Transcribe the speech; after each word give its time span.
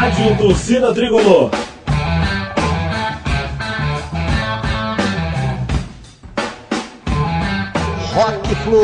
Rádio 0.00 0.34
Torcida 0.38 0.94
Tricolor. 0.94 1.50
Rock 8.14 8.54
Flu. 8.64 8.80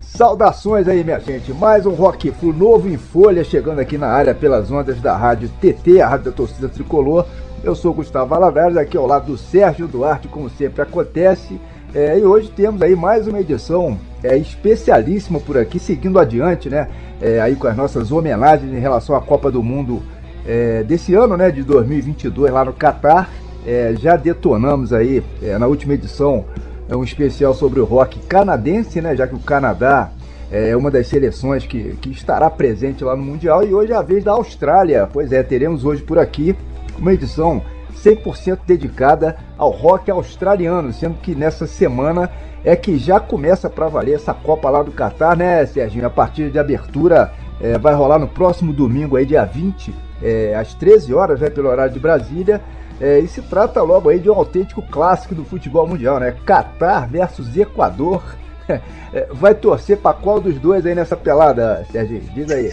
Saudações 0.00 0.86
aí, 0.86 1.02
minha 1.02 1.18
gente. 1.18 1.52
Mais 1.52 1.84
um 1.84 1.90
Rock 1.90 2.30
Flu 2.30 2.52
novo 2.52 2.88
em 2.88 2.96
folha 2.96 3.42
chegando 3.42 3.80
aqui 3.80 3.98
na 3.98 4.06
área 4.06 4.32
pelas 4.32 4.70
ondas 4.70 5.00
da 5.00 5.16
Rádio 5.16 5.50
TT, 5.60 6.00
a 6.00 6.06
Rádio 6.06 6.26
da 6.26 6.36
Torcida 6.36 6.68
Tricolor. 6.68 7.26
Eu 7.64 7.74
sou 7.74 7.92
Gustavo 7.92 8.32
Alaverde, 8.36 8.78
aqui 8.78 8.96
ao 8.96 9.04
lado 9.04 9.32
do 9.32 9.36
Sérgio 9.36 9.88
Duarte, 9.88 10.28
como 10.28 10.48
sempre 10.48 10.80
acontece. 10.80 11.60
É, 11.92 12.16
e 12.16 12.24
hoje 12.24 12.48
temos 12.50 12.80
aí 12.82 12.94
mais 12.94 13.26
uma 13.26 13.40
edição 13.40 13.98
é, 14.22 14.36
especialíssima 14.36 15.40
por 15.40 15.58
aqui, 15.58 15.78
seguindo 15.78 16.18
adiante, 16.18 16.70
né? 16.70 16.88
É, 17.20 17.40
aí 17.40 17.56
com 17.56 17.66
as 17.66 17.76
nossas 17.76 18.12
homenagens 18.12 18.72
em 18.72 18.78
relação 18.78 19.16
à 19.16 19.20
Copa 19.20 19.50
do 19.50 19.62
Mundo 19.62 20.02
é, 20.46 20.82
desse 20.82 21.14
ano, 21.14 21.36
né? 21.36 21.50
De 21.50 21.62
2022 21.62 22.52
lá 22.52 22.64
no 22.64 22.72
Catar. 22.72 23.28
É, 23.66 23.94
já 23.98 24.16
detonamos 24.16 24.92
aí 24.92 25.22
é, 25.40 25.56
na 25.56 25.66
última 25.66 25.94
edição 25.94 26.44
é 26.88 26.96
um 26.96 27.04
especial 27.04 27.54
sobre 27.54 27.78
o 27.80 27.84
rock 27.84 28.18
canadense, 28.26 29.00
né? 29.00 29.16
Já 29.16 29.26
que 29.26 29.34
o 29.34 29.38
Canadá 29.38 30.10
é 30.50 30.76
uma 30.76 30.90
das 30.90 31.06
seleções 31.06 31.64
que, 31.64 31.96
que 32.00 32.10
estará 32.10 32.50
presente 32.50 33.02
lá 33.02 33.16
no 33.16 33.22
Mundial 33.22 33.64
e 33.64 33.72
hoje 33.72 33.92
é 33.92 33.96
a 33.96 34.02
vez 34.02 34.22
da 34.22 34.32
Austrália. 34.32 35.08
Pois 35.10 35.32
é, 35.32 35.42
teremos 35.42 35.84
hoje 35.84 36.02
por 36.02 36.18
aqui 36.18 36.54
uma 36.98 37.14
edição 37.14 37.62
100% 37.92 38.60
dedicada 38.66 39.36
ao 39.56 39.70
rock 39.70 40.10
australiano, 40.10 40.92
sendo 40.92 41.14
que 41.20 41.34
nessa 41.34 41.66
semana 41.66 42.30
é 42.64 42.76
que 42.76 42.98
já 42.98 43.18
começa 43.18 43.68
para 43.68 43.88
valer 43.88 44.14
essa 44.14 44.32
Copa 44.32 44.70
lá 44.70 44.82
do 44.82 44.92
Catar, 44.92 45.36
né, 45.36 45.64
Serginho? 45.66 46.06
A 46.06 46.10
partida 46.10 46.50
de 46.50 46.58
abertura 46.58 47.32
é, 47.60 47.78
vai 47.78 47.94
rolar 47.94 48.18
no 48.18 48.28
próximo 48.28 48.72
domingo, 48.72 49.16
aí, 49.16 49.26
dia 49.26 49.44
20, 49.44 49.94
é, 50.22 50.54
às 50.54 50.74
13 50.74 51.12
horas, 51.14 51.40
né, 51.40 51.50
pelo 51.50 51.68
horário 51.68 51.92
de 51.92 52.00
Brasília. 52.00 52.60
É, 53.00 53.18
e 53.18 53.26
se 53.26 53.42
trata 53.42 53.82
logo 53.82 54.08
aí 54.08 54.20
de 54.20 54.30
um 54.30 54.34
autêntico 54.34 54.80
clássico 54.82 55.34
do 55.34 55.44
futebol 55.44 55.86
mundial, 55.86 56.20
né? 56.20 56.36
Catar 56.46 57.08
versus 57.08 57.56
Equador. 57.56 58.22
É, 59.12 59.28
vai 59.30 59.54
torcer 59.54 59.98
para 59.98 60.16
qual 60.16 60.40
dos 60.40 60.58
dois 60.58 60.86
aí 60.86 60.94
nessa 60.94 61.14
pelada, 61.14 61.84
Serginho? 61.92 62.22
Diz 62.32 62.50
aí. 62.50 62.72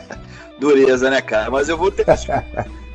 Dureza, 0.60 1.08
né, 1.08 1.22
cara? 1.22 1.50
Mas 1.50 1.70
eu 1.70 1.78
vou 1.78 1.90
ter 1.90 2.04
que 2.04 2.10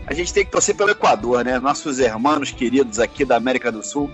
a 0.05 0.13
gente 0.13 0.33
tem 0.33 0.45
que 0.45 0.51
torcer 0.51 0.75
pelo 0.75 0.91
Equador, 0.91 1.45
né? 1.45 1.59
Nossos 1.59 1.99
irmãos 1.99 2.51
queridos 2.51 2.99
aqui 2.99 3.23
da 3.23 3.37
América 3.37 3.71
do 3.71 3.81
Sul. 3.81 4.09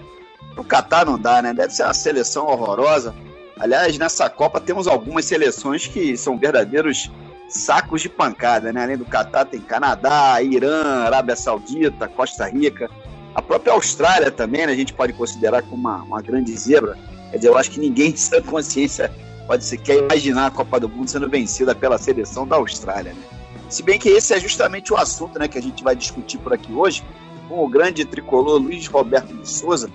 O 0.56 0.64
Catar 0.64 1.06
não 1.06 1.18
dá, 1.18 1.42
né? 1.42 1.54
Deve 1.54 1.74
ser 1.74 1.84
uma 1.84 1.94
seleção 1.94 2.46
horrorosa. 2.46 3.16
Aliás, 3.60 3.98
nessa 3.98 4.30
Copa 4.30 4.62
temos 4.62 4.88
algumas 4.88 5.26
seleções 5.26 5.88
que 5.88 6.16
são 6.16 6.38
verdadeiros 6.38 7.12
sacos 7.50 8.02
de 8.02 8.10
pancada, 8.10 8.72
né? 8.72 8.84
Além 8.84 8.98
do 8.98 9.06
Catar, 9.06 9.46
tem 9.46 9.60
Canadá, 9.60 10.42
Irã, 10.42 11.06
Arábia 11.06 11.36
Saudita, 11.36 12.08
Costa 12.08 12.48
Rica. 12.48 12.90
A 13.34 13.42
própria 13.42 13.74
Austrália 13.74 14.30
também, 14.30 14.68
né? 14.68 14.74
A 14.74 14.76
gente 14.76 14.94
pode 14.94 15.14
considerar 15.14 15.64
como 15.64 15.76
uma, 15.76 16.04
uma 16.04 16.22
grande 16.22 16.56
zebra. 16.56 16.98
Quer 17.32 17.38
dizer, 17.38 17.50
eu 17.50 17.58
acho 17.58 17.72
que 17.72 17.80
ninguém 17.80 18.12
de 18.14 18.20
sã 18.20 18.42
consciência 18.42 19.12
pode 19.48 19.66
sequer 19.66 19.98
imaginar 19.98 20.48
a 20.48 20.52
Copa 20.52 20.80
do 20.80 20.88
Mundo 20.88 21.10
sendo 21.10 21.28
vencida 21.28 21.74
pela 21.74 21.98
seleção 21.98 22.48
da 22.48 22.58
Austrália, 22.58 23.14
né? 23.14 23.39
Se 23.70 23.84
bem 23.84 24.00
que 24.00 24.10
esse 24.10 24.34
é 24.34 24.40
justamente 24.40 24.92
o 24.92 24.98
assunto 24.98 25.38
né, 25.38 25.48
que 25.48 25.58
a 25.58 25.62
gente 25.62 25.84
vai 25.84 25.96
discutir 25.96 26.40
por 26.40 26.52
aqui 26.52 26.74
hoje, 26.74 27.04
com 27.48 27.64
o 27.64 27.70
grande 27.70 28.04
tricolor 28.04 28.60
Luiz 28.60 28.88
Roberto 28.88 29.32
de 29.34 29.48
Souza, 29.48 29.90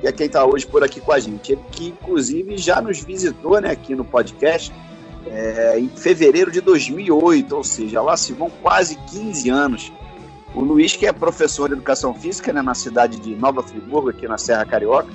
que 0.00 0.08
é 0.08 0.12
quem 0.12 0.26
está 0.26 0.44
hoje 0.44 0.66
por 0.66 0.82
aqui 0.82 1.00
com 1.00 1.12
a 1.12 1.20
gente. 1.20 1.52
Ele 1.52 1.60
que, 1.70 1.88
inclusive, 1.88 2.58
já 2.58 2.80
nos 2.80 3.00
visitou 3.04 3.60
né, 3.60 3.70
aqui 3.70 3.94
no 3.94 4.04
podcast 4.04 4.72
é, 5.26 5.78
em 5.78 5.88
fevereiro 5.88 6.50
de 6.50 6.60
2008, 6.60 7.54
ou 7.54 7.62
seja, 7.62 8.02
lá 8.02 8.16
se 8.16 8.32
vão 8.32 8.50
quase 8.50 8.96
15 8.96 9.48
anos. 9.48 9.92
O 10.52 10.60
Luiz, 10.60 10.96
que 10.96 11.06
é 11.06 11.12
professor 11.12 11.68
de 11.68 11.74
educação 11.74 12.12
física 12.12 12.52
né, 12.52 12.60
na 12.62 12.74
cidade 12.74 13.20
de 13.20 13.36
Nova 13.36 13.62
Friburgo, 13.62 14.10
aqui 14.10 14.26
na 14.26 14.38
Serra 14.38 14.64
Carioca, 14.64 15.12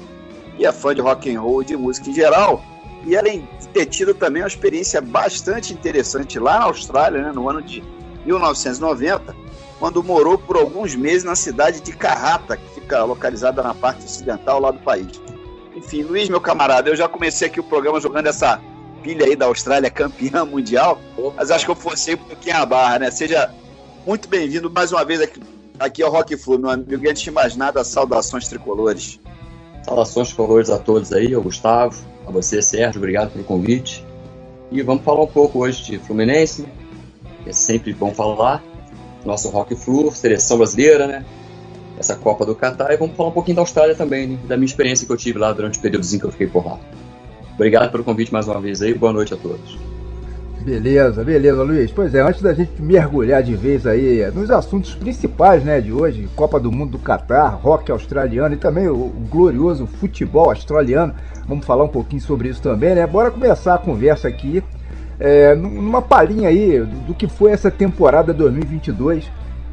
e 0.57 0.65
é 0.65 0.71
fã 0.71 0.95
de 0.95 1.01
rock 1.01 1.33
and 1.33 1.41
roll 1.41 1.61
e 1.61 1.65
de 1.65 1.75
música 1.75 2.09
em 2.09 2.13
geral. 2.13 2.63
E 3.05 3.17
além 3.17 3.47
de 3.59 3.67
ter 3.67 3.85
tido 3.87 4.13
também 4.13 4.41
uma 4.41 4.47
experiência 4.47 5.01
bastante 5.01 5.73
interessante 5.73 6.39
lá 6.39 6.59
na 6.59 6.65
Austrália, 6.65 7.21
né, 7.21 7.31
no 7.33 7.49
ano 7.49 7.61
de 7.61 7.83
1990, 8.25 9.35
quando 9.79 10.03
morou 10.03 10.37
por 10.37 10.57
alguns 10.57 10.95
meses 10.95 11.23
na 11.23 11.35
cidade 11.35 11.81
de 11.81 11.91
Carrata, 11.91 12.57
que 12.57 12.75
fica 12.75 13.03
localizada 13.03 13.61
na 13.61 13.73
parte 13.73 14.05
ocidental 14.05 14.59
lá 14.59 14.71
do 14.71 14.79
país. 14.79 15.21
Enfim, 15.75 16.03
Luiz, 16.03 16.29
meu 16.29 16.39
camarada, 16.39 16.89
eu 16.89 16.95
já 16.95 17.07
comecei 17.07 17.47
aqui 17.47 17.59
o 17.59 17.63
programa 17.63 17.99
jogando 17.99 18.27
essa 18.27 18.61
pilha 19.03 19.25
aí 19.25 19.35
da 19.35 19.45
Austrália 19.45 19.89
campeã 19.89 20.43
mundial, 20.45 20.99
mas 21.35 21.51
acho 21.51 21.65
que 21.65 21.71
eu 21.71 21.75
forcei 21.75 22.15
um 22.15 22.19
pouquinho 22.19 22.57
a 22.57 22.65
barra, 22.65 22.99
né? 22.99 23.11
Seja 23.11 23.53
muito 24.05 24.29
bem-vindo 24.29 24.69
mais 24.69 24.91
uma 24.91 25.03
vez 25.03 25.21
aqui, 25.21 25.41
aqui 25.77 26.01
ao 26.01 26.11
Rock 26.11 26.37
Flu, 26.37 26.57
meu 26.57 26.69
amigo. 26.69 27.05
E 27.05 27.09
antes 27.09 27.21
de 27.21 27.31
mais 27.31 27.55
nada, 27.55 27.83
saudações 27.83 28.47
tricolores. 28.47 29.19
Saudações 29.83 30.29
tricolores 30.29 30.69
a 30.69 30.79
todos 30.79 31.11
aí, 31.11 31.33
ao 31.33 31.41
Gustavo, 31.41 31.95
a 32.25 32.31
você, 32.31 32.61
Sérgio, 32.61 32.99
obrigado 32.99 33.31
pelo 33.31 33.43
convite. 33.43 34.05
E 34.71 34.81
vamos 34.81 35.03
falar 35.03 35.23
um 35.23 35.27
pouco 35.27 35.59
hoje 35.59 35.83
de 35.83 35.99
Fluminense, 35.99 36.65
é 37.49 37.53
sempre 37.53 37.93
bom 37.93 38.13
falar. 38.13 38.63
Nosso 39.25 39.49
Rock 39.49 39.75
Flu, 39.75 40.11
seleção 40.11 40.57
brasileira, 40.57 41.07
né? 41.07 41.25
Essa 41.97 42.15
Copa 42.15 42.45
do 42.45 42.53
Catar. 42.53 42.91
E 42.91 42.97
vamos 42.97 43.15
falar 43.15 43.29
um 43.29 43.33
pouquinho 43.33 43.55
da 43.55 43.61
Austrália 43.61 43.95
também, 43.95 44.27
né? 44.27 44.39
da 44.47 44.55
minha 44.55 44.65
experiência 44.65 45.05
que 45.05 45.11
eu 45.11 45.17
tive 45.17 45.39
lá 45.39 45.51
durante 45.51 45.79
o 45.79 45.81
períodozinho 45.81 46.21
que 46.21 46.27
eu 46.27 46.31
fiquei 46.31 46.47
por 46.47 46.65
lá. 46.65 46.79
Obrigado 47.53 47.91
pelo 47.91 48.03
convite 48.03 48.31
mais 48.31 48.47
uma 48.47 48.59
vez 48.59 48.81
aí. 48.81 48.93
Boa 48.93 49.13
noite 49.13 49.33
a 49.33 49.37
todos. 49.37 49.77
Beleza, 50.65 51.23
beleza, 51.23 51.61
Luiz. 51.61 51.91
Pois 51.91 52.15
é, 52.15 52.21
antes 52.21 52.41
da 52.41 52.51
gente 52.51 52.81
mergulhar 52.81 53.43
de 53.43 53.55
vez 53.55 53.85
aí 53.85 54.25
nos 54.31 54.49
assuntos 54.49 54.95
principais, 54.95 55.63
né, 55.63 55.79
de 55.79 55.93
hoje, 55.93 56.27
Copa 56.35 56.59
do 56.59 56.71
Mundo 56.71 56.93
do 56.93 56.97
Catar, 56.97 57.49
rock 57.49 57.91
australiano 57.91 58.55
e 58.55 58.57
também 58.57 58.87
o, 58.87 58.95
o, 58.95 59.27
glorioso 59.29 59.85
futebol 59.85 60.49
australiano, 60.49 61.13
vamos 61.47 61.67
falar 61.67 61.83
um 61.83 61.89
pouquinho 61.89 62.19
sobre 62.19 62.49
isso 62.49 62.63
também, 62.63 62.95
né? 62.95 63.05
Bora 63.05 63.29
começar 63.29 63.75
a 63.75 63.77
conversa 63.77 64.27
aqui 64.27 64.63
é, 65.19 65.55
numa 65.55 66.01
palhinha 66.01 66.49
aí 66.49 66.79
do, 66.81 67.13
que 67.13 67.27
foi 67.27 67.51
essa 67.51 67.71
temporada 67.71 68.33
2022 68.33 69.29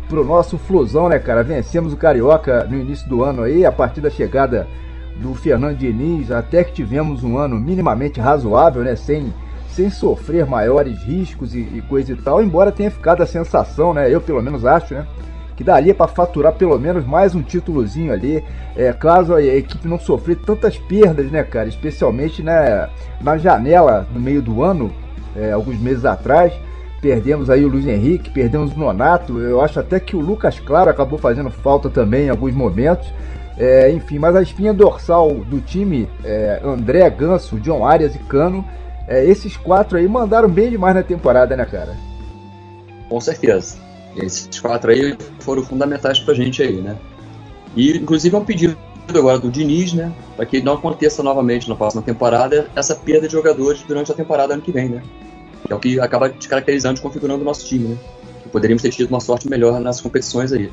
pro 0.08 0.24
nosso 0.24 0.58
Flusão, 0.58 1.08
né, 1.08 1.18
cara? 1.18 1.42
Vencemos 1.42 1.92
o 1.92 1.96
Carioca 1.96 2.64
no 2.64 2.76
início 2.78 3.08
do 3.08 3.24
ano 3.24 3.42
aí, 3.42 3.64
a 3.64 3.72
partir 3.72 4.00
da 4.00 4.10
chegada 4.10 4.66
do 5.16 5.34
Fernando 5.34 5.76
Diniz, 5.76 6.30
até 6.30 6.64
que 6.64 6.72
tivemos 6.72 7.22
um 7.24 7.38
ano 7.38 7.56
minimamente 7.56 8.20
razoável, 8.20 8.82
né, 8.82 8.96
sem, 8.96 9.32
sem 9.68 9.90
sofrer 9.90 10.46
maiores 10.46 11.02
riscos 11.02 11.54
e, 11.54 11.60
e 11.60 11.82
coisa 11.88 12.12
e 12.12 12.16
tal, 12.16 12.42
embora 12.42 12.72
tenha 12.72 12.90
ficado 12.90 13.22
a 13.22 13.26
sensação, 13.26 13.92
né, 13.92 14.12
eu 14.12 14.20
pelo 14.20 14.42
menos 14.42 14.64
acho, 14.64 14.94
né, 14.94 15.06
que 15.54 15.62
daria 15.62 15.94
para 15.94 16.08
faturar 16.08 16.54
pelo 16.54 16.78
menos 16.78 17.06
mais 17.06 17.34
um 17.34 17.42
títulozinho 17.42 18.12
ali, 18.12 18.42
é, 18.74 18.92
caso 18.92 19.34
a 19.34 19.42
equipe 19.42 19.86
não 19.86 19.98
sofrer 19.98 20.36
tantas 20.36 20.78
perdas, 20.78 21.30
né, 21.30 21.42
cara, 21.42 21.68
especialmente 21.68 22.42
né, 22.42 22.88
na 23.20 23.36
janela 23.36 24.06
no 24.12 24.20
meio 24.20 24.40
do 24.40 24.62
ano, 24.62 24.90
é, 25.36 25.52
alguns 25.52 25.78
meses 25.78 26.04
atrás. 26.04 26.52
Perdemos 27.00 27.50
aí 27.50 27.64
o 27.64 27.68
Luiz 27.68 27.86
Henrique, 27.86 28.30
perdemos 28.30 28.72
o 28.72 28.78
Nonato. 28.78 29.40
Eu 29.40 29.60
acho 29.60 29.80
até 29.80 29.98
que 29.98 30.14
o 30.14 30.20
Lucas 30.20 30.60
Claro 30.60 30.88
acabou 30.88 31.18
fazendo 31.18 31.50
falta 31.50 31.90
também 31.90 32.26
em 32.26 32.30
alguns 32.30 32.54
momentos. 32.54 33.12
É, 33.58 33.90
enfim, 33.90 34.18
mas 34.18 34.34
a 34.36 34.42
espinha 34.42 34.72
dorsal 34.72 35.34
do 35.34 35.60
time, 35.60 36.08
é, 36.24 36.60
André, 36.64 37.08
Ganso, 37.10 37.60
John 37.60 37.84
Arias 37.84 38.14
e 38.14 38.18
Cano, 38.18 38.64
é, 39.06 39.24
esses 39.24 39.56
quatro 39.56 39.98
aí 39.98 40.08
mandaram 40.08 40.48
bem 40.48 40.70
demais 40.70 40.94
na 40.94 41.02
temporada, 41.02 41.56
né, 41.56 41.64
cara? 41.64 41.96
Com 43.08 43.20
certeza. 43.20 43.76
Esses 44.16 44.60
quatro 44.60 44.90
aí 44.90 45.16
foram 45.40 45.62
fundamentais 45.62 46.18
pra 46.20 46.34
gente 46.34 46.62
aí, 46.62 46.80
né? 46.80 46.96
E, 47.74 47.96
inclusive, 47.96 48.34
é 48.34 48.38
um 48.38 48.44
pedido 48.44 48.76
agora 49.18 49.38
do 49.38 49.50
Diniz, 49.50 49.92
né? 49.92 50.12
Para 50.36 50.46
que 50.46 50.62
não 50.62 50.74
aconteça 50.74 51.22
novamente 51.22 51.68
na 51.68 51.74
próxima 51.74 52.02
temporada 52.02 52.68
essa 52.74 52.94
perda 52.94 53.26
de 53.26 53.32
jogadores 53.32 53.82
durante 53.82 54.10
a 54.12 54.14
temporada 54.14 54.54
ano 54.54 54.62
que 54.62 54.72
vem, 54.72 54.88
né? 54.88 55.02
Que 55.66 55.72
é 55.72 55.76
o 55.76 55.78
que 55.78 56.00
acaba 56.00 56.28
descaracterizando 56.28 56.98
e 56.98 57.02
configurando 57.02 57.42
o 57.42 57.44
nosso 57.44 57.66
time, 57.66 57.88
né? 57.88 57.96
Que 58.42 58.48
poderíamos 58.48 58.82
ter 58.82 58.90
tido 58.90 59.08
uma 59.08 59.20
sorte 59.20 59.48
melhor 59.48 59.80
nas 59.80 60.00
competições 60.00 60.52
aí. 60.52 60.70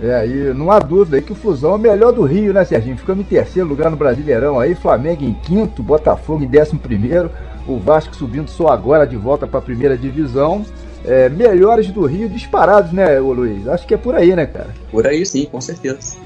É, 0.00 0.26
e 0.26 0.54
não 0.54 0.70
há 0.70 0.78
dúvida 0.78 1.16
aí 1.16 1.22
que 1.22 1.32
o 1.32 1.34
Fusão 1.34 1.72
é 1.72 1.74
o 1.74 1.78
melhor 1.78 2.12
do 2.12 2.22
Rio, 2.22 2.52
né, 2.52 2.64
Serginho? 2.64 2.96
Ficamos 2.96 3.24
em 3.24 3.28
terceiro 3.28 3.68
lugar 3.68 3.90
no 3.90 3.96
Brasileirão 3.96 4.60
aí, 4.60 4.74
Flamengo 4.74 5.24
em 5.24 5.34
quinto, 5.34 5.82
Botafogo 5.82 6.44
em 6.44 6.46
décimo 6.46 6.78
primeiro, 6.78 7.30
o 7.66 7.78
Vasco 7.78 8.14
subindo 8.14 8.48
só 8.48 8.68
agora 8.68 9.04
de 9.04 9.16
volta 9.16 9.46
para 9.46 9.58
a 9.58 9.62
primeira 9.62 9.96
divisão. 9.96 10.64
É, 11.04 11.28
melhores 11.28 11.90
do 11.90 12.04
Rio 12.04 12.28
disparados, 12.28 12.92
né, 12.92 13.20
ô 13.20 13.32
Luiz? 13.32 13.66
Acho 13.66 13.86
que 13.86 13.94
é 13.94 13.96
por 13.96 14.14
aí, 14.14 14.34
né, 14.36 14.46
cara? 14.46 14.68
Por 14.90 15.06
aí 15.06 15.24
sim, 15.26 15.46
com 15.46 15.60
certeza. 15.60 16.16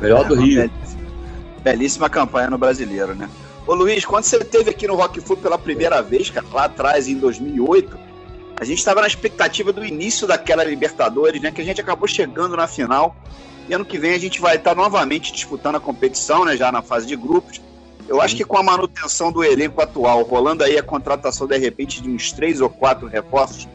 Melhor 0.00 0.26
do 0.26 0.34
Rio. 0.34 0.70
Belíssima 1.62 2.08
campanha 2.08 2.50
no 2.50 2.58
brasileiro, 2.58 3.14
né? 3.14 3.28
Ô 3.66 3.74
Luiz, 3.74 4.04
quando 4.04 4.24
você 4.24 4.36
esteve 4.38 4.70
aqui 4.70 4.86
no 4.86 4.94
Rock 4.94 5.20
Food 5.20 5.42
pela 5.42 5.58
primeira 5.58 6.02
vez, 6.02 6.30
cara, 6.30 6.46
lá 6.52 6.64
atrás, 6.64 7.08
em 7.08 7.16
2008, 7.16 7.98
a 8.58 8.64
gente 8.64 8.78
estava 8.78 9.00
na 9.00 9.06
expectativa 9.06 9.72
do 9.72 9.84
início 9.84 10.26
daquela 10.26 10.64
Libertadores, 10.64 11.40
né? 11.40 11.50
Que 11.50 11.60
a 11.60 11.64
gente 11.64 11.80
acabou 11.80 12.08
chegando 12.08 12.56
na 12.56 12.66
final. 12.66 13.14
E 13.68 13.74
ano 13.74 13.84
que 13.84 13.98
vem 13.98 14.14
a 14.14 14.18
gente 14.18 14.40
vai 14.40 14.56
estar 14.56 14.74
novamente 14.74 15.32
disputando 15.32 15.76
a 15.76 15.80
competição, 15.80 16.44
né? 16.44 16.56
Já 16.56 16.72
na 16.72 16.82
fase 16.82 17.06
de 17.06 17.16
grupos. 17.16 17.60
Eu 18.08 18.20
acho 18.20 18.34
que 18.34 18.44
com 18.44 18.58
a 18.58 18.62
manutenção 18.62 19.30
do 19.30 19.44
elenco 19.44 19.80
atual, 19.80 20.22
rolando 20.24 20.64
aí 20.64 20.76
a 20.76 20.82
contratação 20.82 21.46
de 21.46 21.56
repente 21.56 22.02
de 22.02 22.10
uns 22.10 22.32
três 22.32 22.60
ou 22.60 22.68
quatro 22.68 23.06
reforços 23.06 23.68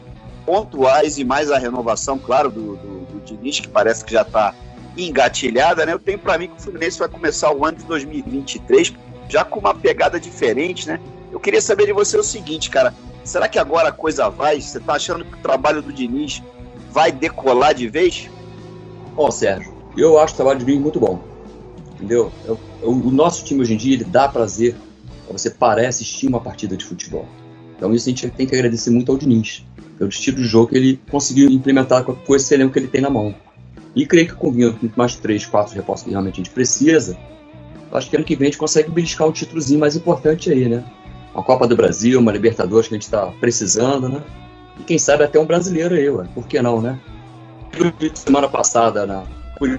pontuais 0.44 1.16
e 1.16 1.24
mais 1.24 1.50
a 1.50 1.58
renovação, 1.58 2.18
claro, 2.18 2.50
do, 2.50 2.76
do, 2.76 3.06
do 3.06 3.20
Diniz, 3.24 3.60
que 3.60 3.68
parece 3.68 4.04
que 4.04 4.12
já 4.12 4.22
está 4.22 4.54
engatilhada, 4.96 5.84
né? 5.84 5.92
Eu 5.92 5.98
tenho 5.98 6.18
para 6.18 6.38
mim 6.38 6.48
que 6.48 6.56
o 6.56 6.60
Fluminense 6.60 6.98
vai 6.98 7.08
começar 7.08 7.52
o 7.52 7.64
ano 7.64 7.78
de 7.78 7.84
2023 7.84 8.94
já 9.28 9.44
com 9.44 9.60
uma 9.60 9.74
pegada 9.74 10.18
diferente, 10.18 10.86
né? 10.86 11.00
Eu 11.32 11.40
queria 11.40 11.60
saber 11.60 11.86
de 11.86 11.92
você 11.92 12.16
o 12.16 12.22
seguinte, 12.22 12.70
cara. 12.70 12.94
Será 13.24 13.48
que 13.48 13.58
agora 13.58 13.88
a 13.88 13.92
coisa 13.92 14.30
vai? 14.30 14.60
Você 14.60 14.78
tá 14.78 14.94
achando 14.94 15.24
que 15.24 15.34
o 15.34 15.38
trabalho 15.38 15.82
do 15.82 15.92
Diniz 15.92 16.42
vai 16.90 17.10
decolar 17.10 17.74
de 17.74 17.88
vez? 17.88 18.30
Ó, 19.16 19.30
Sérgio, 19.30 19.74
eu 19.96 20.18
acho 20.18 20.34
o 20.34 20.36
trabalho 20.36 20.60
do 20.60 20.64
Diniz 20.64 20.80
muito 20.80 21.00
bom. 21.00 21.20
Entendeu? 21.94 22.30
Eu, 22.44 22.58
eu, 22.82 22.90
o 22.90 23.10
nosso 23.10 23.44
time 23.44 23.60
hoje 23.60 23.74
em 23.74 23.76
dia 23.76 23.94
ele 23.94 24.04
dá 24.04 24.28
prazer 24.28 24.76
você 25.32 25.50
parar 25.50 25.88
assistir 25.88 26.28
uma 26.28 26.40
partida 26.40 26.76
de 26.76 26.84
futebol. 26.84 27.26
Então 27.76 27.92
isso 27.94 28.08
a 28.08 28.10
gente 28.10 28.28
tem 28.30 28.46
que 28.46 28.54
agradecer 28.54 28.90
muito 28.90 29.10
ao 29.10 29.18
Diniz, 29.18 29.64
pelo 29.98 30.08
estilo 30.08 30.38
de 30.38 30.44
jogo 30.44 30.68
que 30.68 30.76
ele 30.76 31.00
conseguiu 31.10 31.50
implementar 31.50 32.04
com 32.04 32.34
esse 32.34 32.54
elenco 32.54 32.72
que 32.72 32.78
ele 32.78 32.88
tem 32.88 33.00
na 33.00 33.10
mão. 33.10 33.34
E 33.96 34.04
creio 34.04 34.28
que 34.28 34.34
com 34.34 34.52
mais 34.94 35.16
três, 35.16 35.46
quatro 35.46 35.74
reforços 35.74 36.04
que 36.04 36.10
realmente 36.10 36.34
a 36.34 36.36
gente 36.36 36.50
precisa, 36.50 37.16
acho 37.90 38.10
que 38.10 38.16
ano 38.16 38.26
que 38.26 38.36
vem 38.36 38.48
a 38.48 38.50
gente 38.50 38.58
consegue 38.58 38.90
beliscar 38.90 39.26
um 39.26 39.32
títulozinho 39.32 39.80
mais 39.80 39.96
importante 39.96 40.52
aí, 40.52 40.68
né? 40.68 40.84
Uma 41.34 41.42
Copa 41.42 41.66
do 41.66 41.74
Brasil, 41.74 42.20
uma 42.20 42.30
Libertadores 42.30 42.88
que 42.88 42.94
a 42.94 42.98
gente 42.98 43.04
está 43.04 43.26
precisando, 43.40 44.06
né? 44.06 44.22
E 44.78 44.82
quem 44.82 44.98
sabe 44.98 45.24
até 45.24 45.40
um 45.40 45.46
brasileiro 45.46 45.94
aí, 45.94 46.10
ué. 46.10 46.26
Por 46.34 46.46
que 46.46 46.60
não, 46.60 46.82
né? 46.82 46.98
Eu 47.74 47.90
vi 47.98 48.12
semana 48.14 48.48
passada 48.48 49.06
na. 49.06 49.24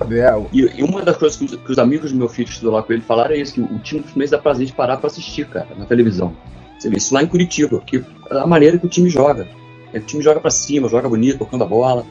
É, 0.10 0.48
e, 0.52 0.82
uma 0.82 1.04
das 1.04 1.16
coisas 1.18 1.38
que 1.38 1.72
os, 1.72 1.78
amigos 1.78 2.12
do 2.12 2.18
meu 2.18 2.28
filho 2.28 2.48
que 2.48 2.54
estudou 2.54 2.74
lá 2.74 2.82
com 2.82 2.92
ele 2.92 3.04
falaram 3.04 3.36
é 3.36 3.38
isso, 3.38 3.54
que 3.54 3.62
o 3.62 3.78
time 3.78 4.02
do 4.02 4.08
Fluminense 4.08 4.32
dá 4.32 4.40
prazer 4.40 4.66
de 4.66 4.74
parar 4.74 4.98
para 4.98 5.06
assistir, 5.06 5.48
cara, 5.48 5.68
na 5.78 5.86
televisão. 5.86 6.36
Você 6.80 6.90
vê 6.90 6.98
isso 6.98 7.14
lá 7.14 7.22
em 7.22 7.28
Curitiba, 7.28 7.80
que 7.86 7.98
é 7.98 8.38
a 8.40 8.48
maneira 8.48 8.80
que 8.80 8.88
o 8.88 8.90
time 8.90 9.08
joga. 9.08 9.48
É, 9.94 10.00
o 10.00 10.02
time 10.02 10.24
joga 10.24 10.40
para 10.40 10.50
cima, 10.50 10.90
joga 10.90 11.08
bonito, 11.08 11.38
tocando 11.38 11.64
a 11.64 11.68
bola. 11.68 12.04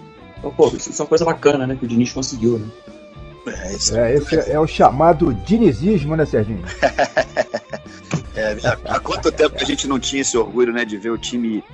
Então, 0.46 0.52
pô, 0.52 0.68
isso, 0.76 0.90
isso 0.90 1.02
é 1.02 1.04
uma 1.04 1.08
coisa 1.08 1.24
bacana, 1.24 1.66
né, 1.66 1.74
que 1.74 1.84
o 1.84 1.88
Diniz 1.88 2.12
conseguiu, 2.12 2.58
né? 2.58 2.68
É, 3.48 3.72
é, 3.72 3.74
esse 4.14 4.36
é, 4.36 4.52
é 4.52 4.60
o 4.60 4.66
chamado 4.66 5.32
dinizismo, 5.34 6.16
né, 6.16 6.24
Serginho? 6.24 6.64
é, 8.34 8.56
há 8.84 9.00
quanto 9.00 9.32
tempo 9.32 9.56
que 9.56 9.64
a 9.64 9.66
gente 9.66 9.88
não 9.88 9.98
tinha 9.98 10.22
esse 10.22 10.36
orgulho, 10.36 10.72
né, 10.72 10.84
de 10.84 10.96
ver 10.96 11.10
o 11.10 11.18
time 11.18 11.64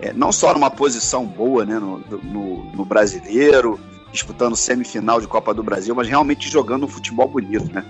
é, 0.00 0.12
não 0.12 0.32
só 0.32 0.54
numa 0.54 0.70
posição 0.70 1.26
boa, 1.26 1.64
né, 1.64 1.78
no, 1.78 1.98
no, 1.98 2.64
no, 2.72 2.84
brasileiro, 2.84 3.78
disputando 4.10 4.56
semifinal 4.56 5.20
de 5.20 5.26
Copa 5.26 5.52
do 5.52 5.62
Brasil, 5.62 5.94
mas 5.94 6.08
realmente 6.08 6.48
jogando 6.48 6.84
um 6.84 6.88
futebol 6.88 7.28
bonito, 7.28 7.72
né? 7.72 7.84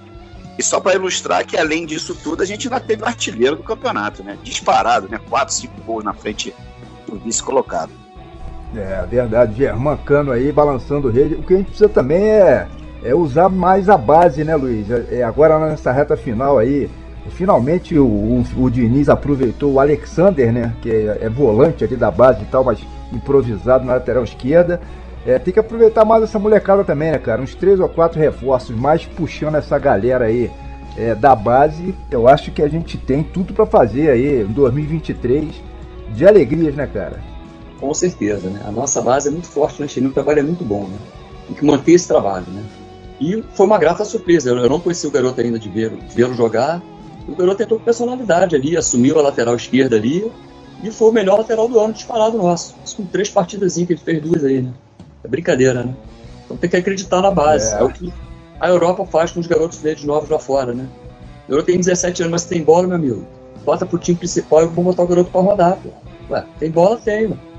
E 0.59 0.63
só 0.63 0.79
para 0.79 0.95
ilustrar 0.95 1.47
que 1.47 1.57
além 1.57 1.87
disso 1.87 2.15
tudo, 2.15 2.43
a 2.43 2.47
gente 2.47 2.69
ainda 2.69 2.79
teve 2.79 3.03
o 3.03 3.07
artilheiro 3.07 3.57
do 3.57 3.63
campeonato, 3.63 4.23
né? 4.23 4.37
Disparado, 4.43 5.09
né? 5.09 5.19
Quatro, 5.31 5.55
cinco 5.55 5.81
gols 5.83 6.05
na 6.05 6.13
frente 6.13 6.55
do 7.07 7.19
vice 7.19 7.43
colocado. 7.43 8.02
É 8.75 9.07
verdade, 9.07 9.55
Germán 9.57 9.97
Cano 9.99 10.33
aí 10.33 10.51
balançando 10.51 11.11
rede. 11.11 11.35
O 11.35 11.43
que 11.43 11.55
a 11.55 11.57
gente 11.59 11.67
precisa 11.67 11.89
também 11.89 12.23
é 12.23 12.67
é 13.05 13.15
usar 13.15 13.49
mais 13.49 13.89
a 13.89 13.97
base, 13.97 14.45
né, 14.45 14.55
Luiz? 14.55 14.91
É, 14.91 15.19
é, 15.19 15.23
agora 15.23 15.59
nessa 15.59 15.93
reta 15.93 16.17
final 16.17 16.59
aí, 16.59 16.89
finalmente 17.31 17.99
o, 17.99 18.07
o, 18.07 18.45
o 18.57 18.71
Diniz 18.71 19.09
aproveitou 19.09 19.73
o 19.73 19.81
Alexander, 19.81 20.53
né, 20.53 20.73
que 20.81 20.91
é, 20.91 21.19
é, 21.23 21.29
volante 21.29 21.85
ali 21.85 21.97
da 21.97 22.11
base 22.11 22.43
e 22.43 22.47
tal, 22.47 22.65
mas 22.65 22.79
improvisado 23.13 23.85
na 23.85 23.95
lateral 23.95 24.25
esquerda. 24.25 24.81
É, 25.27 25.39
tem 25.39 25.53
que 25.53 25.61
aproveitar 25.61 26.05
mais 26.05 26.25
essa 26.25 26.39
molecada 26.39 26.83
também, 26.83 27.13
né, 27.13 27.19
cara? 27.19 27.43
Uns 27.43 27.55
três 27.55 27.79
ou 27.79 27.89
quatro 27.89 28.19
reforços 28.19 28.75
mais 28.75 29.05
puxando 29.05 29.55
essa 29.55 29.79
galera 29.79 30.25
aí 30.25 30.51
é, 30.97 31.15
da 31.15 31.35
base. 31.37 31.95
Eu 32.11 32.27
acho 32.27 32.51
que 32.51 32.61
a 32.61 32.69
gente 32.69 32.99
tem 32.99 33.23
tudo 33.23 33.55
para 33.55 33.65
fazer 33.65 34.11
aí 34.11 34.43
em 34.43 34.53
2023 34.53 35.63
de 36.13 36.27
alegrias, 36.27 36.75
né, 36.75 36.89
cara? 36.93 37.32
Com 37.83 37.93
certeza, 37.93 38.49
né? 38.49 38.63
A 38.65 38.71
nossa 38.71 39.03
base 39.03 39.27
é 39.27 39.31
muito 39.33 39.49
forte, 39.49 39.83
né? 39.83 40.07
O 40.07 40.13
trabalho 40.13 40.39
é 40.39 40.43
muito 40.43 40.65
bom, 40.65 40.85
né? 40.85 40.97
Tem 41.49 41.57
que 41.57 41.65
manter 41.65 41.95
esse 41.95 42.07
trabalho, 42.07 42.47
né? 42.47 42.63
E 43.21 43.43
foi 43.55 43.67
uma 43.67 43.77
grata 43.77 44.05
surpresa. 44.05 44.51
Eu 44.51 44.69
não 44.69 44.79
conhecia 44.79 45.09
o 45.09 45.13
garoto 45.13 45.41
ainda 45.41 45.59
de 45.59 45.69
vê-lo 45.69 46.33
jogar. 46.33 46.81
O 47.27 47.35
garoto 47.35 47.59
tentou 47.59 47.81
personalidade 47.81 48.55
ali, 48.55 48.77
assumiu 48.77 49.19
a 49.19 49.23
lateral 49.23 49.57
esquerda 49.57 49.97
ali 49.97 50.31
e 50.81 50.93
foi 50.93 51.09
o 51.09 51.13
melhor 51.13 51.39
lateral 51.39 51.67
do 51.69 51.81
ano 51.81 51.93
disparado 51.93 52.39
nosso. 52.39 52.77
Isso 52.85 52.99
com 52.99 53.05
três 53.05 53.29
partidas 53.29 53.75
que 53.75 53.81
ele 53.81 53.97
fez 53.97 54.23
duas 54.23 54.45
aí, 54.45 54.63
né? 54.63 54.73
É 55.25 55.27
brincadeira, 55.27 55.83
né? 55.83 55.93
Então 56.45 56.57
tem 56.57 56.71
que 56.71 56.77
acreditar 56.77 57.21
na 57.21 57.33
base. 57.33 57.75
É, 57.75 57.81
é 57.81 57.83
o 57.83 57.91
que 57.91 58.13
a 58.61 58.69
Europa 58.69 59.05
faz 59.07 59.33
com 59.33 59.41
os 59.41 59.49
garotos 59.49 59.79
verdes 59.79 60.05
novos 60.05 60.31
lá 60.31 60.39
fora, 60.39 60.73
né? 60.73 60.87
O 61.49 61.51
garoto 61.51 61.67
tem 61.67 61.79
17 61.79 62.23
anos, 62.23 62.31
mas 62.31 62.45
tem 62.45 62.63
bola, 62.63 62.87
meu 62.87 62.97
amigo. 62.97 63.27
Bota 63.65 63.85
pro 63.85 63.99
time 63.99 64.17
principal 64.17 64.63
e 64.63 64.67
vou 64.67 64.85
botar 64.85 65.03
o 65.03 65.07
garoto 65.09 65.33
pra 65.33 65.41
rodar, 65.41 65.79
pô. 65.83 65.91
Ué, 66.33 66.45
tem 66.61 66.71
bola, 66.71 66.97
tem, 66.97 67.27
mano. 67.27 67.52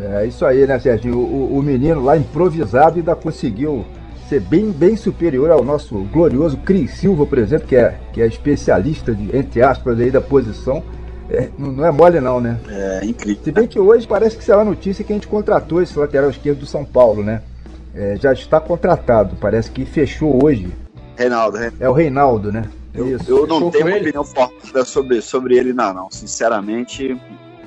É 0.00 0.26
isso 0.26 0.44
aí, 0.44 0.66
né, 0.66 0.78
Serginho? 0.78 1.18
O, 1.18 1.58
o 1.58 1.62
menino 1.62 2.02
lá 2.02 2.16
improvisado 2.16 2.96
ainda 2.96 3.14
conseguiu 3.14 3.84
ser 4.28 4.40
bem, 4.40 4.70
bem 4.70 4.96
superior 4.96 5.50
ao 5.50 5.62
nosso 5.62 5.94
glorioso 6.12 6.56
Cris 6.58 6.92
Silva, 6.92 7.26
por 7.26 7.38
exemplo, 7.38 7.68
que 7.68 7.76
é, 7.76 7.98
que 8.12 8.22
é 8.22 8.26
especialista, 8.26 9.14
de, 9.14 9.36
entre 9.36 9.62
aspas, 9.62 10.00
aí, 10.00 10.10
da 10.10 10.20
posição. 10.20 10.82
É, 11.28 11.48
não 11.58 11.84
é 11.84 11.90
mole 11.90 12.20
não, 12.20 12.40
né? 12.40 12.58
É 12.68 13.04
incrível. 13.04 13.42
Se 13.44 13.52
bem 13.52 13.66
que 13.66 13.78
hoje 13.78 14.06
parece 14.06 14.36
que 14.36 14.44
será 14.44 14.60
a 14.60 14.64
notícia 14.64 15.04
que 15.04 15.12
a 15.12 15.16
gente 15.16 15.28
contratou 15.28 15.82
esse 15.82 15.98
lateral 15.98 16.30
esquerdo 16.30 16.60
do 16.60 16.66
São 16.66 16.84
Paulo, 16.84 17.22
né? 17.22 17.42
É, 17.94 18.16
já 18.20 18.32
está 18.32 18.58
contratado, 18.58 19.36
parece 19.40 19.70
que 19.70 19.84
fechou 19.84 20.42
hoje. 20.42 20.72
Reinaldo, 21.16 21.58
né? 21.58 21.72
É 21.78 21.88
o 21.88 21.92
Reinaldo, 21.92 22.50
né? 22.50 22.64
Eu, 22.94 23.16
Isso. 23.16 23.30
eu 23.30 23.46
não 23.46 23.70
tenho 23.70 23.86
uma 23.86 23.96
opinião 23.96 24.24
forte 24.24 24.84
sobre, 24.84 25.22
sobre 25.22 25.56
ele, 25.56 25.72
não, 25.72 25.94
não. 25.94 26.10
Sinceramente, 26.10 27.18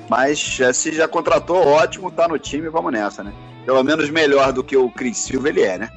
mas 0.08 0.58
se 0.72 0.92
já 0.92 1.08
contratou, 1.08 1.66
ótimo, 1.66 2.10
tá 2.10 2.28
no 2.28 2.38
time, 2.38 2.68
vamos 2.68 2.92
nessa, 2.92 3.22
né? 3.22 3.32
Pelo 3.64 3.82
menos 3.82 4.08
melhor 4.10 4.52
do 4.52 4.62
que 4.62 4.76
o 4.76 4.90
Cris 4.90 5.18
Silva 5.18 5.48
ele 5.48 5.62
é, 5.62 5.78
né? 5.78 5.90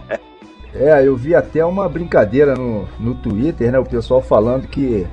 é, 0.74 1.06
eu 1.06 1.16
vi 1.16 1.34
até 1.34 1.64
uma 1.64 1.88
brincadeira 1.88 2.54
no, 2.54 2.88
no 2.98 3.14
Twitter, 3.14 3.72
né? 3.72 3.78
O 3.78 3.84
pessoal 3.84 4.22
falando 4.22 4.68
que 4.68 5.06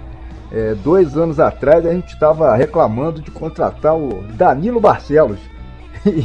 é, 0.52 0.76
dois 0.76 1.18
anos 1.18 1.40
atrás 1.40 1.86
a 1.86 1.94
gente 1.94 2.14
estava 2.14 2.56
reclamando 2.56 3.22
de 3.22 3.32
contratar 3.32 3.98
o 3.98 4.24
Danilo 4.34 4.80
Barcelos. 4.80 5.40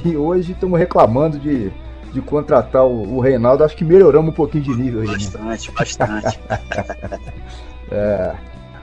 E 0.05 0.17
hoje 0.17 0.53
estamos 0.53 0.79
reclamando 0.79 1.41
de, 1.41 1.73
de 2.13 2.21
contratar 2.21 2.85
o, 2.85 3.17
o, 3.17 3.21
Reinaldo. 3.21 3.65
Acho 3.65 3.75
que 3.75 3.85
melhoramos 3.85 4.31
um 4.31 4.35
pouquinho 4.35 4.63
de 4.63 4.71
nível 4.71 5.01
aí. 5.01 5.09
Né? 5.09 5.15
Bastante, 5.15 5.73
bastante. 5.73 6.41
é, 7.91 8.35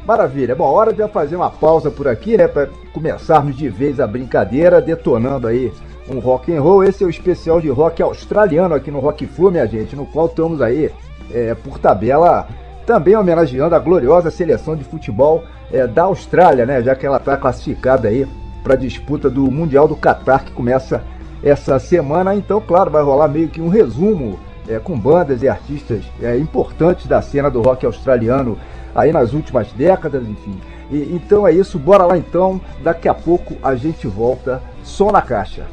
maravilha. 0.10 0.56
Bom, 0.56 0.64
hora 0.64 0.92
de 0.92 1.08
fazer 1.10 1.36
uma 1.36 1.52
pausa 1.52 1.92
por 1.92 2.08
aqui, 2.08 2.36
né? 2.36 2.48
Para 2.48 2.68
começarmos 2.92 3.56
de 3.56 3.70
vez 3.70 4.00
a 4.00 4.08
brincadeira, 4.08 4.82
detonando 4.82 5.46
aí 5.46 5.72
um 6.10 6.18
rock 6.18 6.52
and 6.52 6.60
roll. 6.60 6.84
Esse 6.84 7.04
é 7.04 7.08
o 7.08 7.12
especial 7.12 7.62
de 7.62 7.70
rock 7.70 8.02
australiano 8.02 8.74
aqui 8.74 8.90
no 8.90 9.00
Rock 9.00 9.28
Flu, 9.28 9.52
minha 9.52 9.68
gente, 9.68 9.96
no 9.96 10.08
qual 10.08 10.26
estamos 10.26 10.64
aí 10.64 10.92
é, 11.32 11.54
por 11.54 11.78
tabela 11.78 12.48
também 12.88 13.16
homenageando 13.16 13.76
a 13.76 13.80
gloriosa 13.80 14.32
seleção 14.32 14.76
de 14.76 14.84
futebol 14.84 15.44
é, 15.72 15.86
da 15.86 16.04
Austrália, 16.06 16.66
né? 16.66 16.82
Já 16.82 16.96
que 16.96 17.06
ela 17.06 17.18
está 17.18 17.38
classificada 17.38 18.08
aí 18.08 18.28
para 18.64 18.74
a 18.74 18.78
disputa 18.78 19.30
do 19.30 19.44
Mundial 19.52 19.88
do 19.88 19.96
Catar 19.96 20.44
que 20.44 20.52
começa 20.52 21.04
essa 21.44 21.78
semana. 21.78 22.34
Então, 22.34 22.60
claro, 22.60 22.90
vai 22.90 23.04
rolar 23.04 23.28
meio 23.28 23.48
que 23.48 23.62
um 23.62 23.70
resumo 23.70 24.40
é, 24.68 24.80
com 24.80 24.98
bandas 24.98 25.44
e 25.44 25.48
artistas 25.48 26.04
é, 26.20 26.36
importantes 26.36 27.06
da 27.06 27.22
cena 27.22 27.52
do 27.52 27.62
rock 27.62 27.86
australiano 27.86 28.58
aí 28.94 29.12
nas 29.12 29.34
últimas 29.34 29.72
décadas, 29.74 30.24
enfim. 30.28 30.60
E, 30.92 31.14
então 31.14 31.48
é 31.48 31.52
isso, 31.52 31.78
bora 31.78 32.06
lá 32.06 32.18
então. 32.18 32.60
Daqui 32.84 33.08
a 33.08 33.14
pouco 33.14 33.56
a 33.62 33.76
gente 33.76 34.08
volta. 34.08 34.62
Som 34.84 35.12
na 35.12 35.22
caixa. 35.22 35.66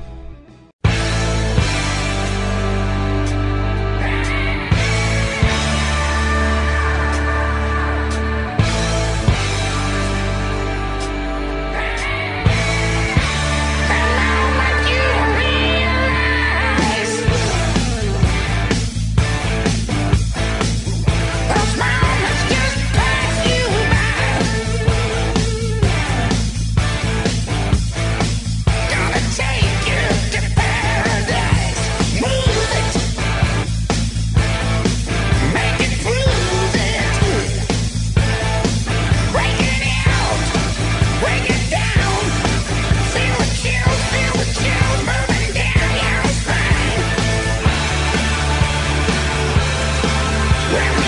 Network. 50.76 51.05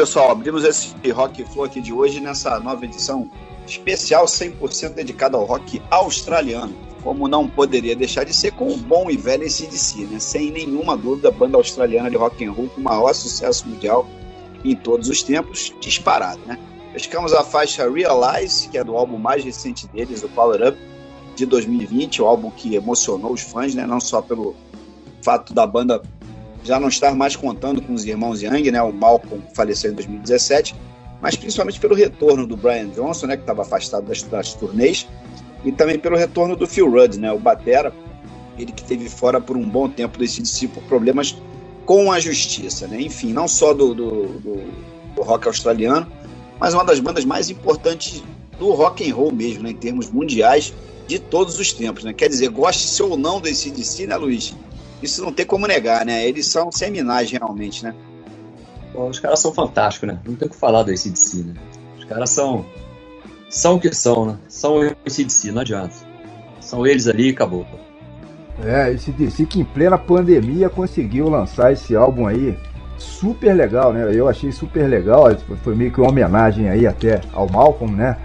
Pessoal, 0.00 0.30
abrimos 0.30 0.64
esse 0.64 0.94
Rock 1.10 1.44
Flow 1.44 1.66
aqui 1.66 1.78
de 1.78 1.92
hoje 1.92 2.20
nessa 2.20 2.58
nova 2.58 2.86
edição 2.86 3.30
especial 3.66 4.24
100% 4.24 4.94
dedicada 4.94 5.36
ao 5.36 5.44
rock 5.44 5.82
australiano. 5.90 6.74
Como 7.02 7.28
não 7.28 7.46
poderia 7.46 7.94
deixar 7.94 8.24
de 8.24 8.32
ser 8.32 8.52
com 8.52 8.72
o 8.72 8.78
bom 8.78 9.10
e 9.10 9.16
velho 9.18 9.44
ACDC, 9.44 10.06
né? 10.06 10.18
Sem 10.18 10.50
nenhuma 10.50 10.96
dúvida, 10.96 11.28
a 11.28 11.30
banda 11.30 11.58
australiana 11.58 12.08
de 12.08 12.16
rock 12.16 12.42
and 12.42 12.50
roll 12.50 12.70
com 12.70 12.80
o 12.80 12.84
maior 12.84 13.12
sucesso 13.12 13.68
mundial 13.68 14.08
em 14.64 14.74
todos 14.74 15.10
os 15.10 15.22
tempos, 15.22 15.70
disparado, 15.82 16.40
né? 16.46 16.58
Pescamos 16.94 17.34
a 17.34 17.44
faixa 17.44 17.86
Realize, 17.86 18.70
que 18.70 18.78
é 18.78 18.84
do 18.84 18.96
álbum 18.96 19.18
mais 19.18 19.44
recente 19.44 19.86
deles, 19.88 20.22
o 20.22 20.30
Power 20.30 20.66
Up, 20.66 20.78
de 21.36 21.44
2020, 21.44 22.22
o 22.22 22.26
álbum 22.26 22.50
que 22.50 22.74
emocionou 22.74 23.34
os 23.34 23.42
fãs, 23.42 23.74
né? 23.74 23.84
Não 23.86 24.00
só 24.00 24.22
pelo 24.22 24.56
fato 25.22 25.52
da 25.52 25.66
banda 25.66 26.00
já 26.62 26.78
não 26.78 26.88
estar 26.88 27.14
mais 27.14 27.36
contando 27.36 27.80
com 27.80 27.92
os 27.94 28.04
irmãos 28.04 28.42
Young, 28.42 28.70
né? 28.70 28.82
O 28.82 28.92
Malcolm 28.92 29.42
faleceu 29.54 29.90
em 29.90 29.94
2017, 29.94 30.74
mas 31.20 31.36
principalmente 31.36 31.80
pelo 31.80 31.94
retorno 31.94 32.46
do 32.46 32.56
Brian 32.56 32.88
Johnson, 32.88 33.26
né? 33.26 33.36
Que 33.36 33.42
estava 33.42 33.62
afastado 33.62 34.06
das, 34.06 34.22
das 34.22 34.54
turnês, 34.54 35.08
e 35.64 35.72
também 35.72 35.98
pelo 35.98 36.16
retorno 36.16 36.56
do 36.56 36.66
Phil 36.66 36.90
Rudd, 36.90 37.16
né? 37.16 37.32
O 37.32 37.38
batera, 37.38 37.92
ele 38.58 38.72
que 38.72 38.84
teve 38.84 39.08
fora 39.08 39.40
por 39.40 39.56
um 39.56 39.68
bom 39.68 39.88
tempo 39.88 40.18
desse 40.18 40.68
por 40.68 40.82
problemas 40.84 41.36
com 41.86 42.12
a 42.12 42.20
justiça, 42.20 42.86
né? 42.86 43.00
Enfim, 43.00 43.32
não 43.32 43.48
só 43.48 43.72
do, 43.72 43.94
do, 43.94 44.26
do, 44.26 44.62
do 45.16 45.22
rock 45.22 45.48
australiano, 45.48 46.06
mas 46.58 46.74
uma 46.74 46.84
das 46.84 47.00
bandas 47.00 47.24
mais 47.24 47.50
importantes 47.50 48.22
do 48.58 48.70
rock 48.72 49.10
and 49.10 49.14
roll 49.14 49.32
mesmo, 49.32 49.62
né? 49.62 49.70
Em 49.70 49.76
termos 49.76 50.10
mundiais 50.10 50.74
de 51.06 51.18
todos 51.18 51.58
os 51.58 51.72
tempos, 51.72 52.04
né? 52.04 52.12
Quer 52.12 52.28
dizer, 52.28 52.48
goste-se 52.50 53.02
ou 53.02 53.16
não 53.16 53.40
desse 53.40 53.70
DC, 53.70 54.06
né, 54.06 54.16
Luiz? 54.16 54.54
Isso 55.02 55.24
não 55.24 55.32
tem 55.32 55.46
como 55.46 55.66
negar, 55.66 56.04
né? 56.04 56.26
Eles 56.26 56.46
são 56.46 56.70
seminais 56.70 57.30
realmente, 57.30 57.84
né? 57.84 57.94
Bom, 58.92 59.08
os 59.08 59.18
caras 59.18 59.40
são 59.40 59.52
fantásticos, 59.52 60.08
né? 60.08 60.18
Não 60.26 60.34
tem 60.34 60.46
o 60.46 60.50
que 60.50 60.56
falar 60.56 60.82
do 60.82 60.90
ACDC, 60.90 61.44
né? 61.44 61.54
Os 61.98 62.04
caras 62.04 62.30
são. 62.30 62.64
São 63.48 63.76
o 63.76 63.80
que 63.80 63.92
são, 63.94 64.26
né? 64.26 64.38
São 64.48 64.78
o 64.78 64.82
ACDC, 65.06 65.52
não 65.52 65.62
adianta. 65.62 65.94
São 66.60 66.86
eles 66.86 67.06
ali 67.06 67.28
e 67.28 67.30
acabou. 67.30 67.66
É, 68.62 68.92
esse 68.92 69.10
DC 69.10 69.46
que 69.46 69.60
em 69.60 69.64
plena 69.64 69.96
pandemia 69.96 70.68
conseguiu 70.68 71.28
lançar 71.28 71.72
esse 71.72 71.96
álbum 71.96 72.26
aí. 72.26 72.56
Super 72.98 73.54
legal, 73.54 73.92
né? 73.92 74.10
Eu 74.12 74.28
achei 74.28 74.52
super 74.52 74.86
legal. 74.86 75.24
Foi 75.62 75.74
meio 75.74 75.90
que 75.90 76.00
uma 76.00 76.10
homenagem 76.10 76.68
aí 76.68 76.86
até 76.86 77.22
ao 77.32 77.48
Malcolm, 77.48 77.96
né? 77.96 78.18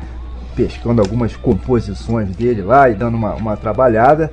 Pescando 0.56 1.02
algumas 1.02 1.36
composições 1.36 2.30
dele 2.36 2.62
lá 2.62 2.90
e 2.90 2.96
dando 2.96 3.16
uma, 3.16 3.34
uma 3.36 3.56
trabalhada. 3.56 4.32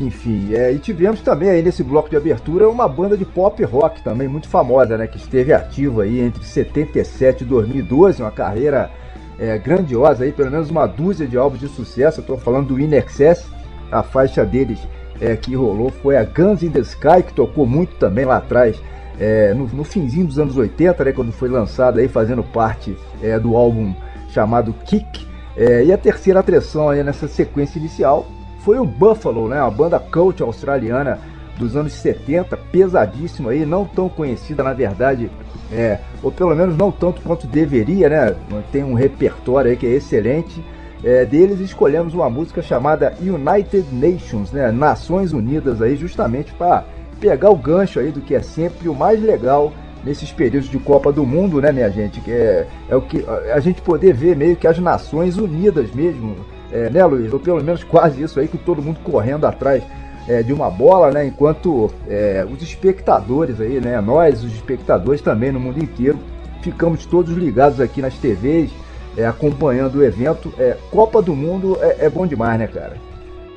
Enfim, 0.00 0.54
é, 0.54 0.72
e 0.72 0.78
tivemos 0.78 1.20
também 1.20 1.50
aí 1.50 1.62
nesse 1.62 1.84
bloco 1.84 2.08
de 2.08 2.16
abertura 2.16 2.70
uma 2.70 2.88
banda 2.88 3.18
de 3.18 3.26
pop 3.26 3.62
rock 3.64 4.02
também 4.02 4.26
muito 4.26 4.48
famosa, 4.48 4.96
né? 4.96 5.06
Que 5.06 5.18
esteve 5.18 5.52
ativa 5.52 6.04
aí 6.04 6.20
entre 6.20 6.42
77 6.42 7.44
e 7.44 7.46
2012, 7.46 8.22
uma 8.22 8.30
carreira 8.30 8.90
é, 9.38 9.58
grandiosa 9.58 10.24
aí, 10.24 10.32
pelo 10.32 10.50
menos 10.50 10.70
uma 10.70 10.86
dúzia 10.86 11.26
de 11.26 11.36
álbuns 11.36 11.60
de 11.60 11.68
sucesso. 11.68 12.20
Eu 12.20 12.24
tô 12.24 12.38
falando 12.38 12.68
do 12.68 12.80
In 12.80 12.94
Excess, 12.94 13.46
a 13.92 14.02
faixa 14.02 14.42
deles 14.42 14.78
é, 15.20 15.36
que 15.36 15.54
rolou 15.54 15.90
foi 15.90 16.16
a 16.16 16.24
Guns 16.24 16.62
in 16.62 16.70
the 16.70 16.80
Sky, 16.80 17.22
que 17.26 17.34
tocou 17.34 17.66
muito 17.66 17.94
também 17.96 18.24
lá 18.24 18.38
atrás, 18.38 18.80
é, 19.18 19.52
no, 19.52 19.66
no, 19.66 19.84
finzinho 19.84 20.26
dos 20.26 20.38
anos 20.38 20.56
80, 20.56 21.04
né? 21.04 21.12
Quando 21.12 21.30
foi 21.30 21.50
lançada 21.50 22.00
aí, 22.00 22.08
fazendo 22.08 22.42
parte 22.42 22.96
é, 23.22 23.38
do 23.38 23.54
álbum 23.54 23.94
chamado 24.30 24.74
Kick. 24.86 25.28
É, 25.54 25.84
e 25.84 25.92
a 25.92 25.98
terceira 25.98 26.40
atração 26.40 26.88
aí 26.88 27.04
nessa 27.04 27.28
sequência 27.28 27.78
inicial 27.78 28.26
foi 28.64 28.78
o 28.78 28.84
Buffalo, 28.84 29.48
né? 29.48 29.60
Uma 29.60 29.70
banda 29.70 29.98
cult 29.98 30.42
australiana 30.42 31.18
dos 31.58 31.76
anos 31.76 31.92
70, 31.92 32.56
pesadíssima 32.56 33.50
aí, 33.50 33.66
não 33.66 33.84
tão 33.84 34.08
conhecida 34.08 34.62
na 34.62 34.72
verdade, 34.72 35.30
é, 35.70 35.98
ou 36.22 36.32
pelo 36.32 36.54
menos 36.54 36.76
não 36.76 36.90
tanto 36.90 37.20
quanto 37.20 37.46
deveria, 37.46 38.08
né? 38.08 38.34
Tem 38.72 38.82
um 38.82 38.94
repertório 38.94 39.70
aí 39.70 39.76
que 39.76 39.86
é 39.86 39.90
excelente. 39.90 40.64
É, 41.02 41.24
deles 41.24 41.60
escolhemos 41.60 42.12
uma 42.12 42.28
música 42.28 42.60
chamada 42.60 43.14
United 43.20 43.86
Nations, 43.92 44.52
né? 44.52 44.70
Nações 44.70 45.32
Unidas 45.32 45.80
aí, 45.80 45.96
justamente 45.96 46.52
para 46.52 46.84
pegar 47.20 47.50
o 47.50 47.56
gancho 47.56 48.00
aí 48.00 48.10
do 48.10 48.20
que 48.20 48.34
é 48.34 48.42
sempre 48.42 48.88
o 48.88 48.94
mais 48.94 49.22
legal 49.22 49.72
nesses 50.02 50.32
períodos 50.32 50.68
de 50.70 50.78
Copa 50.78 51.12
do 51.12 51.26
Mundo, 51.26 51.60
né, 51.60 51.70
minha 51.72 51.90
gente? 51.90 52.20
Que 52.20 52.32
é, 52.32 52.66
é 52.88 52.96
o 52.96 53.02
que 53.02 53.24
a 53.52 53.60
gente 53.60 53.82
poder 53.82 54.14
ver 54.14 54.34
meio 54.34 54.56
que 54.56 54.66
as 54.66 54.78
Nações 54.78 55.36
Unidas 55.36 55.90
mesmo 55.92 56.36
é, 56.72 56.90
né, 56.90 57.04
Luiz? 57.04 57.32
Ou 57.32 57.40
pelo 57.40 57.62
menos 57.62 57.84
quase 57.84 58.22
isso 58.22 58.38
aí, 58.40 58.48
com 58.48 58.58
todo 58.58 58.82
mundo 58.82 59.00
correndo 59.02 59.46
atrás 59.46 59.82
é, 60.28 60.42
de 60.42 60.52
uma 60.52 60.70
bola, 60.70 61.10
né? 61.10 61.26
Enquanto 61.26 61.90
é, 62.08 62.46
os 62.50 62.62
espectadores 62.62 63.60
aí, 63.60 63.80
né? 63.80 64.00
Nós, 64.00 64.44
os 64.44 64.52
espectadores 64.52 65.20
também 65.20 65.50
no 65.50 65.60
mundo 65.60 65.82
inteiro, 65.82 66.18
ficamos 66.62 67.06
todos 67.06 67.36
ligados 67.36 67.80
aqui 67.80 68.00
nas 68.00 68.14
TVs, 68.14 68.70
é, 69.16 69.26
acompanhando 69.26 69.96
o 69.96 70.04
evento. 70.04 70.52
É, 70.58 70.76
Copa 70.90 71.20
do 71.20 71.34
Mundo 71.34 71.76
é, 71.80 72.06
é, 72.06 72.10
bom 72.10 72.26
demais, 72.26 72.58
né, 72.58 72.66
cara? 72.66 72.96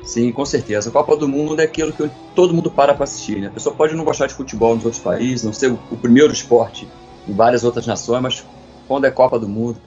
Sim, 0.02 0.30
com 0.32 0.44
certeza. 0.44 0.90
A 0.90 0.92
Copa 0.92 1.16
do 1.16 1.28
Mundo 1.28 1.58
é 1.60 1.64
aquilo 1.64 1.92
que 1.92 2.10
todo 2.34 2.52
mundo 2.52 2.70
para 2.70 2.92
para 2.92 3.04
assistir, 3.04 3.40
né? 3.40 3.46
A 3.46 3.50
pessoa 3.50 3.74
pode 3.74 3.94
não 3.94 4.04
gostar 4.04 4.26
de 4.26 4.34
futebol 4.34 4.74
nos 4.74 4.84
outros 4.84 5.02
países, 5.02 5.44
não 5.44 5.52
ser 5.52 5.70
o, 5.70 5.96
primeiro 5.96 6.32
esporte 6.32 6.86
em 7.26 7.32
várias 7.32 7.64
outras 7.64 7.86
nações, 7.86 8.20
mas 8.20 8.44
quando 8.86 9.06
é 9.06 9.10
Copa 9.10 9.38
do 9.38 9.48
Mundo, 9.48 9.78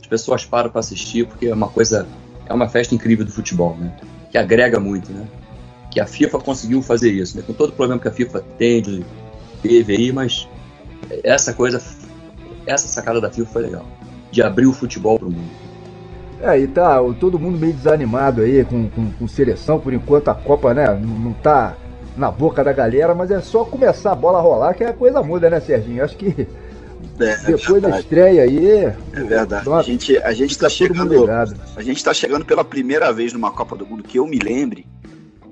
as 0.00 0.06
pessoas 0.06 0.44
param 0.44 0.70
para 0.70 0.78
assistir 0.78 1.26
porque 1.26 1.46
é 1.46 1.54
uma 1.54 1.68
coisa 1.68 2.06
é 2.48 2.52
uma 2.54 2.68
festa 2.68 2.94
incrível 2.94 3.24
do 3.24 3.32
futebol, 3.32 3.76
né? 3.76 3.92
Que 4.30 4.38
agrega 4.38 4.80
muito, 4.80 5.12
né? 5.12 5.26
Que 5.90 6.00
a 6.00 6.06
FIFA 6.06 6.38
conseguiu 6.38 6.82
fazer 6.82 7.10
isso, 7.10 7.36
né? 7.36 7.42
Com 7.46 7.52
todo 7.52 7.70
o 7.70 7.72
problema 7.72 8.00
que 8.00 8.08
a 8.08 8.12
FIFA 8.12 8.40
tem, 8.56 9.04
teve 9.62 9.96
aí, 9.96 10.12
mas 10.12 10.48
essa 11.22 11.52
coisa, 11.52 11.82
essa 12.66 12.88
sacada 12.88 13.20
da 13.20 13.30
FIFA 13.30 13.52
foi 13.52 13.62
legal, 13.62 13.86
de 14.30 14.42
abrir 14.42 14.66
o 14.66 14.72
futebol 14.72 15.18
para 15.18 15.28
o 15.28 15.30
mundo. 15.30 15.68
É, 16.40 16.58
e 16.58 16.68
tá 16.68 17.00
todo 17.18 17.38
mundo 17.38 17.58
meio 17.58 17.72
desanimado 17.72 18.42
aí 18.42 18.64
com, 18.64 18.88
com, 18.88 19.10
com, 19.10 19.26
seleção, 19.26 19.80
por 19.80 19.92
enquanto 19.92 20.28
a 20.28 20.34
Copa, 20.34 20.72
né, 20.72 20.86
não 20.94 21.32
tá 21.32 21.76
na 22.16 22.30
boca 22.30 22.62
da 22.62 22.72
galera, 22.72 23.14
mas 23.14 23.30
é 23.30 23.40
só 23.40 23.64
começar 23.64 24.12
a 24.12 24.14
bola 24.14 24.40
rolar 24.40 24.74
que 24.74 24.84
a 24.84 24.92
coisa 24.92 25.22
muda, 25.22 25.50
né, 25.50 25.60
Serginho? 25.60 26.04
Acho 26.04 26.16
que 26.16 26.46
é, 27.20 27.36
Depois 27.36 27.82
é 27.82 27.88
da 27.88 28.00
estreia 28.00 28.42
aí. 28.42 28.68
É 28.68 28.96
verdade. 29.12 29.68
A 29.68 29.82
gente, 29.82 30.16
a 30.18 30.32
gente 30.32 30.56
tá, 30.56 30.66
tá 30.66 30.70
chegando. 30.70 31.30
A 31.76 31.82
gente 31.82 32.04
tá 32.04 32.14
chegando 32.14 32.44
pela 32.44 32.64
primeira 32.64 33.12
vez 33.12 33.32
numa 33.32 33.50
Copa 33.50 33.76
do 33.76 33.86
Mundo 33.86 34.02
que 34.02 34.18
eu 34.18 34.26
me 34.26 34.38
lembre. 34.38 34.86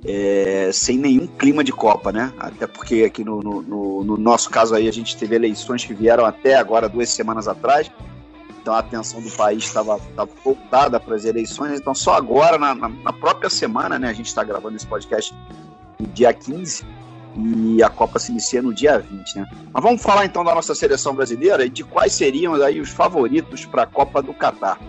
É, 0.04 0.70
sem 0.72 0.96
nenhum 0.96 1.26
clima 1.26 1.64
de 1.64 1.72
Copa, 1.72 2.12
né? 2.12 2.32
Até 2.38 2.66
porque 2.66 3.02
aqui 3.02 3.24
no, 3.24 3.40
no, 3.42 4.04
no, 4.04 4.16
nosso 4.16 4.48
caso 4.50 4.74
aí 4.74 4.88
a 4.88 4.92
gente 4.92 5.16
teve 5.16 5.34
eleições 5.34 5.84
que 5.84 5.92
vieram 5.92 6.24
até 6.24 6.54
agora, 6.54 6.88
duas 6.88 7.08
semanas 7.10 7.48
atrás. 7.48 7.90
Então 8.60 8.72
a 8.72 8.78
atenção 8.78 9.20
do 9.20 9.30
país 9.30 9.64
estava 9.64 9.98
voltada 10.44 11.00
para 11.00 11.16
as 11.16 11.24
eleições. 11.24 11.80
Então 11.80 11.94
só 11.94 12.14
agora, 12.14 12.56
na, 12.56 12.74
na, 12.74 13.12
própria 13.12 13.50
semana, 13.50 13.98
né? 13.98 14.08
A 14.08 14.12
gente 14.12 14.26
está 14.26 14.44
gravando 14.44 14.76
esse 14.76 14.86
podcast 14.86 15.34
no 15.98 16.06
dia 16.08 16.32
15 16.32 16.84
e 17.36 17.82
a 17.82 17.90
Copa 17.90 18.18
se 18.18 18.32
inicia 18.32 18.62
no 18.62 18.72
dia 18.72 18.98
20, 18.98 19.36
né? 19.36 19.46
Mas 19.72 19.82
vamos 19.82 20.02
falar 20.02 20.24
então 20.24 20.42
da 20.42 20.54
nossa 20.54 20.74
seleção 20.74 21.14
brasileira 21.14 21.66
e 21.66 21.68
de 21.68 21.84
quais 21.84 22.12
seriam 22.12 22.54
aí 22.54 22.80
os 22.80 22.88
favoritos 22.88 23.66
para 23.66 23.82
a 23.82 23.86
Copa 23.86 24.22
do 24.22 24.32
Catar. 24.32 24.80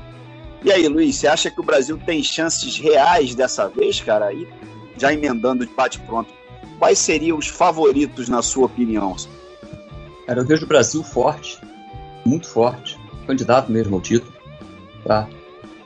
E 0.64 0.72
aí, 0.72 0.88
Luiz, 0.88 1.18
você 1.18 1.28
acha 1.28 1.52
que 1.52 1.60
o 1.60 1.64
Brasil 1.64 2.00
tem 2.06 2.24
chances 2.24 2.78
reais 2.78 3.36
dessa 3.36 3.68
vez, 3.68 4.00
cara? 4.00 4.34
E 4.34 4.48
já 4.98 5.14
emendando 5.14 5.66
de 5.66 5.74
bate 5.74 6.00
pronto, 6.00 6.34
quais 6.80 6.98
seriam 6.98 7.38
os 7.38 7.48
favoritos 7.48 8.30
na 8.30 8.42
sua 8.42 8.66
opinião? 8.66 9.16
Cara, 10.26 10.40
eu 10.40 10.46
vejo 10.46 10.66
o 10.66 10.68
Brasil 10.68 11.04
forte, 11.04 11.60
muito 12.26 12.48
forte, 12.48 12.98
candidato 13.28 13.72
mesmo 13.72 13.96
ao 13.96 14.02
título, 14.02 14.34
tá? 15.06 15.28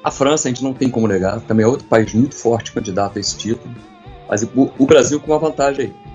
A 0.04 0.10
França 0.10 0.48
a 0.48 0.52
gente 0.52 0.64
não 0.64 0.74
tem 0.74 0.90
como 0.90 1.08
negar, 1.08 1.42
também 1.42 1.64
é 1.64 1.68
outro 1.68 1.86
país 1.88 2.14
muito 2.14 2.36
forte 2.36 2.72
candidato 2.72 3.18
a 3.18 3.20
esse 3.20 3.38
título, 3.38 3.74
mas 4.28 4.44
o 4.44 4.86
Brasil 4.86 5.20
com 5.20 5.32
uma 5.32 5.40
vantagem 5.40 5.88
aí 5.88 6.11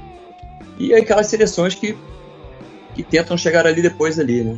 e 0.79 0.95
aquelas 0.95 1.27
seleções 1.27 1.75
que, 1.75 1.97
que 2.95 3.03
tentam 3.03 3.37
chegar 3.37 3.67
ali 3.67 3.83
depois 3.83 4.19
ali, 4.19 4.43
né? 4.43 4.57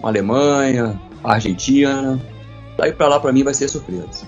Uma 0.00 0.08
Alemanha, 0.08 1.00
a 1.22 1.34
Argentina. 1.34 2.20
Daí 2.76 2.92
para 2.92 3.08
lá 3.08 3.20
para 3.20 3.32
mim 3.32 3.42
vai 3.42 3.54
ser 3.54 3.68
surpresa. 3.68 4.26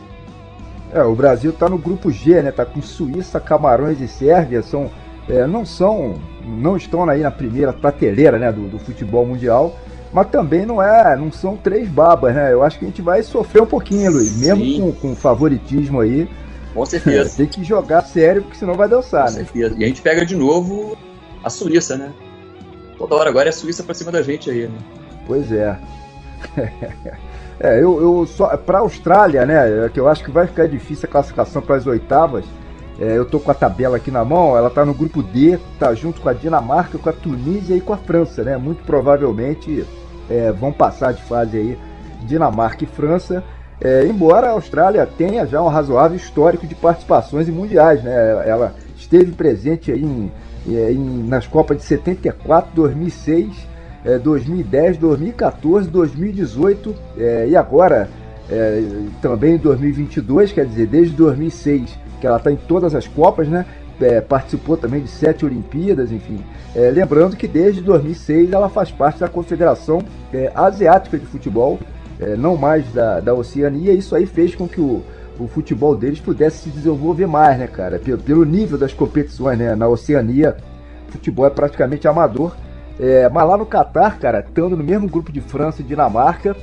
É, 0.92 1.02
o 1.02 1.14
Brasil 1.14 1.52
tá 1.52 1.68
no 1.68 1.78
grupo 1.78 2.11
G, 2.11 2.42
né? 2.42 2.50
Tá 2.50 2.64
com 2.64 2.80
Suíça, 2.80 3.38
Camarões 3.38 4.00
e 4.00 4.08
Sérvia, 4.08 4.62
são 4.62 4.90
é, 5.28 5.46
não 5.46 5.64
são 5.64 6.14
não 6.44 6.76
estão 6.76 7.08
aí 7.08 7.20
na 7.20 7.30
primeira 7.30 7.72
prateleira, 7.74 8.38
né, 8.38 8.50
do, 8.50 8.68
do, 8.68 8.78
futebol 8.78 9.26
mundial, 9.26 9.76
mas 10.11 10.28
também 10.28 10.64
não 10.64 10.82
é, 10.82 11.14
não 11.14 11.30
são 11.30 11.58
três 11.58 11.87
babas, 11.87 12.34
né? 12.34 12.50
Eu 12.50 12.62
acho 12.62 12.78
que 12.78 12.87
a 12.87 12.88
gente 12.88 13.02
vai 13.02 13.22
sofrer 13.22 13.62
um 13.62 13.66
pouquinho, 13.66 14.11
Luiz, 14.11 14.38
mesmo 14.38 14.80
com, 14.80 14.92
com 14.92 15.14
favoritismo 15.14 16.00
aí. 16.00 16.26
Com 16.78 16.86
certeza. 16.86 17.34
Tem 17.36 17.46
que 17.46 17.64
jogar 17.64 18.02
sério, 18.02 18.42
porque 18.42 18.56
senão 18.56 18.74
vai 18.74 18.88
dançar, 18.88 19.26
Com 19.26 19.32
né? 19.32 19.36
certeza. 19.38 19.74
E 19.76 19.84
a 19.84 19.86
gente 19.88 20.00
pega 20.00 20.24
de 20.24 20.36
novo 20.36 20.96
a 21.42 21.50
Suíça, 21.50 21.96
né? 21.96 22.12
Toda 22.96 23.16
hora 23.16 23.28
agora 23.28 23.48
é 23.48 23.50
a 23.50 23.52
Suíça 23.52 23.82
pra 23.82 23.94
cima 23.94 24.12
da 24.12 24.22
gente 24.22 24.48
aí, 24.48 24.68
né? 24.68 24.78
Pois 25.26 25.50
é. 25.50 25.76
é, 27.58 27.82
eu, 27.82 28.00
eu 28.00 28.26
só. 28.26 28.56
Pra 28.56 28.78
Austrália, 28.78 29.44
né? 29.44 29.86
É 29.86 29.88
que 29.88 29.98
eu 29.98 30.08
acho 30.08 30.24
que 30.24 30.30
vai 30.30 30.46
ficar 30.46 30.68
difícil 30.68 31.08
a 31.08 31.12
classificação 31.12 31.60
para 31.60 31.76
as 31.76 31.86
oitavas. 31.86 32.44
É, 33.00 33.16
eu 33.16 33.24
tô 33.24 33.38
com 33.38 33.50
a 33.50 33.54
tabela 33.54 33.96
aqui 33.96 34.10
na 34.10 34.24
mão, 34.24 34.56
ela 34.56 34.70
tá 34.70 34.84
no 34.84 34.92
grupo 34.92 35.22
D, 35.22 35.56
tá 35.78 35.94
junto 35.94 36.20
com 36.20 36.28
a 36.28 36.32
Dinamarca, 36.32 36.98
com 36.98 37.08
a 37.08 37.12
Tunísia 37.12 37.76
e 37.76 37.80
com 37.80 37.92
a 37.92 37.96
França, 37.96 38.42
né? 38.42 38.56
Muito 38.56 38.82
provavelmente 38.84 39.84
é, 40.28 40.50
vão 40.50 40.72
passar 40.72 41.12
de 41.12 41.22
fase 41.22 41.56
aí 41.56 41.78
Dinamarca 42.22 42.84
e 42.84 42.86
França. 42.88 43.44
É, 43.80 44.04
embora 44.06 44.48
a 44.48 44.52
Austrália 44.52 45.06
tenha 45.06 45.46
já 45.46 45.62
um 45.62 45.68
razoável 45.68 46.16
histórico 46.16 46.66
de 46.66 46.74
participações 46.74 47.48
em 47.48 47.52
mundiais, 47.52 48.02
né? 48.02 48.42
Ela 48.46 48.74
esteve 48.96 49.32
presente 49.32 49.92
em, 49.92 50.32
em, 50.66 51.24
nas 51.28 51.46
Copas 51.46 51.76
de 51.76 51.84
74, 51.84 52.70
2006, 52.74 53.68
é, 54.04 54.18
2010, 54.18 54.96
2014, 54.96 55.88
2018 55.88 56.94
é, 57.18 57.46
e 57.48 57.56
agora 57.56 58.08
é, 58.50 58.82
também 59.20 59.54
em 59.54 59.58
2022, 59.58 60.52
quer 60.52 60.66
dizer, 60.66 60.86
desde 60.86 61.14
2006 61.14 61.98
que 62.20 62.26
ela 62.26 62.38
está 62.38 62.50
em 62.50 62.56
todas 62.56 62.94
as 62.94 63.06
Copas, 63.06 63.48
né? 63.48 63.64
É, 64.00 64.20
participou 64.20 64.76
também 64.76 65.02
de 65.02 65.08
sete 65.08 65.44
Olimpíadas, 65.44 66.12
enfim. 66.12 66.38
É, 66.74 66.88
lembrando 66.88 67.36
que 67.36 67.48
desde 67.48 67.80
2006 67.82 68.52
ela 68.52 68.68
faz 68.68 68.92
parte 68.92 69.18
da 69.18 69.28
Confederação 69.28 70.00
é, 70.32 70.52
Asiática 70.54 71.18
de 71.18 71.26
Futebol, 71.26 71.80
é, 72.20 72.37
não 72.37 72.57
mais 72.57 72.90
da, 72.92 73.20
da 73.20 73.35
Oceania. 73.35 73.92
Isso 73.92 74.14
aí 74.14 74.26
fez 74.26 74.54
com 74.54 74.68
que 74.68 74.81
o, 74.81 75.02
o 75.38 75.46
futebol 75.46 75.96
deles 75.96 76.20
pudesse 76.20 76.64
se 76.64 76.70
desenvolver 76.70 77.26
mais, 77.26 77.59
né, 77.59 77.66
cara? 77.66 77.98
Pelo, 77.98 78.18
pelo 78.18 78.44
nível 78.44 78.76
das 78.76 78.92
competições, 78.92 79.59
né? 79.59 79.74
Na 79.74 79.88
Oceania, 79.88 80.57
o 81.09 81.12
futebol 81.12 81.46
é 81.46 81.50
praticamente 81.50 82.09
amador. 82.09 82.54
É, 82.98 83.28
mas 83.28 83.48
lá 83.48 83.57
no 83.57 83.64
Catar, 83.64 84.18
cara, 84.18 84.40
estando 84.40 84.76
no 84.76 84.83
mesmo 84.83 85.09
grupo 85.09 85.31
de 85.31 85.40
França 85.40 85.81
e 85.81 85.85
Dinamarca, 85.85 86.57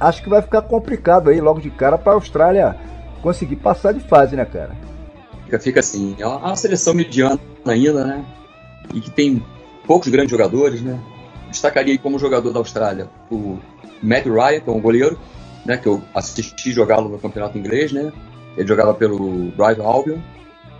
acho 0.00 0.22
que 0.22 0.28
vai 0.28 0.40
ficar 0.40 0.62
complicado 0.62 1.28
aí 1.28 1.40
logo 1.40 1.60
de 1.60 1.70
cara 1.70 1.98
para 1.98 2.12
a 2.12 2.14
Austrália 2.14 2.76
conseguir 3.20 3.56
passar 3.56 3.92
de 3.92 4.00
fase, 4.00 4.36
né, 4.36 4.44
cara? 4.44 4.70
Fica, 5.44 5.60
fica 5.60 5.80
assim, 5.80 6.16
é 6.18 6.26
uma 6.26 6.56
seleção 6.56 6.94
mediana 6.94 7.38
ainda, 7.64 8.04
né? 8.04 8.24
E 8.94 9.00
que 9.00 9.10
tem 9.10 9.42
poucos 9.86 10.08
grandes 10.08 10.30
jogadores, 10.30 10.80
né? 10.80 10.98
Destacaria 11.50 11.98
como 11.98 12.18
jogador 12.18 12.52
da 12.52 12.58
Austrália 12.58 13.08
o 13.30 13.58
Matt 14.02 14.26
Ryan, 14.26 14.60
que 14.60 14.70
é 14.70 14.72
um 14.72 14.80
goleiro, 14.80 15.18
né, 15.64 15.76
que 15.76 15.86
eu 15.86 16.02
assisti 16.14 16.72
jogá-lo 16.72 17.08
no 17.08 17.18
campeonato 17.18 17.58
inglês, 17.58 17.92
né? 17.92 18.12
Ele 18.56 18.66
jogava 18.66 18.94
pelo 18.94 19.18
Brighton 19.56 19.82
Albion. 19.82 20.18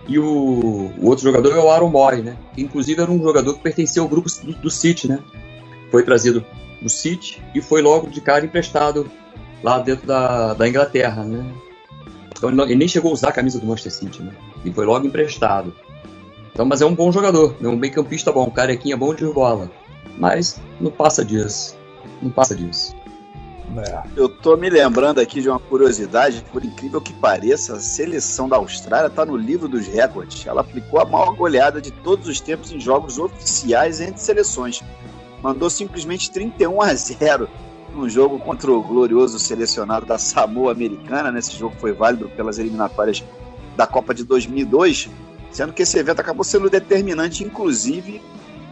E 0.07 0.17
o, 0.17 0.91
o, 0.97 1.05
outro 1.05 1.23
jogador 1.23 1.53
é 1.53 1.59
o 1.59 1.69
Aaron 1.69 1.89
Moy, 1.89 2.21
né? 2.21 2.37
Que 2.53 2.61
inclusive 2.61 3.01
era 3.01 3.11
um 3.11 3.21
jogador 3.21 3.53
que 3.55 3.61
pertencia 3.61 4.01
ao 4.01 4.07
grupo 4.07 4.29
do, 4.43 4.53
do 4.53 4.71
City, 4.71 5.07
né? 5.07 5.19
Foi 5.91 6.01
trazido 6.03 6.45
do 6.81 6.89
City 6.89 7.43
e 7.53 7.61
foi 7.61 7.81
logo 7.81 8.07
de 8.07 8.21
cara 8.21 8.45
emprestado 8.45 9.09
lá 9.61 9.79
dentro 9.79 10.07
da, 10.07 10.53
da 10.53 10.67
Inglaterra, 10.67 11.23
né? 11.23 11.45
Então 12.31 12.49
ele, 12.49 12.61
ele, 12.61 12.75
nem 12.75 12.87
chegou 12.87 13.11
a 13.11 13.13
usar 13.13 13.29
a 13.29 13.33
camisa 13.33 13.59
do 13.59 13.65
Manchester 13.65 13.91
City, 13.91 14.23
né? 14.23 14.31
E 14.63 14.71
foi 14.71 14.85
logo 14.85 15.05
emprestado. 15.05 15.73
Então, 16.53 16.65
mas 16.65 16.81
é 16.81 16.85
um 16.85 16.95
bom 16.95 17.11
jogador, 17.11 17.55
é 17.61 17.67
um 17.67 17.77
bem 17.77 17.91
campista 17.91 18.31
bom, 18.31 18.45
um 18.45 18.49
carequinha 18.49 18.95
bom 18.95 19.13
de 19.13 19.25
bola. 19.25 19.69
Mas 20.17 20.59
não 20.79 20.91
passa 20.91 21.23
disso. 21.23 21.77
Não 22.21 22.29
passa 22.29 22.55
disso. 22.55 22.95
É. 23.77 24.03
Eu 24.15 24.29
tô 24.29 24.55
me 24.55 24.69
lembrando 24.69 25.19
aqui 25.19 25.41
de 25.41 25.49
uma 25.49 25.59
curiosidade, 25.59 26.43
por 26.51 26.63
incrível 26.63 27.01
que 27.01 27.13
pareça, 27.13 27.73
a 27.73 27.79
seleção 27.79 28.47
da 28.47 28.55
Austrália 28.55 29.09
tá 29.09 29.25
no 29.25 29.35
livro 29.35 29.67
dos 29.67 29.85
recordes. 29.87 30.45
Ela 30.47 30.61
aplicou 30.61 31.01
a 31.01 31.05
maior 31.05 31.35
goleada 31.35 31.81
de 31.81 31.91
todos 31.91 32.27
os 32.27 32.39
tempos 32.39 32.71
em 32.71 32.79
jogos 32.79 33.19
oficiais 33.19 33.99
entre 33.99 34.21
seleções. 34.21 34.81
Mandou 35.43 35.69
simplesmente 35.69 36.31
31 36.31 36.81
a 36.81 36.93
0 36.93 37.49
num 37.93 38.07
jogo 38.07 38.39
contra 38.39 38.71
o 38.71 38.81
glorioso 38.81 39.37
selecionado 39.37 40.05
da 40.05 40.17
Samoa 40.17 40.71
Americana. 40.71 41.31
Nesse 41.31 41.53
né? 41.53 41.59
jogo 41.59 41.75
foi 41.79 41.91
válido 41.91 42.29
pelas 42.29 42.57
eliminatórias 42.57 43.23
da 43.75 43.85
Copa 43.85 44.13
de 44.13 44.23
2002, 44.23 45.09
sendo 45.51 45.73
que 45.73 45.83
esse 45.83 45.97
evento 45.97 46.19
acabou 46.19 46.43
sendo 46.43 46.69
determinante, 46.69 47.43
inclusive, 47.43 48.21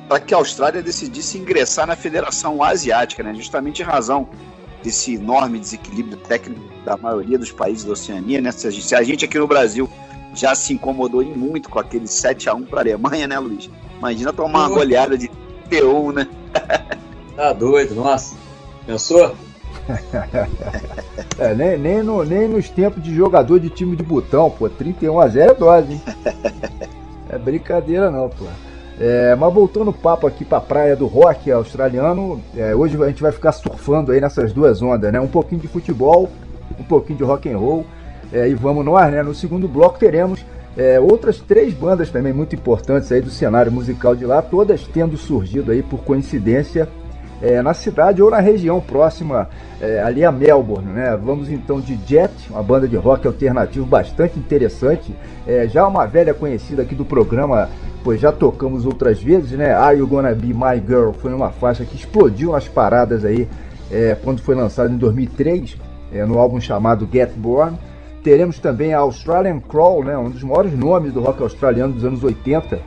para 0.07 0.19
que 0.19 0.33
a 0.33 0.37
Austrália 0.37 0.81
decidisse 0.81 1.37
ingressar 1.37 1.87
na 1.87 1.95
Federação 1.95 2.61
Asiática, 2.61 3.23
né? 3.23 3.33
justamente 3.33 3.81
em 3.81 3.85
razão 3.85 4.29
desse 4.83 5.15
enorme 5.15 5.59
desequilíbrio 5.59 6.17
técnico 6.17 6.61
da 6.85 6.95
maioria 6.95 7.39
dos 7.39 7.51
países 7.51 7.83
da 7.83 7.93
Oceania, 7.93 8.39
né? 8.39 8.51
Se 8.51 8.67
a 8.67 8.69
gente, 8.69 8.85
se 8.85 8.95
a 8.95 9.01
gente 9.01 9.25
aqui 9.25 9.39
no 9.39 9.47
Brasil 9.47 9.89
já 10.35 10.53
se 10.53 10.73
incomodou 10.73 11.23
muito 11.23 11.69
com 11.69 11.79
aquele 11.79 12.07
7 12.07 12.49
a 12.49 12.53
1 12.53 12.65
para 12.65 12.81
a 12.81 12.83
Alemanha, 12.83 13.27
né, 13.27 13.39
Luiz? 13.39 13.69
Imagina 13.97 14.31
tomar 14.31 14.67
uma 14.67 14.69
goleada 14.69 15.17
de 15.17 15.27
T1, 15.69 16.13
né? 16.13 16.27
tá 17.35 17.51
doido, 17.53 17.95
nossa. 17.95 18.35
Pensou? 18.85 19.35
é, 21.39 21.55
nem, 21.55 21.77
nem, 21.79 22.03
no, 22.03 22.23
nem 22.23 22.47
nos 22.47 22.69
tempos 22.69 23.01
de 23.01 23.15
jogador 23.15 23.59
de 23.59 23.69
time 23.69 23.95
de 23.95 24.03
botão, 24.03 24.51
pô. 24.51 24.69
31 24.69 25.19
a 25.19 25.27
0 25.27 25.51
é 25.51 25.55
dose, 25.55 25.93
hein? 25.93 26.01
É 27.27 27.39
brincadeira 27.39 28.11
não, 28.11 28.29
pô. 28.29 28.45
É, 28.99 29.35
mas 29.35 29.53
voltando 29.53 29.89
o 29.89 29.93
papo 29.93 30.25
aqui 30.25 30.45
para 30.45 30.57
a 30.59 30.61
praia 30.61 30.95
do 30.95 31.05
rock 31.05 31.51
australiano, 31.51 32.41
é, 32.55 32.73
hoje 32.73 33.01
a 33.01 33.07
gente 33.07 33.21
vai 33.21 33.31
ficar 33.31 33.51
surfando 33.51 34.11
aí 34.11 34.21
nessas 34.21 34.53
duas 34.53 34.81
ondas, 34.81 35.11
né? 35.11 35.19
Um 35.19 35.27
pouquinho 35.27 35.59
de 35.59 35.67
futebol, 35.67 36.29
um 36.79 36.83
pouquinho 36.83 37.17
de 37.17 37.23
rock 37.23 37.51
and 37.51 37.57
roll, 37.57 37.85
é, 38.31 38.47
e 38.47 38.55
vamos 38.55 38.85
nós, 38.85 39.11
né? 39.11 39.21
No 39.21 39.35
segundo 39.35 39.67
bloco 39.67 39.99
teremos 39.99 40.45
é, 40.77 40.97
outras 40.99 41.39
três 41.39 41.73
bandas 41.73 42.09
também 42.09 42.31
muito 42.31 42.55
importantes 42.55 43.11
aí 43.11 43.21
do 43.21 43.29
cenário 43.29 43.71
musical 43.71 44.15
de 44.15 44.25
lá, 44.25 44.41
todas 44.41 44.87
tendo 44.87 45.17
surgido 45.17 45.71
aí 45.71 45.83
por 45.83 45.99
coincidência 45.99 46.87
é, 47.41 47.61
na 47.61 47.73
cidade 47.73 48.21
ou 48.21 48.29
na 48.31 48.39
região 48.39 48.79
próxima 48.79 49.49
é, 49.81 50.01
ali 50.01 50.23
a 50.23 50.31
Melbourne, 50.31 50.91
né? 50.91 51.17
Vamos 51.21 51.49
então 51.49 51.79
de 51.79 51.99
Jet, 52.05 52.31
uma 52.49 52.63
banda 52.63 52.87
de 52.87 52.95
rock 52.95 53.27
alternativo 53.27 53.85
bastante 53.85 54.39
interessante, 54.39 55.15
é, 55.45 55.67
já 55.67 55.87
uma 55.87 56.05
velha 56.05 56.33
conhecida 56.33 56.81
aqui 56.81 56.95
do 56.95 57.05
programa 57.05 57.69
pois 58.05 58.21
já 58.21 58.31
tocamos 58.31 58.85
outras 58.85 59.19
vezes, 59.19 59.53
né? 59.53 59.73
Are 59.73 59.97
You 59.97 60.05
Gonna 60.05 60.35
Be 60.35 60.53
My 60.53 60.79
Girl 60.85 61.09
foi 61.11 61.33
uma 61.33 61.49
faixa 61.49 61.83
que 61.83 61.95
explodiu 61.95 62.51
nas 62.51 62.67
paradas 62.67 63.25
aí 63.25 63.47
é, 63.91 64.15
quando 64.23 64.41
foi 64.41 64.53
lançada 64.53 64.93
em 64.93 64.97
2003, 64.97 65.75
é, 66.13 66.23
no 66.23 66.37
álbum 66.37 66.61
chamado 66.61 67.09
Get 67.11 67.31
Born. 67.35 67.77
Teremos 68.23 68.59
também 68.59 68.93
a 68.93 68.99
Australian 68.99 69.59
Crawl, 69.59 70.03
né? 70.03 70.15
um 70.15 70.29
dos 70.29 70.43
maiores 70.43 70.77
nomes 70.77 71.13
do 71.13 71.21
rock 71.21 71.41
australiano 71.41 71.93
dos 71.93 72.05
anos 72.05 72.23
80, 72.23 72.79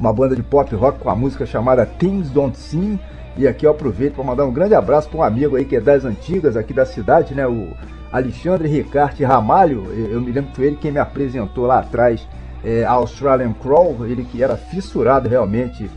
uma 0.00 0.12
banda 0.14 0.34
de 0.34 0.42
pop 0.42 0.74
rock 0.74 0.98
com 0.98 1.10
a 1.10 1.14
música 1.14 1.44
chamada 1.44 1.84
Things 1.84 2.30
Don't 2.30 2.56
Seem. 2.56 2.98
E 3.36 3.48
aqui 3.48 3.66
eu 3.66 3.70
aproveito 3.70 4.14
para 4.14 4.24
mandar 4.24 4.44
um 4.44 4.52
grande 4.52 4.74
abraço 4.74 5.08
para 5.08 5.18
um 5.18 5.22
amigo 5.22 5.56
aí 5.56 5.64
que 5.64 5.76
é 5.76 5.80
das 5.80 6.04
antigas 6.04 6.56
aqui 6.56 6.72
da 6.72 6.86
cidade, 6.86 7.34
né? 7.34 7.46
O 7.46 7.68
Alexandre 8.12 8.68
Ricarte 8.68 9.24
Ramalho. 9.24 9.86
Eu 9.92 10.20
me 10.20 10.30
lembro 10.30 10.50
que 10.50 10.56
foi 10.56 10.66
ele 10.66 10.76
quem 10.76 10.92
me 10.92 11.00
apresentou 11.00 11.66
lá 11.66 11.80
atrás 11.80 12.26
é, 12.64 12.84
Australian 12.84 13.52
Crawl, 13.52 14.06
ele 14.06 14.24
que 14.24 14.42
era 14.42 14.56
fissurado 14.56 15.28
realmente 15.28 15.90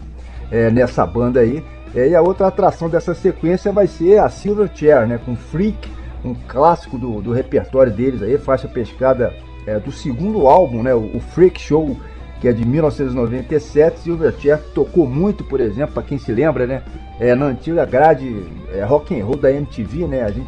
é, 0.52 0.70
nessa 0.70 1.06
banda 1.06 1.40
aí. 1.40 1.64
É, 1.96 2.10
e 2.10 2.16
a 2.16 2.22
outra 2.22 2.48
atração 2.48 2.90
dessa 2.90 3.14
sequência 3.14 3.72
vai 3.72 3.88
ser 3.88 4.20
a 4.20 4.30
Silverchair, 4.30 5.08
né, 5.08 5.20
com 5.24 5.36
Freak, 5.36 5.90
um 6.24 6.36
clássico 6.48 6.98
do, 6.98 7.22
do 7.22 7.32
repertório 7.32 7.92
deles 7.92 8.22
aí, 8.22 8.38
faixa 8.38 8.68
pescada 8.68 9.34
é, 9.66 9.80
do 9.80 9.92
segundo 9.92 10.48
álbum, 10.48 10.84
né, 10.84 10.94
o, 10.94 11.16
o, 11.16 11.20
Freak 11.20 11.60
Show, 11.60 11.98
que 12.40 12.48
é 12.48 12.54
de 12.54 12.66
1997. 12.66 14.00
Silverchair 14.00 14.60
tocou 14.74 15.08
muito, 15.08 15.44
por 15.44 15.60
exemplo, 15.60 15.94
para 15.94 16.04
quem 16.04 16.18
se 16.18 16.32
lembra, 16.32 16.68
né, 16.68 16.84
é, 17.20 17.34
na 17.36 17.46
antiga 17.46 17.86
grade 17.86 18.46
é, 18.74 18.84
rock 18.84 19.20
and 19.20 19.26
roll 19.26 19.38
da 19.38 19.52
MTV, 19.52 20.08
né, 20.08 20.24
a 20.24 20.32
gente 20.32 20.48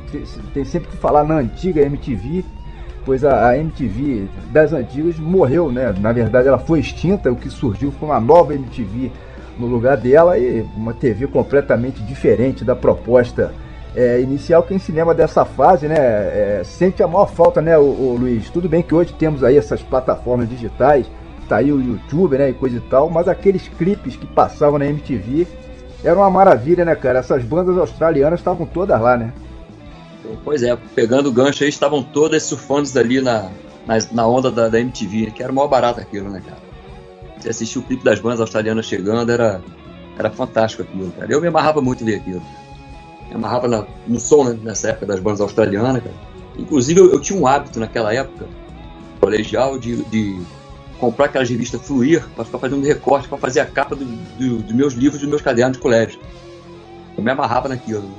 tem, 0.53 0.65
sempre 0.65 0.89
que 0.89 0.97
falar 0.97 1.23
na 1.23 1.35
antiga 1.35 1.81
MTV 1.81 2.43
pois 3.05 3.23
a, 3.25 3.49
a, 3.49 3.57
MTV 3.57 4.27
das 4.51 4.71
antigas 4.71 5.17
morreu, 5.17 5.71
né? 5.71 5.95
Na 5.99 6.11
verdade, 6.11 6.47
ela 6.47 6.59
foi 6.59 6.79
extinta, 6.79 7.31
o 7.31 7.35
que 7.35 7.49
surgiu 7.49 7.91
foi 7.91 8.07
uma 8.07 8.19
nova 8.19 8.53
MTV 8.53 9.11
no 9.57 9.67
lugar 9.67 9.97
dela 9.97 10.37
e 10.37 10.61
uma 10.75 10.93
TV 10.93 11.25
completamente 11.25 12.03
diferente 12.03 12.63
da 12.63 12.75
proposta 12.75 13.51
é, 13.95 14.21
inicial. 14.21 14.63
Quem 14.63 14.79
se 14.79 14.91
lembra 14.91 15.13
dessa 15.13 15.43
fase, 15.43 15.87
né? 15.87 15.95
É, 15.97 16.61
sente 16.63 17.03
a 17.03 17.07
maior 17.07 17.27
falta, 17.27 17.61
né, 17.61 17.77
o, 17.77 17.81
o, 17.81 18.17
Luiz? 18.19 18.49
Tudo 18.49 18.69
bem 18.69 18.81
que 18.81 18.95
hoje 18.95 19.13
temos 19.13 19.43
aí 19.43 19.57
essas 19.57 19.81
plataformas 19.81 20.47
digitais, 20.47 21.09
tá 21.49 21.57
aí 21.57 21.71
o 21.71 21.81
YouTube, 21.81 22.37
né, 22.37 22.51
e 22.51 22.53
coisa 22.53 22.77
e 22.77 22.81
tal, 22.81 23.09
mas 23.09 23.27
aqueles 23.27 23.67
clipes 23.67 24.15
que 24.15 24.27
passavam 24.27 24.77
na 24.77 24.85
MTV 24.85 25.47
eram 26.03 26.21
uma 26.21 26.29
maravilha, 26.29 26.85
né, 26.85 26.95
cara? 26.95 27.19
Essas 27.19 27.43
bandas 27.43 27.77
australianas 27.77 28.39
estavam 28.39 28.65
todas 28.65 29.01
lá, 29.01 29.17
né? 29.17 29.33
Pois 30.45 30.61
é, 30.61 30.77
pegando 30.93 31.27
o 31.27 31.31
gancho 31.31 31.63
aí, 31.63 31.69
estavam 31.69 32.03
todas 32.03 32.43
surfando 32.43 32.87
ali 32.99 33.19
na, 33.19 33.49
na, 33.87 33.97
na 34.11 34.27
onda 34.27 34.51
da, 34.51 34.69
da, 34.69 34.79
MTV, 34.79 35.31
que 35.31 35.41
era 35.41 35.51
o 35.51 35.55
maior 35.55 35.67
barato 35.67 35.99
aquilo, 35.99 36.29
né, 36.29 36.41
cara? 36.45 36.59
Você 37.39 37.49
assistiu 37.49 37.81
o 37.81 37.83
clipe 37.83 38.03
das 38.03 38.19
bandas 38.19 38.39
australianas 38.39 38.85
chegando, 38.85 39.31
era, 39.31 39.59
era 40.17 40.29
fantástico 40.29 40.83
aquilo, 40.83 41.11
cara. 41.11 41.31
Eu 41.31 41.41
me 41.41 41.47
amarrava 41.47 41.81
muito 41.81 42.05
ver 42.05 42.15
aquilo. 42.15 42.41
Me 43.27 43.35
amarrava 43.35 43.67
na, 43.67 43.85
no 44.07 44.19
som 44.19 44.43
né, 44.43 44.59
nessa 44.61 44.89
época 44.89 45.07
das 45.07 45.19
bandas 45.19 45.41
australianas, 45.41 46.03
cara. 46.03 46.15
Inclusive, 46.57 46.99
eu, 46.99 47.11
eu, 47.11 47.19
tinha 47.19 47.39
um 47.39 47.47
hábito 47.47 47.79
naquela 47.79 48.13
época, 48.13 48.45
colegial, 49.19 49.79
de, 49.79 50.03
de 50.05 50.39
comprar 50.99 51.25
aquelas 51.25 51.49
revistas 51.49 51.81
Fluir 51.81 52.27
para 52.35 52.45
ficar 52.45 52.59
fazendo 52.59 52.85
recorte 52.85 53.27
para 53.27 53.37
fazer 53.37 53.61
a 53.61 53.65
capa 53.65 53.95
dos 53.95 54.07
do, 54.37 54.57
do 54.59 54.75
meus 54.75 54.93
livros, 54.93 55.19
dos 55.21 55.29
meus 55.29 55.41
cadernos 55.41 55.77
de 55.77 55.81
colégio. 55.81 56.19
Eu 57.17 57.23
me 57.23 57.31
amarrava 57.31 57.69
naquilo. 57.69 58.09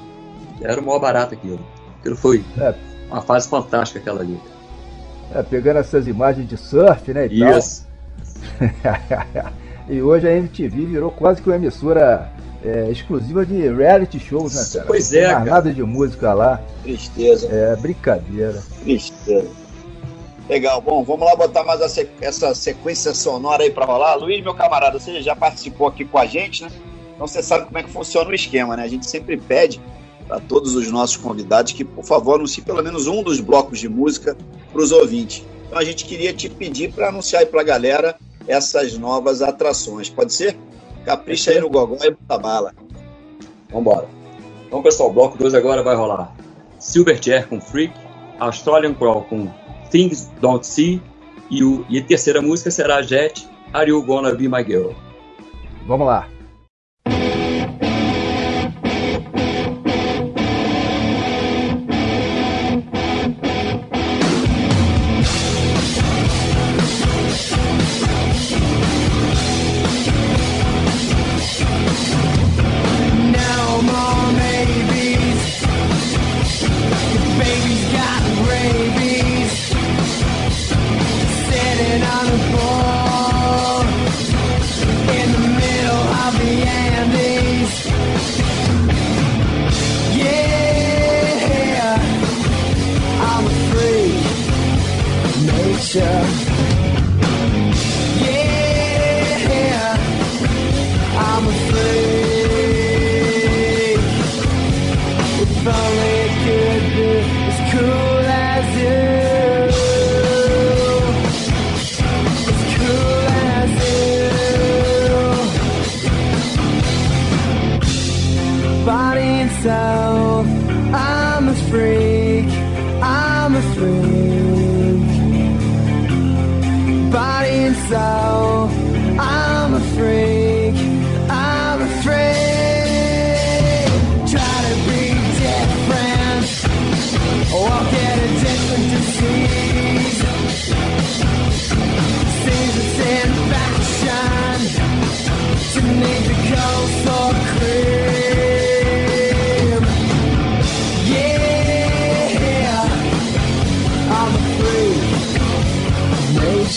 Era 0.61 0.81
o 0.81 0.85
maior 0.85 0.99
barato 0.99 1.35
aquilo. 1.35 1.61
Aquilo 2.01 2.17
foi 2.17 2.45
é. 2.59 2.75
uma 3.11 3.23
fase 3.23 3.49
fantástica 3.49 4.01
aquela 4.01 4.21
ali. 4.21 4.39
É, 5.35 5.43
pegando 5.43 5.79
essas 5.79 6.09
imagens 6.09 6.49
de 6.49 6.57
surf, 6.57 7.13
né? 7.13 7.29
E 7.29 7.43
Isso. 7.43 7.87
e 9.89 10.03
hoje 10.03 10.27
a 10.27 10.37
MTV 10.37 10.87
virou 10.87 11.11
quase 11.11 11.41
que 11.41 11.49
uma 11.49 11.57
emissora 11.57 12.31
é, 12.65 12.91
exclusiva 12.91 13.45
de 13.47 13.69
reality 13.69 14.19
shows, 14.19 14.55
né, 14.55 14.65
cara? 14.73 14.87
Pois 14.87 15.11
Não 15.13 15.19
é, 15.19 15.25
cara. 15.25 15.45
nada 15.45 15.73
de 15.73 15.83
música 15.83 16.33
lá. 16.35 16.61
Tristeza, 16.83 17.49
É 17.51 17.77
brincadeira. 17.77 18.61
tristeza. 18.83 19.49
Legal, 20.51 20.81
bom, 20.81 21.05
vamos 21.05 21.25
lá 21.25 21.37
botar 21.37 21.63
mais 21.63 21.81
essa 22.21 22.53
sequência 22.57 23.15
sonora 23.15 23.63
aí 23.63 23.71
pra 23.71 23.85
rolar. 23.85 24.17
Luiz, 24.17 24.43
meu 24.43 24.53
camarada, 24.53 24.99
você 24.99 25.23
já 25.23 25.37
participou 25.37 25.87
aqui 25.87 26.05
com 26.05 26.19
a 26.19 26.27
gente, 26.27 26.65
né? 26.65 26.73
Então 27.15 27.25
você 27.25 27.41
sabe 27.41 27.67
como 27.67 27.79
é 27.79 27.85
que 27.85 27.91
funciona 27.91 28.29
o 28.29 28.35
esquema, 28.35 28.77
né? 28.77 28.83
A 28.83 28.89
gente 28.89 29.09
sempre 29.09 29.37
pede 29.37 29.81
para 30.27 30.41
todos 30.41 30.75
os 30.75 30.91
nossos 30.91 31.17
convidados 31.17 31.73
que, 31.73 31.85
por 31.85 32.05
favor, 32.05 32.35
anuncie 32.35 32.65
pelo 32.65 32.83
menos 32.83 33.07
um 33.07 33.23
dos 33.23 33.39
blocos 33.39 33.79
de 33.79 33.89
música 33.89 34.37
para 34.73 34.83
os 34.83 34.91
ouvintes. 34.91 35.45
Então 35.69 35.79
a 35.79 35.85
gente 35.85 36.05
queria 36.05 36.33
te 36.33 36.49
pedir 36.49 36.93
para 36.93 37.11
anunciar 37.11 37.43
aí 37.43 37.47
para 37.47 37.61
a 37.61 37.65
galera 37.65 38.17
essas 38.49 38.99
novas 38.99 39.43
atrações. 39.43 40.11
Pode 40.11 40.33
ser? 40.33 40.59
Capricha 41.05 41.53
aí 41.53 41.61
no 41.61 41.71
gogó 41.71 41.97
e 42.03 42.11
bota 42.11 42.43
bala. 42.43 42.75
Vambora. 43.73 44.09
Então, 44.67 44.83
pessoal, 44.83 45.13
bloco 45.13 45.39
2 45.39 45.55
agora 45.55 45.81
vai 45.85 45.95
rolar 45.95 46.35
Silverchair 46.77 47.47
com 47.47 47.61
Freak, 47.61 47.95
Australian 48.41 48.95
Crawl 48.95 49.23
com 49.23 49.49
Things 49.91 50.31
Don't 50.41 50.67
See 50.67 51.03
e, 51.51 51.65
o, 51.65 51.85
e 51.89 51.99
a 51.99 52.03
terceira 52.03 52.41
música 52.41 52.71
será 52.71 53.03
Jet, 53.03 53.47
Are 53.73 53.91
You 53.91 54.03
Gonna 54.03 54.33
Be 54.33 54.49
My 54.49 54.65
Girl? 54.65 54.93
Vamos 55.87 56.07
lá. 56.07 56.29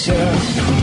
myself. 0.08 0.83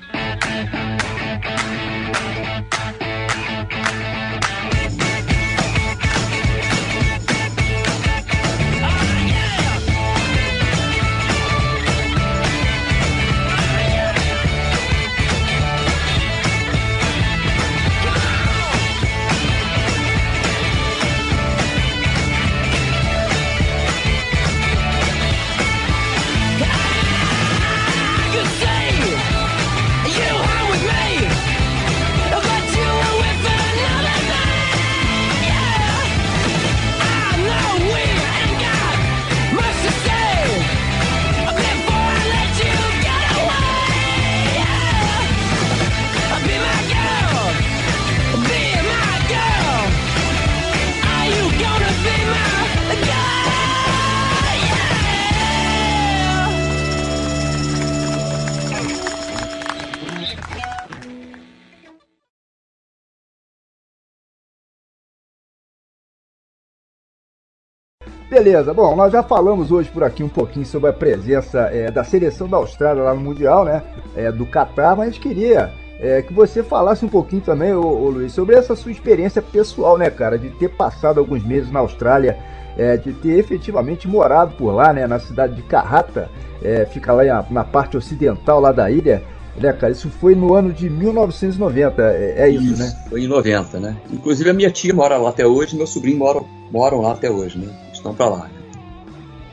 Beleza, 68.31 68.73
bom, 68.73 68.95
nós 68.95 69.11
já 69.11 69.21
falamos 69.21 69.73
hoje 69.73 69.89
por 69.89 70.05
aqui 70.05 70.23
um 70.23 70.29
pouquinho 70.29 70.65
sobre 70.65 70.89
a 70.89 70.93
presença 70.93 71.63
é, 71.63 71.91
da 71.91 72.01
seleção 72.01 72.47
da 72.47 72.55
Austrália 72.55 73.03
lá 73.03 73.13
no 73.13 73.19
Mundial, 73.19 73.65
né? 73.65 73.83
É, 74.15 74.31
do 74.31 74.45
Catar, 74.45 74.95
mas 74.95 75.09
a 75.09 75.11
gente 75.11 75.19
queria 75.19 75.73
é, 75.99 76.21
que 76.21 76.31
você 76.31 76.63
falasse 76.63 77.03
um 77.03 77.09
pouquinho 77.09 77.41
também, 77.41 77.73
ô, 77.73 77.81
ô, 77.81 78.09
Luiz, 78.09 78.31
sobre 78.31 78.55
essa 78.55 78.73
sua 78.73 78.89
experiência 78.89 79.41
pessoal, 79.41 79.97
né, 79.97 80.09
cara? 80.09 80.39
De 80.39 80.49
ter 80.49 80.69
passado 80.69 81.19
alguns 81.19 81.43
meses 81.43 81.69
na 81.69 81.81
Austrália, 81.81 82.37
é, 82.77 82.95
de 82.95 83.11
ter 83.11 83.37
efetivamente 83.37 84.07
morado 84.07 84.55
por 84.55 84.71
lá, 84.71 84.93
né? 84.93 85.05
Na 85.05 85.19
cidade 85.19 85.53
de 85.53 85.63
Karrata, 85.63 86.29
é, 86.63 86.85
fica 86.85 87.11
lá 87.11 87.25
na, 87.25 87.45
na 87.49 87.63
parte 87.65 87.97
ocidental 87.97 88.61
lá 88.61 88.71
da 88.71 88.89
ilha. 88.89 89.21
Né, 89.57 89.73
cara? 89.73 89.91
Isso 89.91 90.09
foi 90.09 90.35
no 90.35 90.53
ano 90.53 90.71
de 90.71 90.89
1990, 90.89 92.01
é, 92.01 92.35
é 92.37 92.49
isso, 92.49 92.81
né? 92.81 92.95
Foi 93.09 93.25
em 93.25 93.27
90, 93.27 93.77
né? 93.81 93.97
Inclusive 94.09 94.49
a 94.49 94.53
minha 94.53 94.71
tia 94.71 94.93
mora 94.93 95.17
lá 95.17 95.31
até 95.31 95.45
hoje, 95.45 95.75
meu 95.75 95.85
sobrinho 95.85 96.17
mora, 96.17 96.39
moram 96.71 97.01
lá 97.01 97.11
até 97.11 97.29
hoje, 97.29 97.59
né? 97.59 97.67
Estão 98.01 98.15
pra 98.15 98.29
lá. 98.29 98.49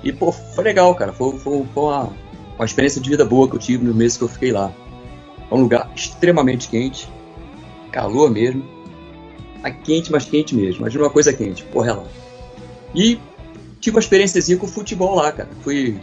E, 0.02 0.10
pô, 0.10 0.32
foi 0.32 0.64
legal, 0.64 0.94
cara. 0.94 1.12
Foi, 1.12 1.38
foi, 1.38 1.66
foi 1.74 1.82
uma, 1.82 2.08
uma 2.56 2.64
experiência 2.64 2.98
de 2.98 3.10
vida 3.10 3.26
boa 3.26 3.46
que 3.46 3.56
eu 3.56 3.58
tive 3.58 3.84
no 3.84 3.94
mês 3.94 4.16
que 4.16 4.24
eu 4.24 4.28
fiquei 4.28 4.52
lá. 4.52 4.72
É 5.50 5.54
um 5.54 5.60
lugar 5.60 5.90
extremamente 5.94 6.68
quente, 6.68 7.08
calor 7.92 8.30
mesmo. 8.30 8.64
É 9.62 9.70
quente, 9.70 10.10
mas 10.10 10.24
quente 10.24 10.54
mesmo. 10.54 10.80
Imagina 10.80 11.04
uma 11.04 11.10
coisa 11.10 11.30
quente, 11.30 11.62
porra 11.64 11.94
lá. 11.94 12.04
E 12.94 13.20
tive 13.80 13.96
uma 13.96 14.00
experiênciazinha 14.00 14.56
com 14.56 14.66
futebol 14.66 15.14
lá, 15.14 15.30
cara. 15.30 15.50
Fui, 15.60 16.00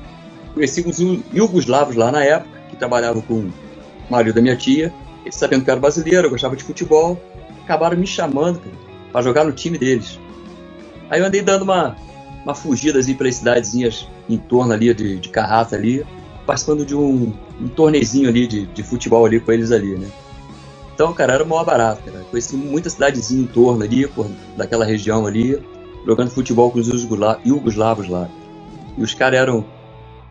conheci 0.54 0.88
uns 0.88 1.00
iugoslavos 1.34 1.96
lá 1.96 2.12
na 2.12 2.24
época, 2.24 2.60
que 2.70 2.76
trabalhavam 2.76 3.24
com 3.24 3.40
o 3.40 3.54
marido 4.08 4.36
da 4.36 4.42
minha 4.42 4.56
tia. 4.56 4.94
Eles 5.24 5.36
sabendo 5.36 5.64
que 5.64 5.70
eu 5.70 5.72
era 5.72 5.82
brasileiro, 5.82 6.28
eu 6.28 6.30
gostava 6.32 6.56
de 6.56 6.64
futebol, 6.64 7.20
acabaram 7.64 7.98
me 7.98 8.06
chamando 8.06 8.60
cara, 8.60 8.76
pra 9.12 9.22
jogar 9.24 9.44
no 9.44 9.52
time 9.52 9.80
deles. 9.80 10.20
Aí 11.10 11.20
eu 11.20 11.26
andei 11.26 11.42
dando 11.42 11.64
uma, 11.64 11.96
uma 12.46 12.54
fugida 12.54 13.00
assim 13.00 13.16
para 13.16 13.28
as 13.28 13.36
cidadezinhas 13.36 14.08
em 14.30 14.38
torno 14.38 14.72
ali 14.72 14.94
de, 14.94 15.18
de 15.18 15.30
Carrata 15.30 15.76
ali, 15.76 16.06
participando 16.46 16.86
de 16.86 16.96
um, 16.96 17.34
um 17.60 17.68
torneizinho 17.68 18.30
ali 18.30 18.46
de, 18.46 18.68
de 18.68 18.84
futebol 18.84 19.26
ali 19.26 19.40
com 19.40 19.52
eles 19.52 19.72
ali, 19.72 19.98
né? 19.98 20.08
Então, 20.94 21.12
cara, 21.12 21.34
era 21.34 21.44
maior 21.44 21.66
barato, 21.66 22.04
cara. 22.04 22.24
Conheci 22.30 22.56
muita 22.56 22.90
cidadezinha 22.90 23.44
em 23.44 23.48
torno 23.48 23.84
ali, 23.84 24.08
por, 24.08 24.30
daquela 24.56 24.86
região 24.86 25.26
ali, 25.26 25.62
jogando 26.06 26.30
futebol 26.30 26.72
com 26.72 26.80
os 26.80 26.88
iugosla- 26.88 27.40
iugoslavos 27.44 28.08
lá. 28.08 28.30
E 28.98 29.04
os 29.04 29.14
caras 29.14 29.40
eram 29.40 29.66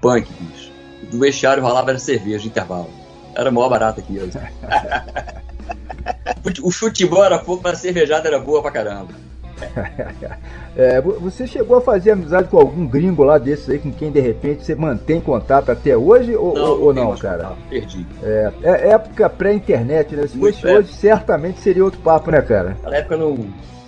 punk, 0.01 0.27
bicho. 0.41 0.73
Do 1.11 1.19
vestiário 1.19 1.63
rolava 1.63 1.91
era 1.91 1.99
cerveja 1.99 2.39
de 2.39 2.49
intervalo. 2.49 2.89
Era 3.35 3.51
maior 3.51 3.69
barato 3.69 4.01
aqui. 4.01 4.19
o 6.63 6.71
futebol 6.71 7.25
era 7.25 7.39
pouco, 7.39 7.63
mas 7.63 7.75
a 7.75 7.81
cervejada 7.81 8.29
era 8.29 8.39
boa 8.39 8.63
pra 8.63 8.71
caramba. 8.71 9.13
É, 10.77 11.01
vo- 11.01 11.21
você 11.21 11.47
chegou 11.47 11.77
a 11.77 11.81
fazer 11.81 12.11
amizade 12.11 12.49
com 12.49 12.59
algum 12.59 12.85
gringo 12.85 13.23
lá 13.23 13.39
desses 13.39 13.69
aí, 13.71 13.79
com 13.79 13.93
quem 13.93 14.11
de 14.11 14.19
repente 14.19 14.65
você 14.65 14.75
mantém 14.75 15.21
contato 15.21 15.71
até 15.71 15.97
hoje 15.97 16.35
ou 16.35 16.59
ou- 16.59 16.83
ou 16.87 16.93
não, 16.95 17.17
cara? 17.17 17.45
contato, 17.45 17.59
Perdi. 17.71 18.05
É, 18.21 18.53
é 18.65 18.89
época 18.89 19.31
pré-internet, 19.31 20.17
né? 20.17 20.27
Se 20.27 20.37
fosse 20.37 20.67
hoje, 20.67 20.93
certamente 20.93 21.61
seria 21.61 21.85
outro 21.85 22.01
papo, 22.01 22.33
né, 22.33 22.43
cara? 22.43 22.71
Naquela 22.71 22.97
época 22.97 23.17
não, 23.17 23.47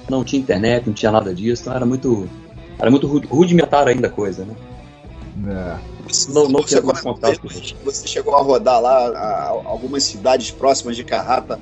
não 0.09 0.23
tinha 0.23 0.41
internet, 0.41 0.87
não 0.87 0.95
tinha 0.95 1.11
nada 1.11 1.35
disso, 1.35 1.63
então 1.63 1.75
era 1.75 1.85
muito, 1.85 2.29
era 2.79 2.89
muito 2.89 3.09
ru- 3.09 3.27
rudimentar 3.29 3.89
ainda 3.89 4.07
a 4.07 4.11
coisa, 4.11 4.45
né? 4.45 4.55
É. 5.49 6.33
não, 6.33 6.49
não 6.49 6.63
você, 6.63 6.81
mais 6.81 7.01
contato 7.01 7.41
com 7.41 7.49
eles. 7.49 7.75
você 7.85 8.07
chegou 8.07 8.37
a 8.37 8.43
rodar 8.43 8.81
lá 8.81 9.09
a- 9.09 9.49
algumas 9.65 10.05
cidades 10.05 10.53
próximas 10.53 10.95
de 10.97 11.03
Carrata 11.03 11.59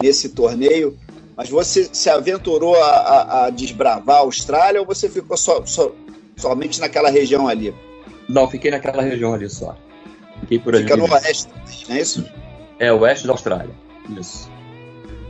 nesse 0.00 0.28
torneio, 0.28 0.96
mas 1.40 1.48
você 1.48 1.88
se 1.90 2.10
aventurou 2.10 2.74
a, 2.76 2.86
a- 2.90 3.44
a 3.46 3.50
desbravar 3.50 4.16
a 4.16 4.20
Austrália 4.20 4.78
ou 4.78 4.86
você 4.86 5.08
ficou 5.08 5.38
só, 5.38 5.64
só- 5.64 5.90
somente 6.36 6.78
naquela 6.78 7.08
região 7.08 7.48
ali? 7.48 7.74
Não, 8.28 8.46
fiquei 8.46 8.70
naquela 8.70 9.02
região 9.02 9.32
ali 9.32 9.48
só. 9.48 9.74
Fiquei 10.40 10.58
por 10.58 10.74
ali. 10.74 10.84
Fica 10.84 10.98
no 10.98 11.10
oeste, 11.10 11.48
não 11.88 11.96
é 11.96 12.00
isso? 12.02 12.26
É, 12.78 12.92
oeste 12.92 13.26
da 13.26 13.32
Austrália. 13.32 13.70
Isso. 14.10 14.50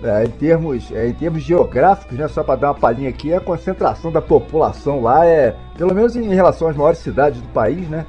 É, 0.02 0.24
em, 0.24 0.30
termos, 0.30 0.90
é, 0.90 1.06
em 1.06 1.12
termos 1.14 1.44
geográficos, 1.44 2.18
né, 2.18 2.26
só 2.26 2.42
para 2.42 2.56
dar 2.58 2.68
uma 2.72 2.74
palhinha 2.74 3.08
aqui, 3.08 3.32
a 3.32 3.38
concentração 3.40 4.10
da 4.10 4.20
população 4.20 5.00
lá 5.02 5.24
é, 5.24 5.54
pelo 5.78 5.94
menos 5.94 6.16
em 6.16 6.34
relação 6.34 6.66
às 6.66 6.74
maiores 6.74 6.98
cidades 6.98 7.40
do 7.40 7.48
país, 7.50 7.88
né? 7.88 8.04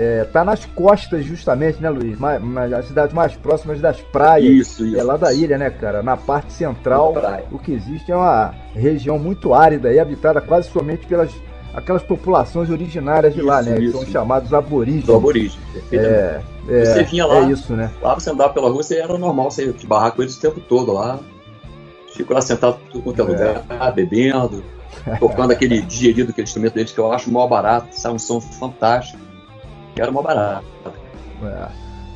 É, 0.00 0.22
tá 0.32 0.44
nas 0.44 0.64
costas 0.64 1.24
justamente, 1.24 1.82
né, 1.82 1.90
Luiz? 1.90 2.16
Mais, 2.20 2.40
mais- 2.40 2.72
as 2.72 2.86
cidades 2.86 3.12
mais 3.12 3.34
próximas 3.34 3.80
das 3.80 4.00
praias. 4.00 4.48
Isso, 4.48 4.86
isso. 4.86 4.96
É 4.96 5.02
lá 5.02 5.16
da 5.16 5.34
ilha, 5.34 5.58
né, 5.58 5.70
cara? 5.70 6.04
Na 6.04 6.16
parte 6.16 6.52
central, 6.52 7.12
o 7.50 7.58
que 7.58 7.72
existe 7.72 8.12
é 8.12 8.16
uma 8.16 8.54
região 8.74 9.18
muito 9.18 9.52
árida 9.52 9.92
e 9.92 9.98
habitada 9.98 10.40
quase 10.40 10.70
somente 10.70 11.04
pelas 11.06 11.32
aquelas 11.74 12.02
populações 12.02 12.70
originárias 12.70 13.34
de 13.34 13.42
lá, 13.42 13.60
Isso, 13.60 13.70
né? 13.70 13.76
Que 13.76 13.84
isso. 13.84 13.98
são 13.98 14.06
chamados 14.06 14.54
aborígenes. 14.54 15.04
Do 15.04 15.16
aborígene. 15.16 15.62
perfeitamente. 15.72 16.44
É, 16.68 16.80
é, 16.80 16.84
Você 16.84 17.02
vinha 17.04 17.26
lá, 17.26 17.36
é 17.38 17.50
isso, 17.50 17.72
né? 17.74 17.90
lá 18.00 18.14
você 18.14 18.30
andava 18.30 18.52
pela 18.52 18.68
rua, 18.68 18.82
você 18.82 18.96
era 18.98 19.16
normal, 19.18 19.50
você 19.50 19.72
barrar 19.84 20.12
com 20.12 20.22
eles 20.22 20.36
o 20.36 20.40
tempo 20.40 20.60
todo 20.60 20.92
lá. 20.92 21.18
Fico 22.14 22.32
lá 22.32 22.40
sentado 22.40 22.78
tudo 22.90 23.02
quanto 23.02 23.20
é 23.20 23.24
lugar, 23.24 23.92
bebendo, 23.94 24.62
tocando 25.20 25.50
aquele 25.52 25.80
digerido, 25.82 26.30
aquele 26.30 26.46
instrumento 26.46 26.74
deles 26.74 26.90
que 26.92 26.98
eu 26.98 27.12
acho 27.12 27.30
mó 27.30 27.46
barato, 27.46 27.88
sai 27.92 28.12
um 28.12 28.18
som 28.18 28.40
fantástico. 28.40 29.27
E 29.98 30.00
era 30.00 30.12
mó 30.12 30.22
barato. 30.22 30.64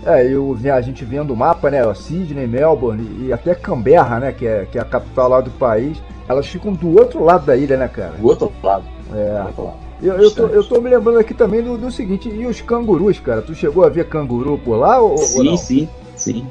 É, 0.04 0.20
é 0.20 0.26
eu, 0.26 0.56
a 0.72 0.80
gente 0.80 1.04
vendo 1.04 1.32
o 1.32 1.36
mapa, 1.36 1.70
né? 1.70 1.82
Sydney, 1.94 2.46
Melbourne 2.46 3.26
e, 3.26 3.32
até 3.32 3.54
Canberra, 3.54 4.20
né? 4.20 4.32
Que 4.32 4.46
é, 4.46 4.66
que 4.70 4.78
é 4.78 4.80
a 4.80 4.84
capital 4.84 5.28
lá 5.28 5.40
do 5.40 5.50
país. 5.50 6.00
Elas 6.28 6.46
ficam 6.46 6.72
do 6.72 6.98
outro 6.98 7.24
lado 7.24 7.44
da 7.44 7.56
ilha, 7.56 7.76
né, 7.76 7.88
cara? 7.88 8.12
Do 8.12 8.26
outro 8.26 8.52
lado. 8.62 8.84
É. 9.12 9.40
do 9.40 9.46
outro 9.46 9.64
lado. 9.64 9.76
Eu, 10.02 10.14
eu, 10.14 10.30
tô, 10.32 10.46
eu 10.48 10.64
tô 10.64 10.80
me 10.80 10.90
lembrando 10.90 11.18
aqui 11.18 11.32
também 11.32 11.62
do, 11.62 11.78
do 11.78 11.90
seguinte, 11.90 12.28
e 12.28 12.44
os 12.44 12.60
cangurus, 12.60 13.20
cara? 13.20 13.40
Tu 13.40 13.54
chegou 13.54 13.84
a 13.84 13.88
ver 13.88 14.08
canguru 14.08 14.58
por 14.58 14.76
lá 14.76 15.00
ou, 15.00 15.12
ou 15.12 15.18
Sim, 15.18 15.44
não? 15.44 15.56
sim, 15.56 15.88
sim. 16.16 16.46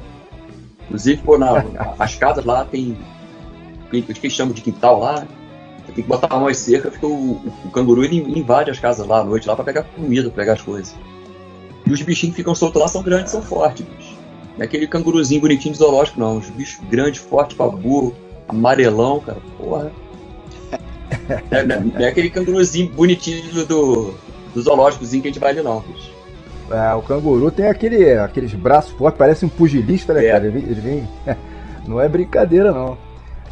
Inclusive, 0.86 1.21
pô, 1.21 1.38
na, 1.38 1.65
as 1.99 2.15
casas 2.15 2.45
lá 2.45 2.63
tem. 2.63 2.97
O 3.88 3.89
que 3.89 4.05
eles 4.23 4.34
chamam 4.34 4.53
de 4.53 4.61
quintal 4.61 4.99
lá. 4.99 5.25
Você 5.86 5.91
tem 5.93 6.03
que 6.03 6.09
botar 6.09 6.34
uma 6.38 6.53
cerca, 6.53 6.91
fica 6.91 7.07
o, 7.07 7.11
o, 7.11 7.53
o 7.65 7.71
canguru 7.71 8.05
ele 8.05 8.17
invade 8.39 8.71
as 8.71 8.79
casas 8.79 9.05
lá 9.05 9.19
à 9.19 9.23
noite 9.23 9.47
lá 9.47 9.55
pra 9.55 9.65
pegar 9.65 9.84
comida, 9.84 10.29
pra 10.29 10.43
pegar 10.43 10.53
as 10.53 10.61
coisas. 10.61 10.95
E 11.86 11.91
os 11.91 12.01
bichinhos 12.01 12.36
que 12.36 12.41
ficam 12.41 12.53
soltos 12.55 12.82
lá 12.82 12.88
são 12.88 13.01
grandes, 13.01 13.32
são 13.32 13.41
fortes, 13.41 13.86
bicho. 13.86 14.15
Não 14.55 14.61
é 14.61 14.65
aquele 14.65 14.88
canguruzinho 14.88 15.41
bonitinho 15.41 15.73
de 15.73 15.79
zoológico, 15.79 16.19
não. 16.19 16.38
Os 16.38 16.49
bichos 16.49 16.79
grandes, 16.89 17.21
fortes 17.21 17.55
pra 17.57 17.67
burro, 17.67 18.13
amarelão, 18.47 19.19
cara. 19.19 19.39
Porra. 19.57 19.91
É, 21.49 21.63
não 21.63 21.75
é- 21.75 21.79
não 21.79 21.99
é 22.01 22.07
aquele 22.07 22.29
canguruzinho 22.29 22.89
bonitinho 22.91 23.65
do, 23.65 24.13
do, 24.53 24.61
zoológicozinho 24.61 25.21
que 25.21 25.27
a 25.29 25.32
gente 25.32 25.39
vai 25.41 25.51
ali, 25.51 25.61
não, 25.61 25.79
bicho. 25.82 26.11
É, 26.69 26.93
o 26.93 27.01
canguru 27.01 27.51
tem 27.51 27.67
aquele, 27.67 28.13
aqueles 28.13 28.53
braços 28.53 28.91
fortes, 28.93 29.17
parece 29.17 29.45
um 29.45 29.49
pugilista, 29.49 30.13
né, 30.13 30.25
É. 30.25 30.32
cara? 30.32 30.47
Ele, 30.47 30.59
ele 30.59 30.79
vem. 30.82 31.09
Não 31.88 31.99
é 31.99 32.07
brincadeira, 32.07 32.71
não. 32.71 32.95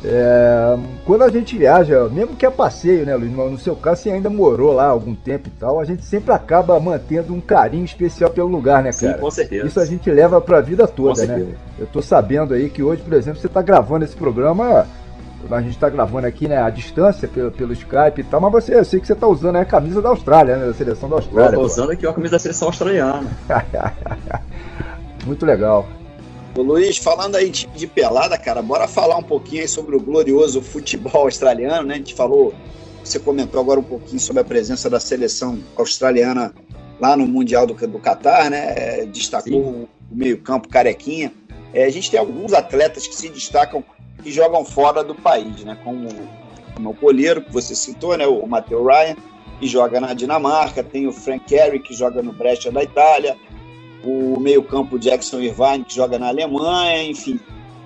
É, 0.04 0.78
quando 1.06 1.24
a 1.24 1.30
gente 1.30 1.58
viaja, 1.58 2.08
mesmo 2.08 2.36
que 2.36 2.45
a 2.45 2.52
passeio, 2.52 3.06
né, 3.06 3.16
Luiz? 3.16 3.32
Mas 3.34 3.52
No 3.52 3.58
seu 3.58 3.76
caso, 3.76 4.02
você 4.04 4.12
ainda 4.12 4.30
morou 4.30 4.72
lá 4.72 4.86
algum 4.86 5.14
tempo 5.14 5.50
e 5.50 5.52
tal, 5.60 5.80
a 5.80 5.84
gente 5.84 6.06
sempre 6.06 6.34
acaba 6.34 6.80
mantendo 6.80 7.34
um 7.34 7.41
carinho 7.41 7.84
especial 7.84 8.30
pelo 8.30 8.47
lugar, 8.47 8.82
né, 8.82 8.91
Sim, 8.93 9.08
cara? 9.08 9.18
com 9.18 9.30
certeza. 9.30 9.68
Isso 9.68 9.80
a 9.80 9.86
gente 9.86 10.10
leva 10.10 10.39
pra 10.39 10.62
vida 10.62 10.88
toda, 10.88 11.26
né? 11.26 11.45
Eu 11.78 11.86
tô 11.88 12.02
sabendo 12.02 12.54
aí 12.54 12.70
que 12.70 12.82
hoje, 12.82 13.02
por 13.02 13.14
exemplo, 13.14 13.41
você 13.41 13.50
tá 13.50 13.62
gravando 13.62 14.06
esse 14.06 14.16
programa. 14.16 14.88
A 15.50 15.62
gente 15.62 15.78
tá 15.80 15.89
gravando 15.89 16.28
aqui, 16.28 16.50
né, 16.50 16.62
à 16.62 16.70
distância, 16.70 17.26
pelo, 17.26 17.50
pelo 17.50 17.72
Skype 17.72 18.20
e 18.20 18.24
tal, 18.24 18.41
mas 18.41 18.52
você, 18.52 18.76
eu 18.76 18.84
sei 18.84 19.00
que 19.00 19.08
você 19.08 19.16
tá 19.16 19.26
usando 19.26 19.56
a 19.56 19.64
camisa 19.64 20.02
da 20.02 20.10
Austrália, 20.10 20.58
né? 20.58 20.66
Da 20.68 20.74
seleção 20.74 21.08
da 21.08 21.16
Eu 21.16 21.20
Austrália. 21.20 21.52
tô 21.52 21.60
pô. 21.60 21.66
usando 21.66 21.91
aqui 21.91 22.06
ó, 22.06 22.12
a 22.12 22.14
camisa 22.14 22.34
da 22.34 22.39
seleção 22.39 22.68
australiana. 22.68 23.26
Muito 25.26 25.45
legal. 25.45 25.88
Ô 26.58 26.62
Luiz, 26.62 26.97
falando 26.97 27.36
aí 27.36 27.50
de, 27.50 27.68
de 27.68 27.88
pelada, 27.88 28.38
cara, 28.38 28.62
bora 28.62 28.88
falar 28.88 29.18
um 29.18 29.24
pouquinho 29.24 29.62
aí 29.62 29.68
sobre 29.68 29.95
o 29.95 30.00
glorioso 30.00 30.62
futebol 30.62 31.24
australiano, 31.24 31.88
né? 31.88 31.93
A 31.93 31.97
gente 31.97 32.16
falou, 32.16 32.54
você 33.04 33.20
comentou 33.20 33.62
agora 33.62 33.80
um 33.80 33.84
pouquinho 33.84 34.20
sobre 34.20 34.41
a 34.41 34.45
presença 34.45 34.89
da 34.89 35.00
seleção 35.00 35.60
australiana 35.76 36.54
lá 37.00 37.16
no 37.16 37.28
Mundial 37.28 37.66
do, 37.66 37.74
do 37.74 38.00
Catar, 38.00 38.50
né? 38.50 38.74
É, 38.76 39.06
Destacou 39.06 39.52
Sim. 39.52 39.88
o 40.12 40.16
meio-campo 40.16 40.68
carequinha. 40.68 41.32
É, 41.74 41.86
a 41.86 41.89
gente 41.89 42.10
tem 42.10 42.20
alguns 42.20 42.52
atletas 42.52 43.08
que 43.08 43.16
se 43.16 43.30
destacam 43.30 43.84
que 44.22 44.32
jogam 44.32 44.66
fora 44.66 45.04
do 45.04 45.16
país, 45.16 45.64
né? 45.64 45.78
Como, 45.84 46.10
como 46.76 46.89
o 46.89 46.93
goleiro 46.93 47.41
que 47.41 47.54
você 47.54 47.76
citou, 47.76 48.18
né? 48.18 48.28
O 48.28 48.45
Matheus 48.47 48.86
Ryan, 48.86 49.16
que 49.60 49.68
joga 49.68 50.02
na 50.02 50.14
Dinamarca, 50.14 50.84
tem 50.84 51.08
o 51.08 51.14
Frank 51.14 51.45
Carey, 51.50 51.80
que 51.80 51.93
joga 51.93 52.22
no 52.22 52.34
Brescia 52.34 52.72
da 52.72 52.84
Itália, 52.84 53.38
o 54.04 54.39
meio-campo 54.39 54.97
Jackson 54.97 55.39
Irvine, 55.39 55.84
que 55.84 55.95
joga 55.95 56.18
na 56.18 56.28
Alemanha, 56.28 57.04
enfim. 57.04 57.39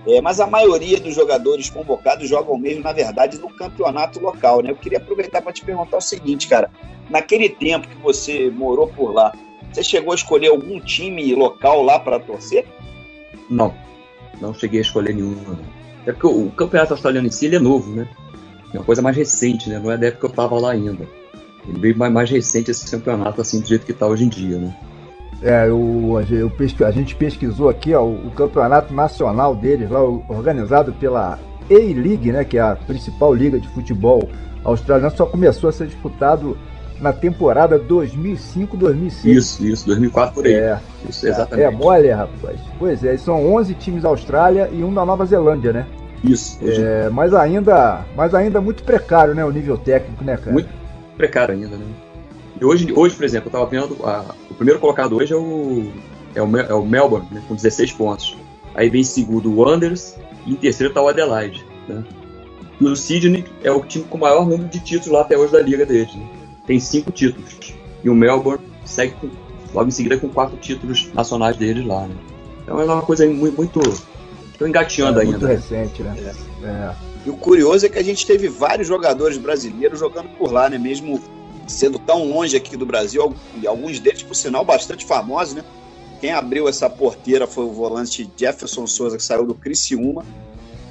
É, 0.05 0.21
mas 0.21 0.39
a 0.39 0.47
maioria 0.47 0.99
dos 0.99 1.15
jogadores 1.15 1.69
convocados 1.69 2.27
jogam 2.27 2.57
mesmo, 2.57 2.83
na 2.83 2.91
verdade, 2.91 3.39
no 3.39 3.49
campeonato 3.49 4.19
local. 4.19 4.61
Né? 4.61 4.71
Eu 4.71 4.75
queria 4.75 4.97
aproveitar 4.97 5.41
para 5.41 5.53
te 5.53 5.63
perguntar 5.63 5.97
o 5.97 6.01
seguinte, 6.01 6.47
cara. 6.47 6.69
Naquele 7.09 7.49
tempo 7.49 7.87
que 7.87 7.95
você 7.97 8.49
morou 8.49 8.87
por 8.87 9.13
lá, 9.13 9.33
você 9.71 9.83
chegou 9.83 10.11
a 10.11 10.15
escolher 10.15 10.49
algum 10.49 10.79
time 10.79 11.33
local 11.33 11.81
lá 11.81 11.99
para 11.99 12.19
torcer? 12.19 12.65
Não, 13.49 13.73
não 14.41 14.53
cheguei 14.53 14.79
a 14.79 14.83
escolher 14.83 15.13
nenhuma. 15.13 15.53
não. 15.53 15.83
É 16.05 16.11
porque 16.11 16.27
o, 16.27 16.51
campeonato 16.51 16.93
australiano 16.93 17.27
em 17.27 17.31
si 17.31 17.45
ele 17.45 17.55
é 17.55 17.59
novo, 17.59 17.91
né? 17.95 18.07
É 18.73 18.77
uma 18.77 18.83
coisa 18.83 19.01
mais 19.01 19.15
recente, 19.15 19.69
né? 19.69 19.79
Não 19.79 19.91
é 19.91 19.97
da 19.97 20.07
época 20.07 20.27
que 20.27 20.33
eu 20.33 20.35
tava 20.35 20.59
lá 20.59 20.71
ainda. 20.71 21.07
Ele 21.67 21.79
veio 21.79 21.97
mais, 21.97 22.11
mais 22.11 22.29
recente 22.29 22.71
esse 22.71 22.89
campeonato, 22.91 23.39
assim, 23.39 23.61
do 23.61 23.67
jeito 23.67 23.85
que 23.85 23.93
tá 23.93 24.05
hoje 24.05 24.25
em 24.25 24.29
dia, 24.29 24.57
né? 24.57 24.75
É, 25.43 25.67
eu 25.67 26.17
a 26.85 26.91
gente 26.91 27.15
pesquisou 27.15 27.69
aqui 27.69 27.93
ó, 27.93 28.01
o, 28.01 28.27
o 28.27 28.31
campeonato 28.31 28.93
nacional 28.93 29.53
deles, 29.53 29.89
lá, 29.89 30.01
organizado 30.01 30.93
pela 30.93 31.37
A-League, 31.69 32.31
né, 32.31 32.45
que 32.45 32.57
é 32.57 32.61
a 32.61 32.75
principal 32.75 33.33
liga 33.33 33.59
de 33.59 33.67
futebol 33.69 34.29
australiano, 34.63 35.15
só 35.15 35.25
começou 35.25 35.69
a 35.69 35.73
ser 35.73 35.87
disputado 35.87 36.57
na 37.01 37.11
temporada 37.11 37.77
2005-2006. 37.77 39.25
Isso, 39.25 39.65
isso, 39.65 39.85
2004 39.87 40.33
por 40.33 40.45
aí. 40.45 40.53
É, 40.53 40.79
Isso, 41.09 41.27
é 41.27 41.29
exatamente. 41.29 41.75
mole, 41.75 42.09
rapaz. 42.09 42.59
Pois 42.79 43.03
é, 43.03 43.17
são 43.17 43.53
11 43.53 43.73
times 43.73 44.03
da 44.03 44.09
Austrália 44.09 44.69
e 44.71 44.81
um 44.83 44.93
da 44.93 45.05
Nova 45.05 45.25
Zelândia, 45.25 45.73
né? 45.73 45.85
Isso, 46.23 46.57
hoje 46.63 46.81
É, 46.81 47.09
mas 47.09 47.33
ainda, 47.33 48.05
mas 48.15 48.33
ainda 48.33 48.61
muito 48.61 48.83
precário, 48.83 49.35
né, 49.35 49.43
o 49.43 49.51
nível 49.51 49.77
técnico, 49.77 50.23
né, 50.23 50.37
cara? 50.37 50.53
Muito. 50.53 50.69
precário 51.17 51.53
ainda, 51.53 51.75
né? 51.75 51.85
E 52.59 52.65
hoje, 52.65 52.91
hoje 52.93 53.15
por 53.15 53.25
exemplo, 53.25 53.47
eu 53.47 53.51
tava 53.51 53.65
vendo, 53.65 53.97
a- 54.05 54.35
o 54.49 54.53
primeiro 54.53 54.79
colocado 54.79 55.15
hoje 55.17 55.33
é 55.33 55.35
o, 55.35 55.91
é 56.35 56.41
o, 56.41 56.57
é 56.57 56.73
o 56.73 56.85
Melbourne, 56.85 57.27
né, 57.31 57.41
com 57.47 57.55
16 57.55 57.91
pontos. 57.93 58.35
Aí 58.75 58.89
vem 58.89 59.01
em 59.01 59.05
segundo 59.05 59.51
o 59.51 59.59
Wanderers 59.61 60.15
e 60.45 60.51
em 60.51 60.55
terceiro 60.55 60.93
tá 60.93 61.01
o 61.01 61.07
Adelaide, 61.07 61.65
né? 61.87 62.03
E 62.81 62.85
o 62.85 62.95
Sydney 62.95 63.45
é 63.63 63.71
o 63.71 63.81
time 63.81 64.03
com 64.05 64.17
o 64.17 64.21
maior 64.21 64.45
número 64.47 64.67
de 64.67 64.79
títulos 64.79 65.07
lá 65.07 65.21
até 65.21 65.37
hoje 65.37 65.51
da 65.53 65.61
liga 65.61 65.85
deles, 65.85 66.13
né? 66.15 66.27
Tem 66.65 66.79
cinco 66.79 67.11
títulos. 67.11 67.55
E 68.03 68.09
o 68.09 68.15
Melbourne 68.15 68.63
segue 68.83 69.13
com, 69.21 69.29
logo 69.73 69.87
em 69.87 69.91
seguida 69.91 70.17
com 70.17 70.27
quatro 70.27 70.57
títulos 70.57 71.07
nacionais 71.13 71.55
deles 71.55 71.85
lá, 71.85 72.07
né? 72.07 72.15
Então 72.63 72.79
é 72.79 72.83
uma 72.85 73.01
coisa 73.01 73.27
muito... 73.27 73.79
muito 73.79 74.67
engateando 74.67 75.19
É, 75.19 75.23
ainda. 75.23 75.31
muito 75.37 75.45
né? 75.45 75.53
recente, 75.53 76.01
né? 76.01 76.33
É. 76.63 76.93
E 77.25 77.29
o 77.29 77.37
curioso 77.37 77.85
é 77.85 77.89
que 77.89 77.99
a 77.99 78.03
gente 78.03 78.25
teve 78.25 78.47
vários 78.49 78.87
jogadores 78.87 79.37
brasileiros 79.37 79.99
jogando 79.99 80.29
por 80.37 80.51
lá, 80.51 80.67
né? 80.69 80.77
Mesmo 80.77 81.21
sendo 81.67 81.97
tão 81.99 82.25
longe 82.25 82.55
aqui 82.57 82.75
do 82.75 82.85
Brasil, 82.85 83.33
e 83.61 83.67
alguns 83.67 83.99
deles, 83.99 84.23
por 84.23 84.35
sinal, 84.35 84.63
bastante 84.65 85.05
famosos, 85.05 85.55
né? 85.55 85.63
Quem 86.19 86.31
abriu 86.31 86.69
essa 86.69 86.89
porteira 86.89 87.45
foi 87.45 87.65
o 87.65 87.71
volante 87.71 88.29
Jefferson 88.37 88.87
Souza, 88.87 89.17
que 89.17 89.23
saiu 89.23 89.45
do 89.45 89.53
Criciúma. 89.53 90.25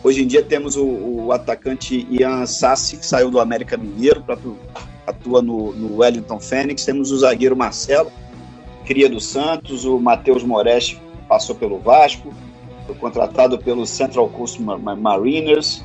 Hoje 0.05 0.23
em 0.23 0.27
dia 0.27 0.43
temos 0.43 0.77
o, 0.77 0.85
o 0.85 1.33
atacante 1.33 2.07
Ian 2.11 2.45
Sassi, 2.45 2.97
que 2.97 3.07
saiu 3.07 3.31
do 3.31 3.41
América 3.41 3.77
Mineiro, 3.77 4.23
atua 5.07 5.41
no, 5.41 5.73
no 5.73 5.99
Wellington 5.99 6.39
Fênix. 6.41 6.85
Temos 6.85 7.11
o 7.11 7.19
zagueiro 7.19 7.57
Marcelo, 7.57 8.13
cria 8.85 9.09
do 9.09 9.21
Santos, 9.21 9.85
o 9.85 9.99
Matheus 9.99 10.43
Moretti 10.43 11.01
passou 11.29 11.55
pelo 11.55 11.79
Vasco, 11.79 12.35
foi 12.87 12.95
contratado 12.97 13.57
pelo 13.59 13.87
Central 13.87 14.29
Coast 14.29 14.61
Ma- 14.61 14.77
Ma- 14.77 14.97
Mariners. 14.97 15.83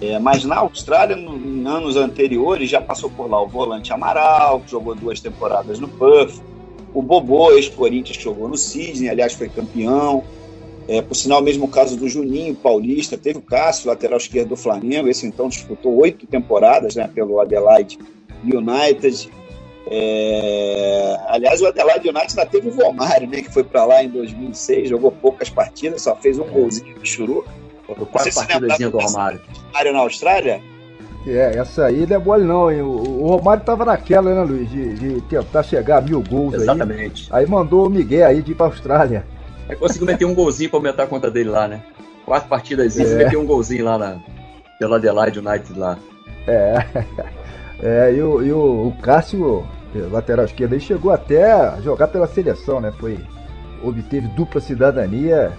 É, 0.00 0.18
mas 0.18 0.44
na 0.44 0.58
Austrália, 0.58 1.16
no- 1.16 1.36
em 1.36 1.66
anos 1.66 1.96
anteriores, 1.96 2.70
já 2.70 2.80
passou 2.80 3.10
por 3.10 3.28
lá 3.28 3.42
o 3.42 3.48
volante 3.48 3.92
Amaral, 3.92 4.60
que 4.60 4.70
jogou 4.70 4.94
duas 4.94 5.20
temporadas 5.20 5.80
no 5.80 5.88
Puff, 5.88 6.40
o 6.94 7.02
Bobô, 7.02 7.50
ex-Corinthians, 7.52 8.16
jogou 8.16 8.48
no 8.48 8.56
Sydney, 8.56 9.08
aliás, 9.10 9.32
foi 9.34 9.48
campeão. 9.48 10.22
É, 10.86 11.02
por 11.02 11.14
sinal, 11.14 11.42
mesmo 11.42 11.66
o 11.66 11.68
caso 11.68 11.96
do 11.96 12.08
Juninho 12.08 12.54
Paulista, 12.54 13.18
teve 13.18 13.38
o 13.38 13.42
Cássio, 13.42 13.88
lateral 13.88 14.16
esquerdo 14.16 14.50
do 14.50 14.56
Flamengo, 14.56 15.08
esse 15.08 15.26
então 15.26 15.48
disputou 15.48 15.94
oito 16.00 16.26
temporadas 16.26 16.94
né, 16.96 17.10
pelo 17.12 17.40
Adelaide 17.40 17.98
United. 18.42 19.28
É... 19.90 21.18
Aliás, 21.28 21.60
o 21.60 21.66
Adelaide 21.66 22.08
United 22.08 22.38
ainda 22.38 22.46
teve 22.50 22.68
o 22.68 22.74
Romário, 22.74 23.28
né? 23.28 23.42
Que 23.42 23.52
foi 23.52 23.64
pra 23.64 23.84
lá 23.84 24.02
em 24.02 24.08
2006, 24.08 24.88
jogou 24.88 25.10
poucas 25.10 25.48
partidas, 25.50 26.02
só 26.02 26.14
fez 26.16 26.38
um 26.38 26.44
golzinho 26.46 26.98
de 26.98 27.08
churu. 27.08 27.44
Foram 27.88 28.04
quatro 28.04 28.34
partidas 28.34 28.78
do 28.78 28.98
Romário. 28.98 29.40
Romário 29.66 29.92
na 29.94 29.98
Austrália? 30.00 30.62
É, 31.26 31.56
essa 31.58 31.86
aí 31.86 32.06
não 32.06 32.16
é 32.16 32.18
mole 32.18 32.44
não, 32.44 32.70
hein? 32.70 32.82
O, 32.82 33.22
o 33.22 33.26
Romário 33.28 33.64
tava 33.64 33.84
naquela, 33.84 34.34
né, 34.34 34.42
Luiz? 34.42 34.70
De, 34.70 34.94
de 34.94 35.20
tentar 35.22 35.62
chegar 35.62 35.98
a 35.98 36.00
mil 36.02 36.22
gols 36.22 36.54
Exatamente. 36.54 37.28
aí. 37.32 37.44
Aí 37.44 37.50
mandou 37.50 37.86
o 37.86 37.90
Miguel 37.90 38.26
aí 38.28 38.42
de 38.42 38.52
ir 38.52 38.54
pra 38.54 38.66
Austrália. 38.66 39.24
Aí 39.68 39.76
conseguiu 39.76 40.06
meter 40.06 40.26
um 40.26 40.34
golzinho 40.34 40.68
pra 40.68 40.78
aumentar 40.78 41.04
a 41.04 41.06
conta 41.06 41.30
dele 41.30 41.48
lá, 41.48 41.66
né? 41.66 41.82
Quatro 42.24 42.48
partidas 42.48 42.96
e 42.96 43.02
É. 43.02 43.14
meteu 43.16 43.40
um 43.40 43.46
golzinho 43.46 43.84
lá 43.84 43.98
na, 43.98 44.18
pela 44.78 44.96
Adelaide 44.96 45.38
United 45.38 45.78
lá. 45.78 45.98
É, 46.46 46.86
é 47.82 48.12
e, 48.14 48.22
o, 48.22 48.42
e 48.42 48.52
o, 48.52 48.88
o 48.88 48.96
Cássio, 49.02 49.66
eh, 49.94 50.06
lateral 50.10 50.44
esquerdo, 50.44 50.74
aí 50.74 50.80
chegou 50.80 51.10
até 51.10 51.50
a 51.52 51.80
jogar 51.80 52.08
pela 52.08 52.26
seleção, 52.26 52.80
né? 52.80 52.92
Foi, 52.98 53.18
obteve 53.82 54.28
dupla 54.28 54.60
cidadania 54.60 55.52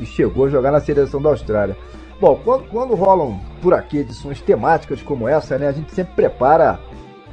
e, 0.00 0.06
chegou 0.06 0.46
a 0.46 0.48
jogar 0.48 0.70
na 0.70 0.80
seleção 0.80 1.20
da 1.20 1.30
Austrália. 1.30 1.76
Bom, 2.20 2.40
quando, 2.44 2.68
quando 2.68 2.94
rolam 2.94 3.40
por 3.60 3.74
aqui 3.74 3.98
edições 3.98 4.40
temáticas 4.40 5.02
como 5.02 5.28
essa, 5.28 5.58
né? 5.58 5.68
A 5.68 5.72
gente 5.72 5.92
sempre 5.92 6.14
prepara 6.14 6.78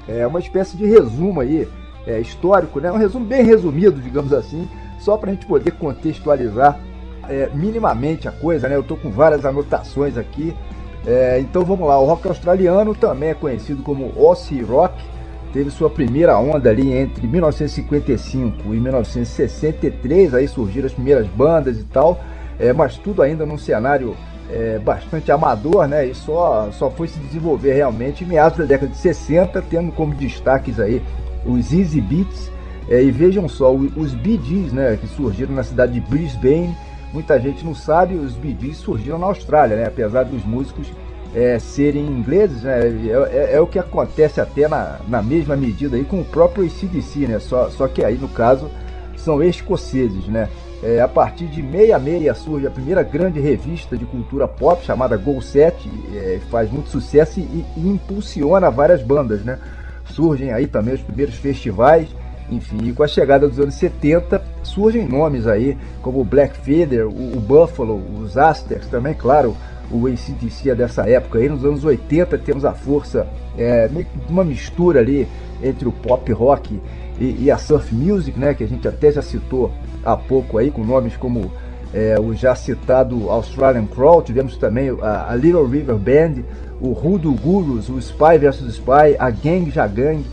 é, 0.08 0.26
uma 0.26 0.40
espécie 0.40 0.76
de 0.76 0.86
resumo 0.86 1.42
aí, 1.42 1.68
é, 2.08 2.20
histórico, 2.20 2.80
né? 2.80 2.92
Um 2.92 2.98
resumo 2.98 3.26
bem 3.26 3.44
resumido, 3.44 4.02
digamos 4.02 4.34
assim, 4.34 4.68
só 5.00 5.18
para 5.18 5.30
a 5.30 5.34
gente 5.34 5.46
poder 5.46 5.72
contextualizar 5.72 6.80
é, 7.28 7.50
minimamente 7.54 8.28
a 8.28 8.32
coisa, 8.32 8.68
né? 8.68 8.76
Eu 8.76 8.84
tô 8.84 8.96
com 8.96 9.12
várias 9.12 9.46
anotações 9.46 10.18
aqui. 10.18 10.56
É, 11.06 11.40
então 11.40 11.64
vamos 11.64 11.88
lá, 11.88 12.00
o 12.00 12.06
rock 12.06 12.28
australiano 12.28 12.94
também 12.94 13.30
é 13.30 13.34
conhecido 13.34 13.82
como 13.84 14.12
Aussie 14.18 14.62
Rock, 14.62 15.02
teve 15.52 15.70
sua 15.70 15.90
primeira 15.90 16.38
onda 16.38 16.70
ali 16.70 16.92
entre 16.94 17.28
1955 17.28 18.74
e 18.74 18.80
1963, 18.80 20.34
aí 20.34 20.48
surgiram 20.48 20.88
as 20.88 20.94
primeiras 20.94 21.28
bandas 21.28 21.80
e 21.80 21.84
tal, 21.84 22.20
é, 22.60 22.72
mas 22.74 22.98
tudo 22.98 23.22
ainda 23.22 23.46
num 23.46 23.58
cenário 23.58 24.16
é, 24.52 24.80
bastante 24.80 25.32
amador, 25.32 25.88
né? 25.88 26.08
E 26.08 26.16
só, 26.16 26.70
só 26.72 26.90
foi 26.90 27.08
se 27.08 27.20
desenvolver 27.20 27.74
realmente 27.74 28.24
em 28.24 28.28
meados 28.28 28.58
da 28.58 28.66
década 28.66 28.92
de 28.92 28.98
60, 28.98 29.62
tendo 29.64 29.92
como 29.92 30.14
destaques 30.16 30.80
aí 30.80 31.02
os 31.46 31.72
Easy 31.72 32.02
Beats, 32.02 32.52
é, 32.90 33.04
e 33.04 33.12
vejam 33.12 33.48
só, 33.48 33.72
os 33.74 34.12
Gees, 34.12 34.74
né, 34.74 34.98
que 35.00 35.08
surgiram 35.08 35.54
na 35.54 35.64
cidade 35.64 35.94
de 35.94 36.02
Brisbane. 36.02 36.76
Muita 37.14 37.40
gente 37.40 37.64
não 37.64 37.74
sabe, 37.74 38.16
os 38.16 38.34
Gees 38.34 38.78
surgiram 38.78 39.20
na 39.20 39.28
Austrália, 39.28 39.78
né, 39.78 39.86
apesar 39.86 40.24
dos 40.24 40.44
músicos 40.44 40.88
é, 41.34 41.60
serem 41.60 42.06
ingleses, 42.06 42.64
né, 42.64 42.80
é, 42.88 43.38
é- 43.38 43.56
é 43.56 43.62
o 43.62 43.68
que 43.68 43.78
acontece 43.78 44.42
até 44.42 44.68
na, 44.68 45.00
na 45.08 45.22
mesma 45.22 45.56
medida 45.56 45.96
aí 45.96 46.04
com 46.04 46.22
o 46.22 46.26
próprio 46.26 46.66
ACDC, 46.66 47.28
né, 47.28 47.40
só, 47.40 47.70
só 47.70 47.88
que 47.88 48.04
aí 48.04 48.18
no 48.18 48.28
caso 48.28 48.70
são 49.18 49.42
escoceses, 49.44 50.28
né. 50.28 50.50
É, 50.82 51.02
a 51.02 51.10
partir 51.10 51.48
de 51.48 51.62
66 51.62 52.38
surge 52.38 52.66
a 52.66 52.72
primeira 52.72 53.04
grande 53.04 53.38
revista 53.40 53.98
de 53.98 54.06
cultura 54.06 54.48
pop 54.48 54.84
chamada 54.86 55.18
Go 55.18 55.42
7, 55.42 55.90
é, 56.16 56.40
faz 56.50 56.72
muito 56.72 56.90
sucesso 56.90 57.40
e, 57.40 57.66
e 57.76 57.88
impulsiona 57.88 58.72
várias 58.72 59.02
bandas, 59.02 59.42
né. 59.44 59.60
Surgem 60.06 60.52
aí 60.52 60.66
também 60.68 60.94
os 60.96 61.02
primeiros 61.02 61.36
festivais, 61.36 62.08
enfim, 62.50 62.78
e 62.88 62.94
com 62.94 63.04
a 63.04 63.08
chegada 63.08 63.48
dos 63.48 63.60
anos 63.60 63.76
70 63.76 64.42
surgem 64.64 65.06
nomes 65.08 65.46
aí 65.46 65.78
como 66.02 66.22
o 66.22 66.24
Black 66.26 66.58
Feather, 66.58 67.08
o, 67.08 67.38
o 67.38 67.40
Buffalo, 67.40 68.02
os 68.20 68.38
Asters 68.38 68.88
também, 68.88 69.14
claro, 69.14 69.56
o 69.92 70.08
ACDC 70.08 70.70
é 70.70 70.76
dessa 70.76 71.10
época. 71.10 71.40
Aí 71.40 71.50
nos 71.50 71.66
anos 71.66 71.84
80 71.84 72.38
temos 72.40 72.66
a 72.66 72.74
força, 72.74 73.28
é, 73.58 73.90
uma 74.30 74.44
mistura 74.44 75.00
ali 75.00 75.28
entre 75.62 75.88
o 75.88 75.92
pop 75.92 76.32
rock 76.32 76.80
e, 77.20 77.44
e 77.44 77.52
a 77.52 77.58
surf 77.58 77.94
music, 77.94 78.40
né, 78.40 78.54
que 78.54 78.64
a 78.64 78.68
gente 78.68 78.88
até 78.88 79.12
já 79.12 79.22
citou 79.22 79.72
há 80.04 80.16
pouco 80.16 80.58
aí, 80.58 80.72
com 80.72 80.84
nomes 80.84 81.18
como 81.18 81.52
é, 81.94 82.20
o 82.20 82.34
já 82.34 82.56
citado 82.56 83.30
Australian 83.30 83.86
Crawl, 83.86 84.22
tivemos 84.22 84.58
também 84.58 84.90
a, 85.02 85.32
a 85.32 85.36
Little 85.36 85.66
River 85.66 85.96
Band, 85.96 86.44
o 86.80 86.92
Hoodoo 86.92 87.34
Gurus, 87.34 87.90
o 87.90 87.98
Spy 87.98 88.38
vs 88.40 88.76
Spy, 88.76 89.16
a 89.18 89.30
Gang 89.30 89.70
Jagang, 89.70 90.24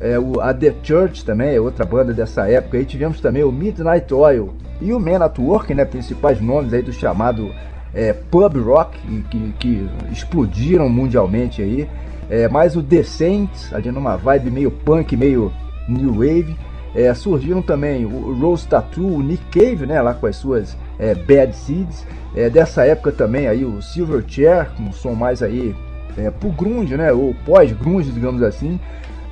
é, 0.00 0.18
o, 0.18 0.40
a 0.40 0.52
The 0.52 0.74
Church 0.82 1.24
também 1.24 1.54
é 1.54 1.60
outra 1.60 1.84
banda 1.84 2.12
dessa 2.12 2.48
época. 2.48 2.76
Aí 2.76 2.84
tivemos 2.84 3.20
também 3.20 3.42
o 3.42 3.52
Midnight 3.52 4.12
Oil 4.12 4.52
e 4.80 4.92
o 4.92 5.00
Man 5.00 5.24
at 5.24 5.38
Work, 5.38 5.72
né, 5.72 5.84
principais 5.84 6.40
nomes 6.40 6.72
aí 6.74 6.82
do 6.82 6.92
chamado 6.92 7.50
é, 7.94 8.12
pub 8.12 8.56
rock 8.56 8.98
que, 9.30 9.54
que, 9.58 9.88
explodiram 10.10 10.88
mundialmente 10.88 11.62
aí. 11.62 11.88
É, 12.28 12.48
mais 12.48 12.74
o 12.76 12.82
The 12.82 13.02
Saints, 13.02 13.72
ali 13.72 13.90
numa 13.90 14.16
vibe 14.16 14.50
meio 14.50 14.70
punk, 14.70 15.16
meio 15.16 15.52
new 15.88 16.12
wave. 16.12 16.56
É, 16.94 17.12
surgiram 17.12 17.60
também 17.60 18.04
o 18.04 18.38
Rose 18.38 18.66
Tattoo, 18.66 19.16
o 19.16 19.22
Nick 19.22 19.44
Cave, 19.50 19.84
né, 19.84 20.00
lá 20.00 20.14
com 20.14 20.26
as 20.26 20.36
suas 20.36 20.76
é, 20.98 21.14
Bad 21.14 21.54
Seeds. 21.54 22.06
É, 22.36 22.48
dessa 22.48 22.84
época 22.84 23.12
também 23.12 23.46
aí 23.46 23.64
o 23.64 23.82
Silverchair, 23.82 24.70
com 24.76 24.84
um 24.84 24.92
som 24.92 25.12
mais 25.12 25.42
aí 25.42 25.74
é, 26.16 26.30
pro 26.30 26.50
grunge, 26.50 26.96
né, 26.96 27.12
ou 27.12 27.34
pós-grunge, 27.44 28.10
digamos 28.10 28.42
assim. 28.42 28.78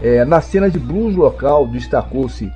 É, 0.02 0.24
na 0.24 0.40
cena 0.40 0.68
de 0.68 0.78
blues 0.78 1.14
local 1.14 1.66
destacou-se 1.68 2.50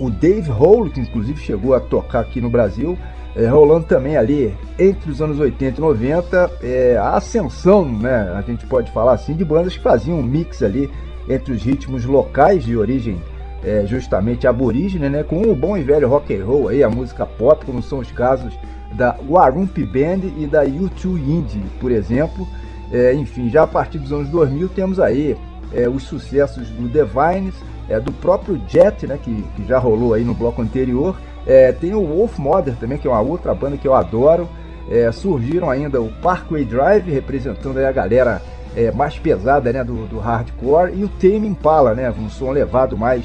o 0.00 0.08
Dave 0.08 0.50
Hole, 0.50 0.90
que 0.90 1.00
inclusive 1.00 1.40
chegou 1.40 1.74
a 1.74 1.80
tocar 1.80 2.20
aqui 2.20 2.40
no 2.40 2.48
Brasil, 2.48 2.96
é, 3.36 3.46
rolando 3.46 3.86
também 3.86 4.16
ali 4.16 4.54
entre 4.78 5.10
os 5.10 5.20
anos 5.20 5.38
80 5.38 5.78
e 5.78 5.80
90 5.80 6.50
é, 6.62 6.96
a 6.96 7.16
ascensão, 7.16 7.84
né, 7.84 8.32
a 8.36 8.42
gente 8.42 8.66
pode 8.66 8.90
falar 8.92 9.12
assim, 9.12 9.34
de 9.34 9.44
bandas 9.44 9.76
que 9.76 9.82
faziam 9.82 10.18
um 10.18 10.22
mix 10.22 10.62
ali 10.62 10.90
entre 11.28 11.52
os 11.52 11.62
ritmos 11.62 12.04
locais 12.04 12.64
de 12.64 12.76
origem 12.76 13.20
é, 13.62 13.84
justamente 13.86 14.46
aborígene, 14.46 15.08
né, 15.08 15.22
com 15.22 15.42
o 15.42 15.54
bom 15.54 15.76
e 15.76 15.82
velho 15.82 16.08
rock 16.08 16.34
and 16.34 16.44
roll, 16.44 16.68
aí, 16.68 16.82
a 16.82 16.88
música 16.88 17.26
pop, 17.26 17.64
como 17.64 17.82
são 17.82 17.98
os 17.98 18.10
casos 18.12 18.56
da 18.92 19.16
Warumpi 19.28 19.84
Band 19.84 20.28
e 20.38 20.46
da 20.46 20.64
U2 20.64 21.18
Indie, 21.18 21.62
por 21.80 21.90
exemplo. 21.90 22.46
É, 22.90 23.12
enfim, 23.14 23.50
já 23.50 23.64
a 23.64 23.66
partir 23.66 23.98
dos 23.98 24.12
anos 24.12 24.28
2000 24.30 24.68
temos 24.70 24.98
aí 24.98 25.36
é, 25.72 25.88
os 25.88 26.04
sucessos 26.04 26.68
do 26.70 26.88
Divines, 26.88 27.54
é, 27.88 28.00
do 28.00 28.12
próprio 28.12 28.60
Jet, 28.66 29.06
né, 29.06 29.18
que, 29.22 29.42
que 29.56 29.66
já 29.66 29.78
rolou 29.78 30.14
aí 30.14 30.24
no 30.24 30.34
bloco 30.34 30.62
anterior. 30.62 31.16
É, 31.46 31.72
tem 31.72 31.94
o 31.94 32.04
Wolf 32.04 32.38
Mother 32.38 32.74
também, 32.76 32.98
que 32.98 33.06
é 33.06 33.10
uma 33.10 33.20
outra 33.20 33.54
banda 33.54 33.76
que 33.76 33.88
eu 33.88 33.94
adoro. 33.94 34.48
É, 34.90 35.10
surgiram 35.12 35.68
ainda 35.68 36.00
o 36.00 36.10
Parkway 36.22 36.64
Drive, 36.64 37.10
representando 37.10 37.78
a 37.78 37.92
galera 37.92 38.40
é, 38.74 38.90
mais 38.90 39.18
pesada 39.18 39.72
né, 39.72 39.84
do, 39.84 40.06
do 40.06 40.18
hardcore, 40.18 40.94
e 40.94 41.04
o 41.04 41.08
Tame 41.08 41.46
Impala, 41.46 41.94
né, 41.94 42.10
um 42.10 42.30
som 42.30 42.50
levado 42.50 42.96
mais 42.96 43.24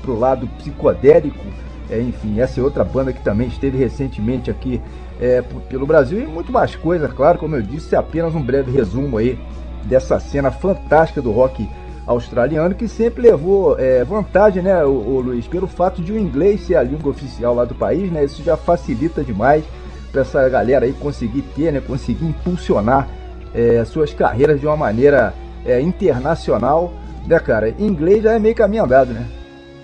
pro 0.00 0.18
lado 0.18 0.46
psicodélico. 0.58 1.44
É, 1.90 2.00
enfim, 2.00 2.40
essa 2.40 2.60
é 2.60 2.62
outra 2.62 2.84
banda 2.84 3.12
que 3.12 3.22
também 3.22 3.48
esteve 3.48 3.76
recentemente 3.76 4.50
aqui 4.50 4.80
é, 5.20 5.42
pelo 5.68 5.86
Brasil 5.86 6.20
e 6.20 6.26
muito 6.26 6.50
mais 6.50 6.74
coisa, 6.74 7.08
claro, 7.08 7.38
como 7.38 7.56
eu 7.56 7.62
disse, 7.62 7.94
é 7.94 7.98
apenas 7.98 8.34
um 8.34 8.42
breve 8.42 8.70
resumo 8.70 9.18
aí 9.18 9.38
dessa 9.84 10.18
cena 10.18 10.50
fantástica 10.50 11.20
do 11.20 11.32
rock 11.32 11.68
australiano 12.06 12.74
que 12.74 12.88
sempre 12.88 13.22
levou 13.22 13.78
é, 13.78 14.04
vantagem, 14.04 14.62
né, 14.62 14.84
o, 14.84 14.90
o 14.90 15.20
Luiz, 15.20 15.46
pelo 15.46 15.66
fato 15.66 16.02
de 16.02 16.12
o 16.12 16.18
inglês 16.18 16.66
ser 16.66 16.76
a 16.76 16.82
língua 16.82 17.10
oficial 17.10 17.54
lá 17.54 17.64
do 17.64 17.74
país, 17.74 18.10
né, 18.10 18.24
isso 18.24 18.42
já 18.42 18.56
facilita 18.56 19.22
demais 19.22 19.64
para 20.10 20.22
essa 20.22 20.48
galera 20.48 20.84
aí 20.84 20.92
conseguir 20.92 21.42
ter, 21.54 21.72
né, 21.72 21.80
conseguir 21.80 22.24
impulsionar 22.24 23.08
é, 23.54 23.84
suas 23.84 24.12
carreiras 24.12 24.60
de 24.60 24.66
uma 24.66 24.76
maneira 24.76 25.34
é, 25.64 25.80
internacional, 25.80 26.92
né, 27.26 27.38
cara? 27.38 27.74
Inglês 27.78 28.22
já 28.22 28.32
é 28.32 28.38
meio 28.38 28.54
caminho 28.54 28.84
andado, 28.84 29.12
né? 29.12 29.26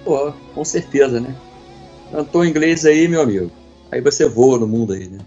Pô, 0.04 0.32
com 0.54 0.64
certeza, 0.64 1.20
né? 1.20 1.34
Cantou 2.10 2.44
inglês 2.44 2.84
aí, 2.84 3.06
meu 3.06 3.22
amigo. 3.22 3.50
Aí 3.90 4.00
você 4.00 4.28
voa 4.28 4.58
no 4.58 4.66
mundo 4.66 4.92
aí, 4.92 5.08
né? 5.08 5.18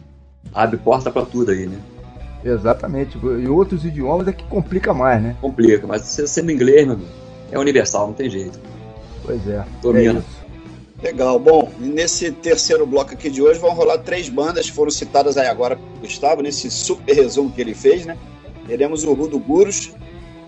Abre 0.54 0.78
porta 0.78 1.12
pra 1.12 1.24
tudo 1.24 1.52
aí, 1.52 1.68
né? 1.68 1.78
Exatamente. 2.44 3.18
E 3.18 3.48
outros 3.48 3.86
idiomas 3.86 4.28
é 4.28 4.34
que 4.34 4.44
complica 4.46 4.94
mais, 4.94 5.22
né? 5.22 5.36
Complica, 5.42 5.86
mas 5.86 6.02
você 6.02 6.28
sendo 6.28 6.52
inglês, 6.52 6.86
meu 6.86 6.96
amigo, 6.96 7.10
é 7.52 7.60
universal, 7.60 8.08
não 8.08 8.14
tem 8.14 8.30
jeito. 8.30 8.60
Pois 9.24 9.48
é. 9.48 9.64
Domina. 9.82 10.24
É. 10.38 10.42
Legal. 11.04 11.39
Bom, 11.39 11.72
nesse 11.80 12.32
terceiro 12.32 12.86
bloco 12.86 13.14
aqui 13.14 13.30
de 13.30 13.42
hoje 13.42 13.60
vão 13.60 13.74
rolar 13.74 13.98
três 14.00 14.30
bandas 14.30 14.70
que 14.70 14.76
foram 14.76 14.92
citadas 14.92 15.36
aí 15.38 15.48
agora 15.48 15.76
pelo 15.76 15.89
Gustavo, 16.02 16.42
nesse 16.42 16.70
super 16.70 17.16
resumo 17.16 17.52
que 17.52 17.60
ele 17.60 17.74
fez, 17.74 18.06
né? 18.06 18.18
Teremos 18.68 19.04
o 19.04 19.14
Rudo 19.14 19.39
Gurus, 19.39 19.92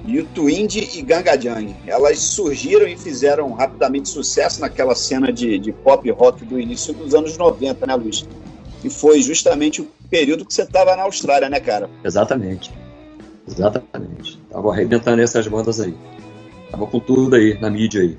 Yutuindi 0.08 0.90
e 0.94 1.02
Gangajang. 1.02 1.76
Elas 1.88 2.20
surgiram 2.20 2.88
e 2.88 2.96
fizeram 2.98 3.52
rapidamente 3.54 4.10
sucesso 4.10 4.62
naquela 4.62 4.94
cena 4.94 5.32
de, 5.32 5.58
de 5.58 5.72
pop 5.72 6.10
rock 6.12 6.46
do 6.46 6.60
início 6.60 6.94
dos 6.94 7.16
anos 7.16 7.38
90, 7.38 7.88
né, 7.88 7.96
Luiz? 7.96 8.28
E 8.84 8.90
foi 8.90 9.22
justamente 9.22 9.82
o 9.82 9.88
período 10.14 10.46
que 10.46 10.54
você 10.54 10.62
estava 10.62 10.96
na 10.96 11.02
Austrália, 11.04 11.50
né, 11.50 11.60
cara? 11.60 11.90
Exatamente. 12.04 12.72
Exatamente. 13.48 14.40
Tava 14.48 14.72
arrebentando 14.72 15.20
essas 15.20 15.48
bandas 15.48 15.82
aí. 15.82 15.96
Tava 16.70 16.86
com 16.86 17.00
tudo 17.00 17.36
aí, 17.36 17.60
na 17.60 17.68
mídia 17.68 18.02
aí. 18.02 18.16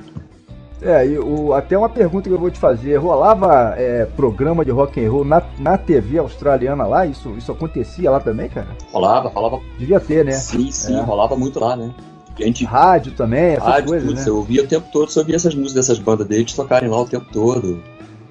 É, 0.83 1.07
e 1.07 1.17
o, 1.17 1.55
até 1.55 1.79
uma 1.79 1.89
pergunta 1.89 2.29
que 2.29 2.35
eu 2.35 2.39
vou 2.39 2.51
te 2.51 2.59
fazer. 2.59 2.97
Rolava 2.97 3.75
é, 3.79 4.07
programa 4.17 4.65
de 4.65 4.73
rock 4.73 5.03
and 5.03 5.09
roll 5.09 5.25
na, 5.25 5.41
na 5.61 5.79
TV 5.79 6.19
australiana 6.19 6.85
lá? 6.85 7.07
Isso, 7.07 7.31
isso 7.39 7.53
acontecia 7.53 8.11
lá 8.11 8.19
também, 8.19 8.49
cara? 8.49 8.67
Rolava, 8.93 9.29
rolava. 9.29 9.61
Devia 9.79 10.01
ter, 10.01 10.25
né? 10.25 10.33
Sim, 10.33 10.73
sim, 10.73 10.99
É. 10.99 11.01
rolava 11.01 11.37
muito 11.37 11.61
lá, 11.61 11.77
né? 11.77 11.95
A 12.37 12.43
gente, 12.43 12.65
Rádio 12.65 13.13
também, 13.13 13.53
essas 13.53 13.65
rádio, 13.65 13.91
coisas, 13.91 14.09
tudo, 14.09 14.17
né? 14.17 14.25
você 14.25 14.31
ouvia 14.31 14.65
o 14.65 14.67
tempo 14.67 14.89
todo, 14.93 15.09
você 15.09 15.21
ouvia 15.21 15.37
essas 15.37 15.55
músicas 15.55 15.75
dessas 15.75 16.01
bandas 16.01 16.27
deles 16.27 16.53
tocarem 16.53 16.89
lá 16.89 17.01
o 17.01 17.07
tempo 17.07 17.27
todo. 17.33 17.81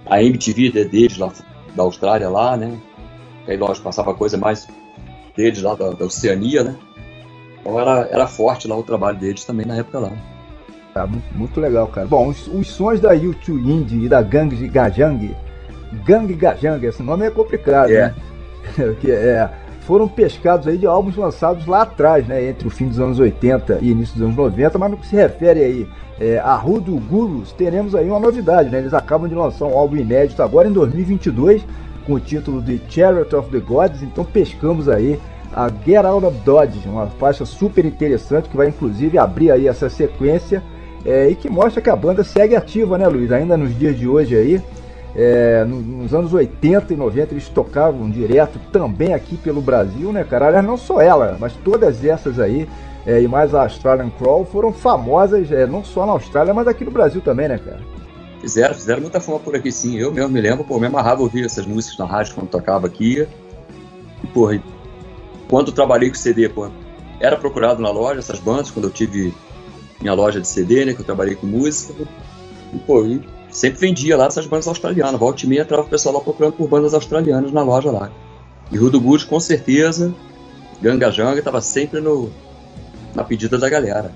A 0.05 0.21
MTV 0.21 0.81
é 0.81 0.83
deles 0.83 1.17
lá 1.17 1.31
da 1.73 1.83
Austrália 1.83 2.29
lá, 2.29 2.57
né? 2.57 2.77
Aí 3.47 3.57
lógico, 3.57 3.83
passava 3.83 4.13
coisa 4.13 4.37
mais 4.37 4.67
deles 5.35 5.61
lá 5.61 5.75
da, 5.75 5.91
da 5.91 6.05
Oceania, 6.05 6.63
né? 6.63 6.75
Então 7.59 7.79
era, 7.79 8.07
era 8.11 8.27
forte 8.27 8.67
lá 8.67 8.77
o 8.77 8.83
trabalho 8.83 9.17
deles 9.17 9.43
também 9.45 9.65
na 9.65 9.77
época 9.77 9.99
lá. 9.99 10.11
Tá, 10.93 11.07
muito, 11.33 11.59
legal, 11.59 11.87
cara. 11.87 12.05
Bom, 12.05 12.27
os, 12.27 12.47
os 12.47 12.67
sons 12.67 12.99
da 12.99 13.13
YouTube 13.13 13.67
Indie 13.67 14.05
e 14.05 14.09
da 14.09 14.21
Gang 14.21 14.55
de 14.55 14.67
Gajang, 14.67 15.35
Gang 16.05 16.31
Gajang, 16.33 16.85
esse 16.85 17.01
nome 17.01 17.25
é 17.25 17.31
complicado, 17.31 17.89
É. 17.89 18.07
né? 18.07 18.15
que 19.01 19.11
é, 19.11 19.49
foram 19.81 20.07
pescados 20.07 20.67
aí 20.67 20.77
de 20.77 20.85
álbuns 20.85 21.15
lançados 21.15 21.65
lá 21.65 21.81
atrás, 21.81 22.27
né? 22.27 22.47
Entre 22.47 22.67
o 22.67 22.71
fim 22.71 22.87
dos 22.87 22.99
anos 22.99 23.19
80 23.19 23.79
e 23.81 23.89
início 23.89 24.13
dos 24.15 24.23
anos 24.23 24.35
90, 24.35 24.77
mas 24.77 24.91
no 24.91 24.97
que 24.97 25.07
se 25.07 25.15
refere 25.15 25.61
aí 25.61 25.87
é, 26.19 26.37
a 26.39 26.55
Rudo 26.55 26.95
Gurus, 26.95 27.51
teremos 27.53 27.95
aí 27.95 28.07
uma 28.07 28.19
novidade, 28.19 28.69
né? 28.69 28.77
Eles 28.79 28.93
acabam 28.93 29.27
de 29.27 29.35
lançar 29.35 29.65
um 29.65 29.77
álbum 29.77 29.97
inédito 29.97 30.43
agora 30.43 30.67
em 30.67 30.73
2022, 30.73 31.65
com 32.05 32.13
o 32.13 32.19
título 32.19 32.61
de 32.61 32.81
Chariot 32.89 33.35
of 33.35 33.49
the 33.49 33.59
Gods, 33.59 34.01
então 34.03 34.23
pescamos 34.23 34.87
aí 34.89 35.19
a 35.53 35.69
Get 35.85 36.03
Out 36.03 36.25
of 36.25 36.37
Dodge, 36.39 36.87
uma 36.87 37.07
faixa 37.07 37.45
super 37.45 37.85
interessante 37.85 38.49
que 38.49 38.57
vai 38.57 38.67
inclusive 38.69 39.17
abrir 39.17 39.51
aí 39.51 39.67
essa 39.67 39.89
sequência 39.89 40.63
é, 41.05 41.29
e 41.29 41.35
que 41.35 41.49
mostra 41.49 41.81
que 41.81 41.89
a 41.89 41.95
banda 41.95 42.23
segue 42.23 42.55
ativa, 42.55 42.97
né, 42.97 43.07
Luiz? 43.07 43.31
Ainda 43.31 43.55
nos 43.57 43.77
dias 43.77 43.97
de 43.97 44.07
hoje 44.07 44.35
aí. 44.35 44.61
É, 45.15 45.63
no- 45.63 45.79
nos 45.79 46.11
anos 46.11 46.33
80 46.33 46.91
e 46.91 46.97
90 46.97 47.33
eles 47.35 47.47
tocavam 47.47 48.09
direto 48.09 48.57
também 48.71 49.13
aqui 49.13 49.37
pelo 49.37 49.61
Brasil, 49.61 50.11
né, 50.11 50.23
cara? 50.27 50.47
Aliás, 50.47 50.65
não 50.65 50.75
só 50.75 50.99
ela, 50.99 51.37
mas 51.39 51.53
todas 51.63 52.03
essas 52.03 52.39
aí, 52.39 52.67
é, 53.05 53.21
e 53.21 53.27
mais 53.27 53.53
a 53.53 53.61
Australian 53.61 54.09
Crawl, 54.17 54.43
foram 54.43 54.73
famosas 54.73 55.51
é, 55.51 55.67
não 55.67 55.83
só 55.83 56.05
na 56.07 56.13
Austrália, 56.13 56.51
mas 56.51 56.67
aqui 56.67 56.83
no 56.83 56.89
Brasil 56.89 57.21
também, 57.21 57.47
né, 57.47 57.59
cara? 57.63 57.81
Fizeram, 58.43 58.75
fizeram 58.75 59.01
muita 59.01 59.21
fama 59.21 59.39
por 59.39 59.55
aqui 59.55 59.71
sim. 59.71 59.97
Eu 59.97 60.11
mesmo 60.11 60.29
me 60.29 60.41
lembro, 60.41 60.65
pô, 60.65 60.77
me 60.77 60.87
amarrava 60.87 61.21
ouvir 61.21 61.45
essas 61.45 61.65
músicas 61.65 61.97
na 61.97 62.05
rádio 62.05 62.35
quando 62.35 62.49
tocava 62.49 62.87
aqui. 62.87 63.25
E, 64.21 64.27
porra, 64.27 64.61
quando 65.49 65.71
trabalhei 65.71 66.09
com 66.09 66.15
CD, 66.15 66.49
pô, 66.49 66.69
era 67.21 67.37
procurado 67.37 67.81
na 67.81 67.89
loja 67.89 68.19
essas 68.19 68.39
bandas, 68.39 68.69
quando 68.69 68.89
eu 68.89 68.91
tive 68.91 69.33
minha 70.01 70.13
loja 70.13 70.41
de 70.41 70.47
CD, 70.47 70.83
né, 70.83 70.93
que 70.93 70.99
eu 70.99 71.05
trabalhei 71.05 71.35
com 71.35 71.47
música. 71.47 71.93
E, 72.73 72.77
pô, 72.79 73.05
e 73.05 73.21
sempre 73.49 73.79
vendia 73.79 74.17
lá 74.17 74.25
essas 74.25 74.45
bandas 74.45 74.67
australianas. 74.67 75.17
Volta 75.17 75.45
e 75.45 75.47
meia 75.47 75.61
entrava 75.61 75.83
o 75.83 75.89
pessoal 75.89 76.15
lá 76.15 76.21
procurando 76.21 76.51
por 76.51 76.67
bandas 76.67 76.93
australianas 76.93 77.53
na 77.53 77.63
loja 77.63 77.91
lá. 77.91 78.11
E 78.69 78.77
Rudo 78.77 78.99
Good, 78.99 79.25
com 79.25 79.39
certeza, 79.39 80.13
Ganga 80.81 81.09
Janga 81.09 81.41
tava 81.41 81.61
sempre 81.61 82.01
no, 82.01 82.29
na 83.15 83.23
pedida 83.23 83.57
da 83.57 83.69
galera. 83.69 84.13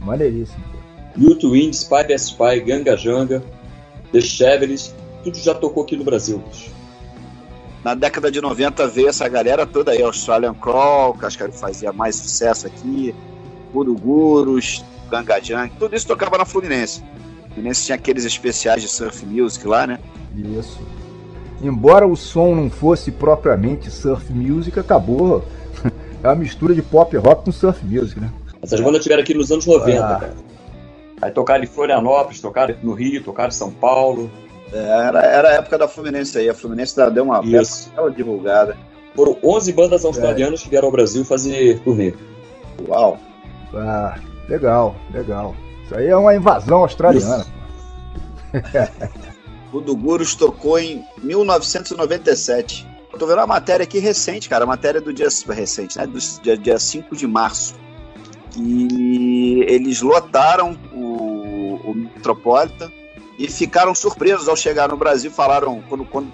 Maneiríssimo. 0.00 0.71
U2 1.18 1.50
Wind, 1.50 1.74
Spy 1.74 2.04
vs 2.08 2.22
Spy, 2.30 2.60
Ganga 2.60 2.96
Janga, 2.96 3.42
The 4.12 4.20
Chevrolet, 4.20 4.92
tudo 5.24 5.36
já 5.38 5.54
tocou 5.54 5.82
aqui 5.82 5.96
no 5.96 6.04
Brasil. 6.04 6.38
bicho. 6.38 6.70
Na 7.84 7.94
década 7.94 8.30
de 8.30 8.40
90 8.40 8.86
veio 8.88 9.08
essa 9.08 9.28
galera 9.28 9.66
toda 9.66 9.90
aí, 9.90 10.02
Australian 10.02 10.54
Crawl, 10.54 11.14
que 11.14 11.26
acho 11.26 11.36
que 11.36 11.48
fazia 11.52 11.92
mais 11.92 12.14
sucesso 12.16 12.66
aqui, 12.66 13.14
Gurugurus, 13.72 14.84
Ganga 15.10 15.40
Junk, 15.42 15.74
tudo 15.78 15.94
isso 15.96 16.06
tocava 16.06 16.38
na 16.38 16.44
Fluminense. 16.44 17.02
Fluminense 17.52 17.84
tinha 17.86 17.96
aqueles 17.96 18.24
especiais 18.24 18.80
de 18.82 18.88
surf 18.88 19.26
music 19.26 19.66
lá, 19.66 19.86
né? 19.86 19.98
Isso. 20.36 20.80
Embora 21.60 22.06
o 22.06 22.16
som 22.16 22.54
não 22.54 22.70
fosse 22.70 23.10
propriamente 23.10 23.90
surf 23.90 24.32
music, 24.32 24.78
acabou. 24.78 25.44
É 26.24 26.28
uma 26.28 26.36
mistura 26.36 26.72
de 26.72 26.80
pop 26.82 27.16
rock 27.16 27.46
com 27.46 27.50
surf 27.50 27.84
music, 27.84 28.20
né? 28.20 28.30
Essas 28.62 28.78
bandas 28.80 29.02
tiveram 29.02 29.24
aqui 29.24 29.34
nos 29.34 29.50
anos 29.50 29.66
90, 29.66 29.98
Ah. 30.06 30.20
cara. 30.20 30.34
Aí 31.22 31.30
tocaram 31.30 31.62
em 31.62 31.68
Florianópolis, 31.68 32.40
tocaram 32.40 32.74
no 32.82 32.92
Rio, 32.94 33.22
tocaram 33.22 33.50
em 33.50 33.52
São 33.52 33.70
Paulo. 33.70 34.28
É, 34.72 34.76
Era, 34.76 35.22
era 35.22 35.48
a 35.50 35.52
época 35.52 35.78
da 35.78 35.86
Fluminense 35.86 36.36
aí, 36.36 36.48
a 36.48 36.54
Fluminense 36.54 36.96
deu 37.12 37.24
uma 37.24 37.40
bela 37.40 38.10
divulgada. 38.10 38.76
Foram 39.14 39.38
11 39.42 39.72
bandas 39.72 40.04
australianas 40.04 40.62
que 40.62 40.68
vieram 40.68 40.86
ao 40.86 40.92
Brasil 40.92 41.24
fazer 41.24 41.78
turnê. 41.80 42.12
Uau! 42.88 43.18
Ah, 43.74 44.18
legal, 44.48 44.96
legal. 45.12 45.54
Isso 45.84 45.94
aí 45.96 46.08
é 46.08 46.16
uma 46.16 46.34
invasão 46.34 46.78
australiana. 46.78 47.46
O 49.72 49.80
do 49.80 49.96
Gurus 49.96 50.34
tocou 50.34 50.78
em 50.78 51.02
1997. 51.22 52.86
Eu 53.10 53.18
tô 53.18 53.26
vendo 53.26 53.38
uma 53.38 53.46
matéria 53.46 53.84
aqui 53.84 53.98
recente, 53.98 54.46
cara, 54.46 54.64
a 54.64 54.66
matéria 54.66 55.00
do 55.00 55.14
dia 55.14 55.28
recente, 55.48 55.96
né? 55.96 56.06
Do 56.06 56.18
dia, 56.42 56.58
dia 56.58 56.78
5 56.78 57.16
de 57.16 57.26
março. 57.26 57.74
E 58.54 59.64
eles 59.66 60.02
lotaram 60.02 60.76
Metropolitan 62.22 62.90
e 63.38 63.48
ficaram 63.48 63.94
surpresos 63.94 64.48
ao 64.48 64.56
chegar 64.56 64.88
no 64.88 64.96
Brasil. 64.96 65.30
Falaram, 65.30 65.82
quando, 65.88 66.04
quando 66.04 66.32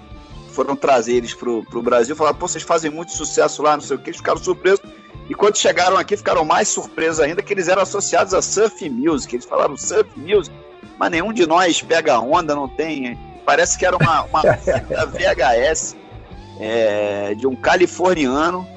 foram 0.51 0.75
trazer 0.75 1.15
eles 1.15 1.33
pro, 1.33 1.63
pro 1.63 1.81
Brasil, 1.81 2.15
falaram, 2.15 2.37
pô, 2.37 2.47
vocês 2.47 2.63
fazem 2.63 2.91
muito 2.91 3.11
sucesso 3.11 3.63
lá, 3.63 3.73
não 3.73 3.81
sei 3.81 3.95
o 3.95 3.99
que, 3.99 4.09
eles 4.09 4.17
ficaram 4.17 4.37
surpresos. 4.37 4.81
E 5.27 5.33
quando 5.33 5.57
chegaram 5.57 5.97
aqui, 5.97 6.15
ficaram 6.15 6.45
mais 6.45 6.67
surpresos 6.67 7.19
ainda 7.19 7.41
que 7.41 7.53
eles 7.53 7.67
eram 7.67 7.81
associados 7.81 8.33
a 8.33 8.41
surf 8.41 8.89
music. 8.89 9.35
Eles 9.35 9.45
falaram 9.45 9.75
surf 9.75 10.09
music, 10.17 10.55
mas 10.97 11.11
nenhum 11.11 11.33
de 11.33 11.45
nós 11.45 11.81
pega 11.81 12.19
onda, 12.19 12.55
não 12.55 12.67
tem. 12.67 13.17
Parece 13.45 13.77
que 13.77 13.85
era 13.85 13.95
uma, 13.95 14.23
uma 14.23 14.41
fita 14.57 15.05
VHS 15.05 15.95
é, 16.59 17.33
de 17.35 17.47
um 17.47 17.55
californiano 17.55 18.67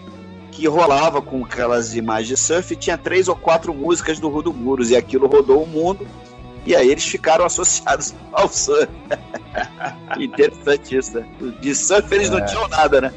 que 0.50 0.66
rolava 0.68 1.22
com 1.22 1.44
aquelas 1.44 1.94
imagens 1.96 2.28
de 2.28 2.36
surf 2.36 2.72
e 2.72 2.76
tinha 2.76 2.98
três 2.98 3.28
ou 3.28 3.34
quatro 3.34 3.72
músicas 3.72 4.20
do 4.20 4.28
Rudo 4.28 4.52
Gurus 4.52 4.90
e 4.90 4.96
aquilo 4.96 5.26
rodou 5.26 5.62
o 5.62 5.66
mundo 5.66 6.06
e 6.64 6.76
aí 6.76 6.90
eles 6.90 7.04
ficaram 7.04 7.44
associados 7.44 8.14
ao 8.32 8.48
surf. 8.48 8.88
Interessante 10.18 10.96
isso, 10.96 11.18
né? 11.18 11.26
De 11.60 11.74
surf 11.74 12.12
eles 12.14 12.30
não 12.30 12.44
tinham 12.44 12.68
nada, 12.68 13.00
né? 13.00 13.12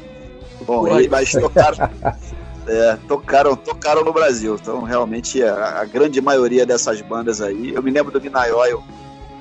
Bom, 0.66 0.98
e, 0.98 1.08
mas 1.08 1.30
tocaram, 1.32 1.90
é, 2.66 2.98
tocaram, 3.06 3.56
tocaram 3.56 4.04
no 4.04 4.12
Brasil. 4.12 4.56
Então, 4.60 4.82
realmente, 4.82 5.42
a, 5.42 5.80
a 5.80 5.84
grande 5.84 6.20
maioria 6.20 6.66
dessas 6.66 7.00
bandas 7.00 7.40
aí. 7.40 7.72
Eu 7.74 7.82
me 7.82 7.90
lembro 7.90 8.18
do 8.18 8.20
Oil, 8.56 8.82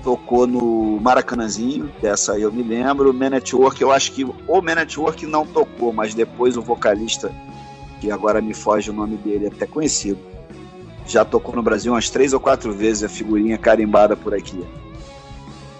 tocou 0.04 0.46
no 0.46 1.00
Maracanãzinho, 1.02 1.92
dessa 2.00 2.34
aí 2.34 2.44
eu 2.44 2.52
me 2.52 2.62
lembro. 2.62 3.12
Man 3.12 3.32
Network, 3.32 3.82
eu 3.82 3.92
acho 3.92 4.12
que 4.12 4.24
o 4.24 4.62
Man 4.62 4.76
Network 4.76 5.26
não 5.26 5.48
tocou, 5.48 5.92
mas 5.92 6.14
depois 6.14 6.56
o 6.56 6.62
vocalista, 6.62 7.32
que 8.00 8.12
agora 8.12 8.40
me 8.40 8.54
foge 8.54 8.92
o 8.92 8.94
nome 8.94 9.18
dele, 9.18 9.46
é 9.46 9.48
até 9.48 9.66
conhecido, 9.66 10.20
já 11.08 11.24
tocou 11.24 11.56
no 11.56 11.62
Brasil 11.62 11.94
umas 11.94 12.10
três 12.10 12.34
ou 12.34 12.40
quatro 12.40 12.74
vezes 12.74 13.04
a 13.04 13.10
figurinha 13.10 13.58
carimbada 13.58 14.16
por 14.16 14.34
aqui. 14.34 14.64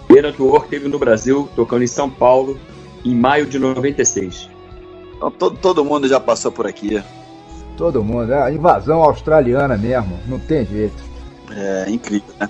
The 0.08 0.22
Network 0.22 0.68
teve 0.68 0.88
no 0.88 0.98
Brasil, 0.98 1.48
tocando 1.56 1.82
em 1.82 1.88
São 1.88 2.08
Paulo, 2.08 2.58
em 3.04 3.14
maio 3.14 3.46
de 3.46 3.58
96. 3.58 4.48
Então, 5.16 5.30
todo, 5.30 5.58
todo 5.58 5.84
mundo 5.84 6.06
já 6.06 6.20
passou 6.20 6.52
por 6.52 6.66
aqui. 6.66 7.02
Todo 7.76 8.02
mundo, 8.02 8.32
é 8.32 8.42
a 8.42 8.50
invasão 8.50 9.02
australiana 9.02 9.76
mesmo, 9.76 10.18
não 10.26 10.38
tem 10.38 10.64
jeito. 10.64 11.04
É 11.50 11.90
incrível, 11.90 12.34
né? 12.38 12.48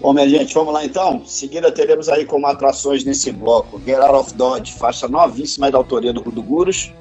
Bom, 0.00 0.12
minha 0.12 0.28
gente, 0.28 0.52
vamos 0.52 0.74
lá 0.74 0.84
então. 0.84 1.22
Em 1.24 1.26
seguida 1.26 1.70
teremos 1.70 2.08
aí 2.08 2.24
como 2.24 2.46
atrações 2.48 3.04
nesse 3.04 3.30
bloco 3.30 3.80
Get 3.86 4.00
Out 4.00 4.14
of 4.14 4.34
Dodge, 4.34 4.72
faixa 4.72 5.06
novíssima 5.06 5.70
da 5.70 5.78
autoria 5.78 6.12
do 6.12 6.20
Rudo 6.20 6.42
Gurus. 6.42 6.92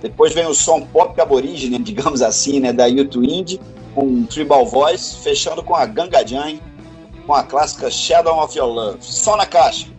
Depois 0.00 0.32
vem 0.32 0.46
o 0.46 0.54
som 0.54 0.82
pop 0.82 1.20
aborígene, 1.20 1.78
digamos 1.82 2.22
assim, 2.22 2.60
né, 2.60 2.72
da 2.72 2.86
YouTube 2.86 3.26
Indie, 3.26 3.60
com 3.94 4.24
Tribal 4.24 4.66
Voice, 4.66 5.22
fechando 5.22 5.62
com 5.62 5.74
a 5.74 5.86
Ganga 5.86 6.26
Jang, 6.26 6.60
com 7.26 7.34
a 7.34 7.42
clássica 7.42 7.90
Shadow 7.90 8.42
of 8.42 8.56
Your 8.56 8.68
Love. 8.68 8.98
Só 9.00 9.36
na 9.36 9.46
caixa. 9.46 9.94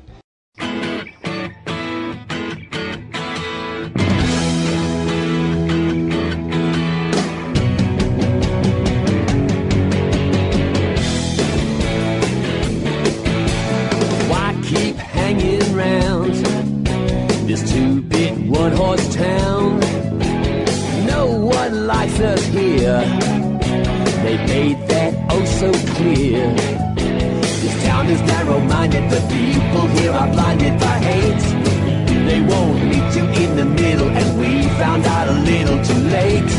One-horse 18.47 19.13
town? 19.15 19.79
No 21.05 21.25
one 21.45 21.87
likes 21.87 22.19
us 22.19 22.43
here. 22.45 23.34
They 24.35 24.47
made 24.47 24.87
that 24.89 25.13
oh 25.29 25.45
so 25.45 25.71
clear. 25.95 26.53
This 27.61 27.83
town 27.85 28.07
is 28.07 28.21
narrow-minded, 28.23 29.09
the 29.09 29.21
people 29.31 29.87
here 29.97 30.11
are 30.11 30.27
blinded 30.27 30.77
by 30.77 30.97
hate. 30.99 31.45
They 32.27 32.41
won't 32.41 32.83
meet 32.83 33.15
you 33.15 33.23
in 33.43 33.55
the 33.55 33.63
middle, 33.63 34.09
and 34.09 34.37
we 34.37 34.67
found 34.77 35.05
out 35.05 35.29
a 35.29 35.31
little 35.31 35.81
too 35.85 36.01
late. 36.09 36.51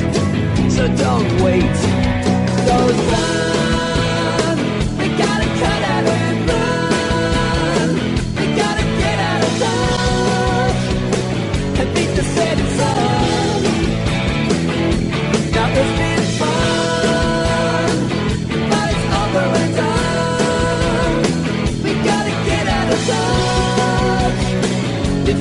So 0.72 0.88
don't 0.96 1.42
wait. 1.42 1.76
Run. 3.10 3.45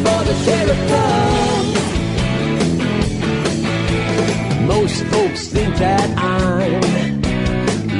for 0.06 0.22
the 0.30 0.36
sheriff 0.46 0.82
Most 4.74 5.04
folks 5.12 5.48
think 5.48 5.76
that 5.78 6.08
I'm 6.18 6.82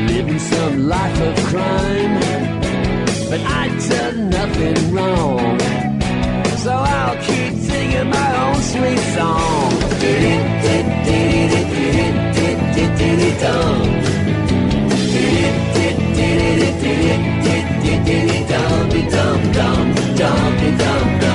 living 0.08 0.40
some 0.40 0.88
life 0.88 1.20
of 1.30 1.36
crime, 1.52 2.16
but 3.30 3.42
I 3.62 3.64
done 3.90 4.30
nothing 4.30 4.80
wrong. 4.94 5.60
So 6.64 6.72
I'll 6.72 7.18
keep 7.28 7.54
singing 7.70 8.10
my 8.10 8.30
own 8.44 8.62
sweet 8.74 9.04
song. 9.16 9.86
Dum 18.48 18.90
dum 18.92 18.92
dum 18.92 19.42
dum 19.54 19.96
dum 20.16 20.78
dum 20.78 21.20
dum. 21.20 21.35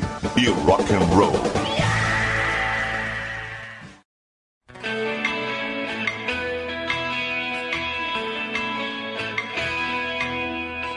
rock 0.00 0.38
e 0.38 0.48
rock 0.66 0.90
and 0.90 1.04
roll. 1.14 1.32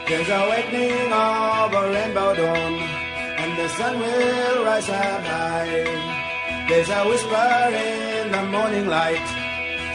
There's 0.08 0.28
a 0.28 0.38
awakening 0.46 1.12
of 1.12 1.72
a 1.74 1.90
rainbow 1.90 2.34
dawn, 2.36 2.74
and 3.42 3.58
the 3.58 3.68
sun 3.68 3.98
will 3.98 4.64
rise 4.64 4.88
up 4.88 5.22
high. 5.24 6.66
There's 6.68 6.88
a 6.88 7.04
whisper 7.08 7.50
in 7.74 8.30
the 8.30 8.42
morning 8.44 8.86
light, 8.86 9.26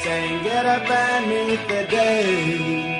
saying, 0.03 0.43
Get 0.43 0.65
up 0.65 0.89
and 0.89 1.29
meet 1.29 1.67
the 1.67 1.87
day. 1.87 2.90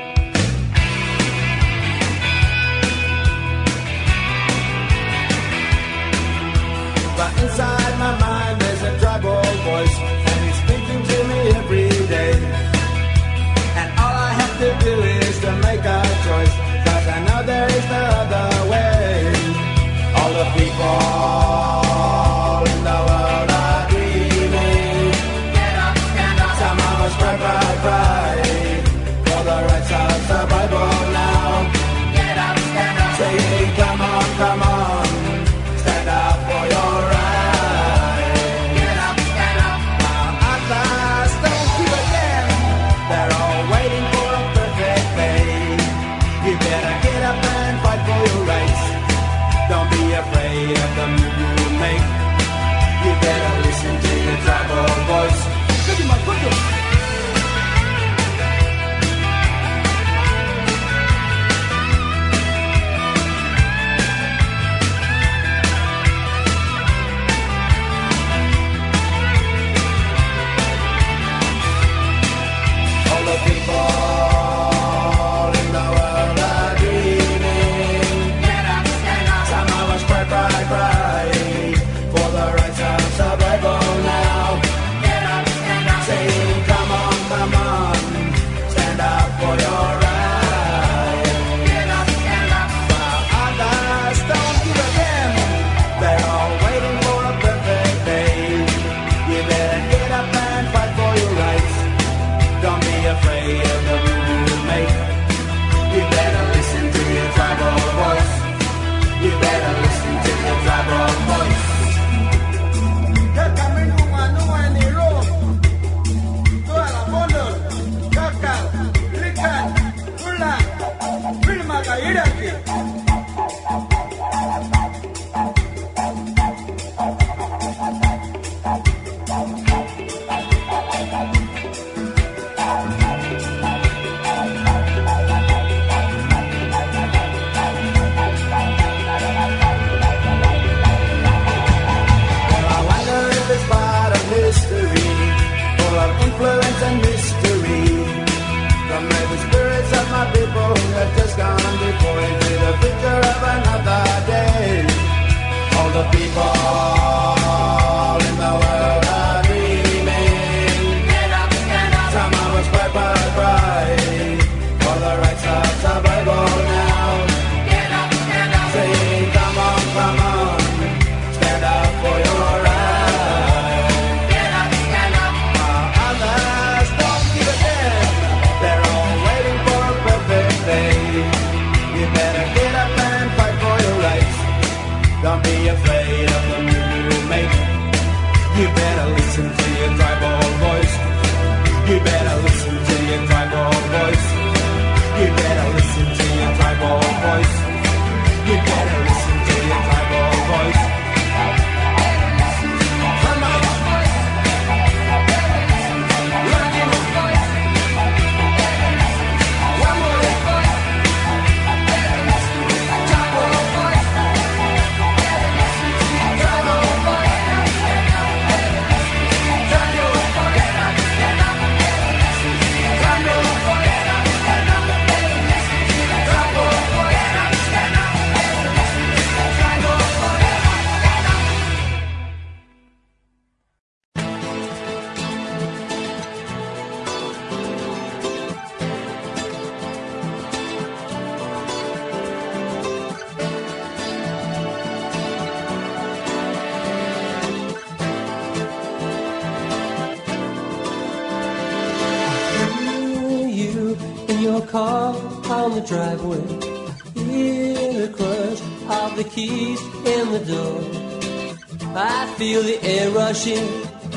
Feel 262.41 262.63
the 262.63 262.83
air 262.83 263.07
rushing, 263.11 263.67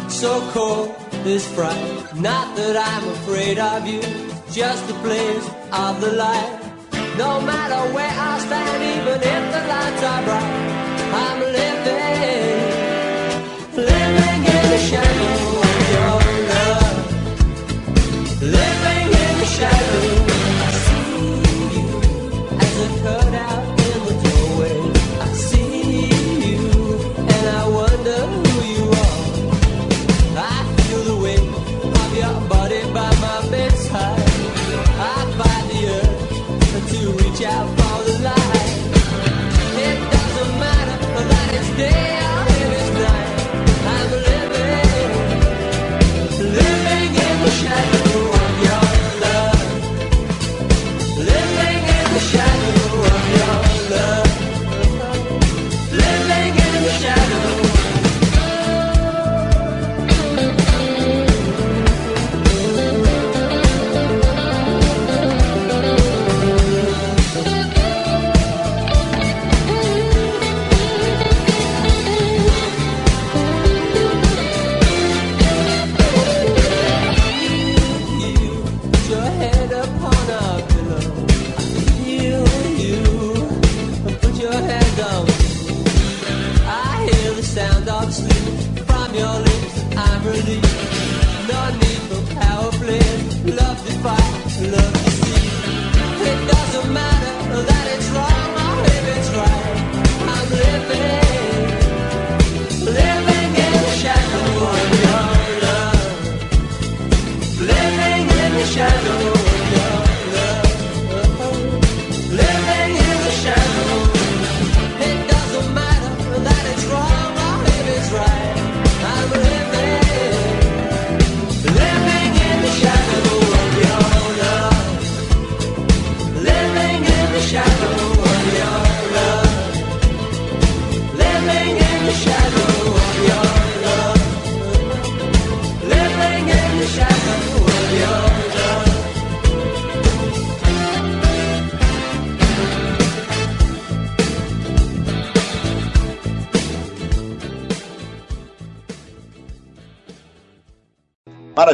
so 0.08 0.40
cold, 0.52 0.88
this 1.24 1.46
fright. 1.54 1.84
Not 2.14 2.56
that 2.56 2.74
I'm 2.74 3.06
afraid 3.16 3.58
of 3.58 3.86
you, 3.86 4.00
just 4.50 4.82
the 4.88 4.94
blaze 5.04 5.46
of 5.70 6.00
the 6.00 6.12
light. 6.12 6.58
No 7.18 7.38
matter 7.42 7.80
where 7.94 8.14
I 8.30 8.38
stand, 8.46 8.80
even 8.94 9.18
if 9.34 9.42
the 9.54 9.62
lights 9.72 10.02
are 10.10 10.22
bright, 10.28 10.56
I'm 11.22 11.38
living, 11.58 12.24
living 13.92 14.42
in 14.56 14.64
the 14.72 14.78
shadow 14.88 15.23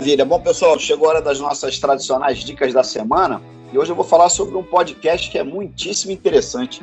Maravilha. 0.00 0.24
Bom, 0.24 0.40
pessoal, 0.40 0.78
chegou 0.78 1.08
a 1.08 1.10
hora 1.10 1.20
das 1.20 1.38
nossas 1.40 1.78
tradicionais 1.78 2.38
dicas 2.38 2.72
da 2.72 2.82
semana. 2.82 3.42
E 3.70 3.78
hoje 3.78 3.92
eu 3.92 3.94
vou 3.94 4.04
falar 4.04 4.30
sobre 4.30 4.56
um 4.56 4.62
podcast 4.62 5.30
que 5.30 5.36
é 5.36 5.44
muitíssimo 5.44 6.10
interessante. 6.10 6.82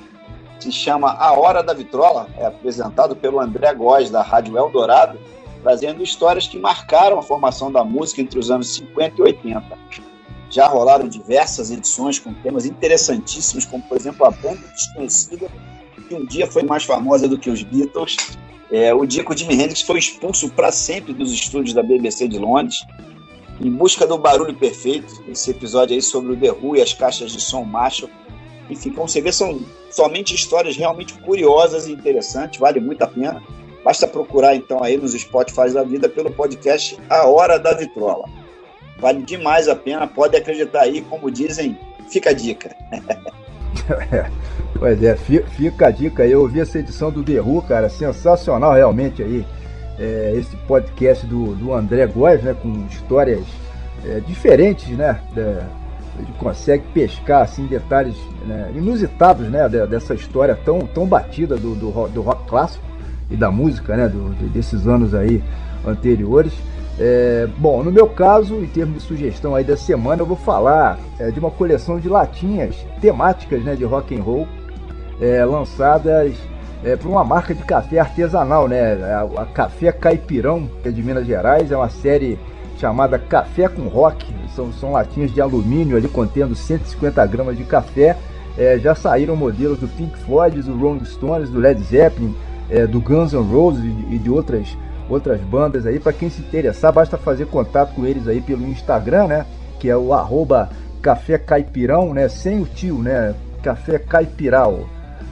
Se 0.60 0.72
chama 0.72 1.14
A 1.14 1.34
Hora 1.34 1.64
da 1.64 1.74
Vitrola. 1.74 2.28
É 2.38 2.46
apresentado 2.46 3.16
pelo 3.16 3.40
André 3.40 3.74
Góes, 3.74 4.12
da 4.12 4.22
Rádio 4.22 4.56
Eldorado, 4.56 5.18
trazendo 5.64 6.04
histórias 6.04 6.46
que 6.46 6.60
marcaram 6.60 7.18
a 7.18 7.24
formação 7.24 7.72
da 7.72 7.84
música 7.84 8.22
entre 8.22 8.38
os 8.38 8.52
anos 8.52 8.76
50 8.76 9.16
e 9.18 9.24
80. 9.24 9.64
Já 10.52 10.68
rolaram 10.68 11.08
diversas 11.08 11.72
edições 11.72 12.20
com 12.20 12.32
temas 12.36 12.68
interessantíssimos, 12.68 13.66
como, 13.66 13.82
por 13.82 13.98
exemplo, 13.98 14.28
a 14.28 14.30
banda 14.30 14.62
desconhecida, 14.76 15.48
que 16.08 16.16
um 16.16 16.26
dia 16.26 16.48
foi 16.48 16.64
mais 16.64 16.84
famosa 16.84 17.28
do 17.28 17.38
que 17.38 17.50
os 17.50 17.62
Beatles. 17.64 18.16
É, 18.72 18.94
o 18.94 19.06
dia 19.06 19.24
que 19.24 19.32
o 19.32 19.38
Jimi 19.38 19.54
Hendrix 19.54 19.82
foi 19.82 20.00
expulso 20.00 20.50
para 20.50 20.72
sempre 20.72 21.14
dos 21.14 21.32
estúdios 21.32 21.74
da 21.74 21.84
BBC 21.84 22.28
de 22.28 22.38
Londres. 22.38 22.86
Em 23.60 23.72
busca 23.72 24.06
do 24.06 24.18
barulho 24.18 24.54
perfeito, 24.54 25.24
esse 25.28 25.52
episódio 25.52 25.96
aí 25.96 26.02
sobre 26.02 26.34
o 26.34 26.38
The 26.38 26.52
Who 26.52 26.76
e 26.76 26.82
as 26.82 26.94
caixas 26.94 27.32
de 27.32 27.42
som 27.42 27.64
Marshall. 27.64 28.10
Enfim, 28.70 28.92
como 28.92 29.08
você 29.08 29.22
vê, 29.22 29.32
são 29.32 29.62
somente 29.90 30.36
histórias 30.36 30.76
realmente 30.76 31.14
curiosas 31.14 31.88
e 31.88 31.92
interessantes, 31.94 32.60
vale 32.60 32.80
muito 32.80 33.02
a 33.02 33.08
pena. 33.08 33.42
Basta 33.84 34.08
procurar 34.08 34.56
então 34.56 34.84
aí 34.84 34.98
nos 34.98 35.14
Spotify 35.14 35.72
da 35.72 35.84
vida 35.84 36.10
pelo 36.10 36.30
podcast 36.32 36.98
A 37.10 37.26
Hora 37.26 37.58
da 37.58 37.74
Vitrola. 37.74 38.28
Vale 39.00 39.24
demais 39.24 39.68
a 39.68 39.76
pena, 39.76 40.06
pode 40.06 40.36
acreditar 40.36 40.82
aí, 40.82 41.02
como 41.02 41.32
dizem, 41.32 41.78
fica 42.10 42.32
a 42.32 42.34
dica. 42.34 42.76
Pois 44.80 45.02
é, 45.02 45.16
fi- 45.16 45.44
fica 45.50 45.88
a 45.88 45.92
dica 45.92 46.24
aí. 46.24 46.32
Eu 46.32 46.42
ouvi 46.42 46.60
essa 46.60 46.78
edição 46.78 47.12
do 47.12 47.22
Who, 47.42 47.62
cara, 47.64 47.90
sensacional 47.90 48.74
realmente 48.74 49.24
aí. 49.24 49.46
É, 50.00 50.34
esse 50.38 50.56
podcast 50.68 51.26
do, 51.26 51.56
do 51.56 51.74
André 51.74 52.06
Góes, 52.06 52.44
né, 52.44 52.56
com 52.62 52.86
histórias 52.86 53.42
é, 54.06 54.20
diferentes, 54.20 54.90
né? 54.96 55.20
ele 56.20 56.28
consegue 56.40 56.84
pescar 56.94 57.42
assim 57.42 57.66
detalhes 57.66 58.16
né, 58.46 58.72
inusitados, 58.76 59.48
né, 59.50 59.68
de- 59.68 59.86
dessa 59.88 60.14
história 60.14 60.56
tão, 60.56 60.80
tão 60.82 61.06
batida 61.08 61.58
do, 61.58 61.74
do, 61.76 61.90
ro- 61.90 62.08
do 62.08 62.22
rock 62.22 62.48
clássico 62.48 62.84
e 63.30 63.36
da 63.36 63.50
música, 63.52 63.96
né, 63.98 64.08
do- 64.08 64.34
de- 64.36 64.50
desses 64.50 64.88
anos 64.88 65.14
aí 65.16 65.44
anteriores. 65.86 66.54
É, 67.00 67.48
bom, 67.58 67.84
no 67.84 67.92
meu 67.92 68.08
caso, 68.08 68.56
em 68.56 68.68
termos 68.68 68.96
de 68.96 69.02
sugestão 69.02 69.54
aí 69.54 69.64
da 69.64 69.78
semana, 69.78 70.22
eu 70.22 70.26
vou 70.26 70.38
falar 70.38 70.98
é, 71.20 71.30
de 71.30 71.40
uma 71.40 71.52
coleção 71.52 72.00
de 72.00 72.10
latinhas 72.10 72.76
temáticas, 73.00 73.64
né, 73.64 73.76
de 73.76 73.84
rock 73.84 74.18
and 74.18 74.24
roll, 74.24 74.48
é, 75.22 75.46
lançadas 75.46 76.36
é, 76.84 76.96
por 76.96 77.10
uma 77.10 77.24
marca 77.24 77.54
de 77.54 77.64
café 77.64 78.00
artesanal, 78.00 78.68
né? 78.68 78.94
A, 79.04 79.42
a 79.42 79.46
Café 79.46 79.92
Caipirão, 79.92 80.70
que 80.82 80.90
é 80.90 80.92
de 80.92 81.02
Minas 81.02 81.26
Gerais, 81.26 81.72
é 81.72 81.78
uma 81.78 81.90
série 81.90 82.38
chamada 82.80 83.18
Café 83.18 83.68
com 83.68 83.88
Rock. 83.88 84.26
São, 84.56 84.72
são 84.74 84.92
latinhas 84.92 85.34
de 85.34 85.42
alumínio 85.42 85.98
ali 85.98 86.08
contendo 86.08 86.56
150 86.56 87.26
gramas 87.28 87.58
de 87.58 87.64
café. 87.64 88.18
É, 88.58 88.78
já 88.80 88.96
saíram 88.96 89.36
modelos 89.36 89.80
do 89.80 89.88
Pink 89.88 90.18
Floyd, 90.20 90.62
do 90.62 90.78
Rolling 90.78 91.06
Stones, 91.06 91.50
do 91.50 91.60
Led 91.60 91.82
Zeppelin, 91.84 92.36
é, 92.70 92.88
do 92.88 93.00
Guns 93.00 93.34
N' 93.34 93.42
Roses 93.42 93.84
e 93.84 93.90
de, 93.90 94.16
e 94.16 94.20
de 94.20 94.30
outras, 94.30 94.76
outras 95.10 95.40
bandas 95.42 95.86
aí. 95.86 96.00
Para 96.00 96.14
quem 96.14 96.30
se 96.30 96.42
interessar, 96.42 96.92
basta 96.94 97.18
fazer 97.18 97.48
contato 97.48 97.94
com 97.94 98.06
eles 98.06 98.28
aí 98.28 98.42
pelo 98.42 98.66
Instagram, 98.68 99.28
né? 99.28 99.46
Que 99.80 99.90
é 99.90 99.98
o 99.98 100.14
arroba 100.14 100.70
Café 101.02 101.38
Caipirão, 101.38 102.14
né? 102.14 102.28
Sem 102.28 102.62
o 102.62 102.66
tio, 102.66 103.00
né? 103.00 103.34
Café 103.64 104.00
Caipiral. 104.00 104.88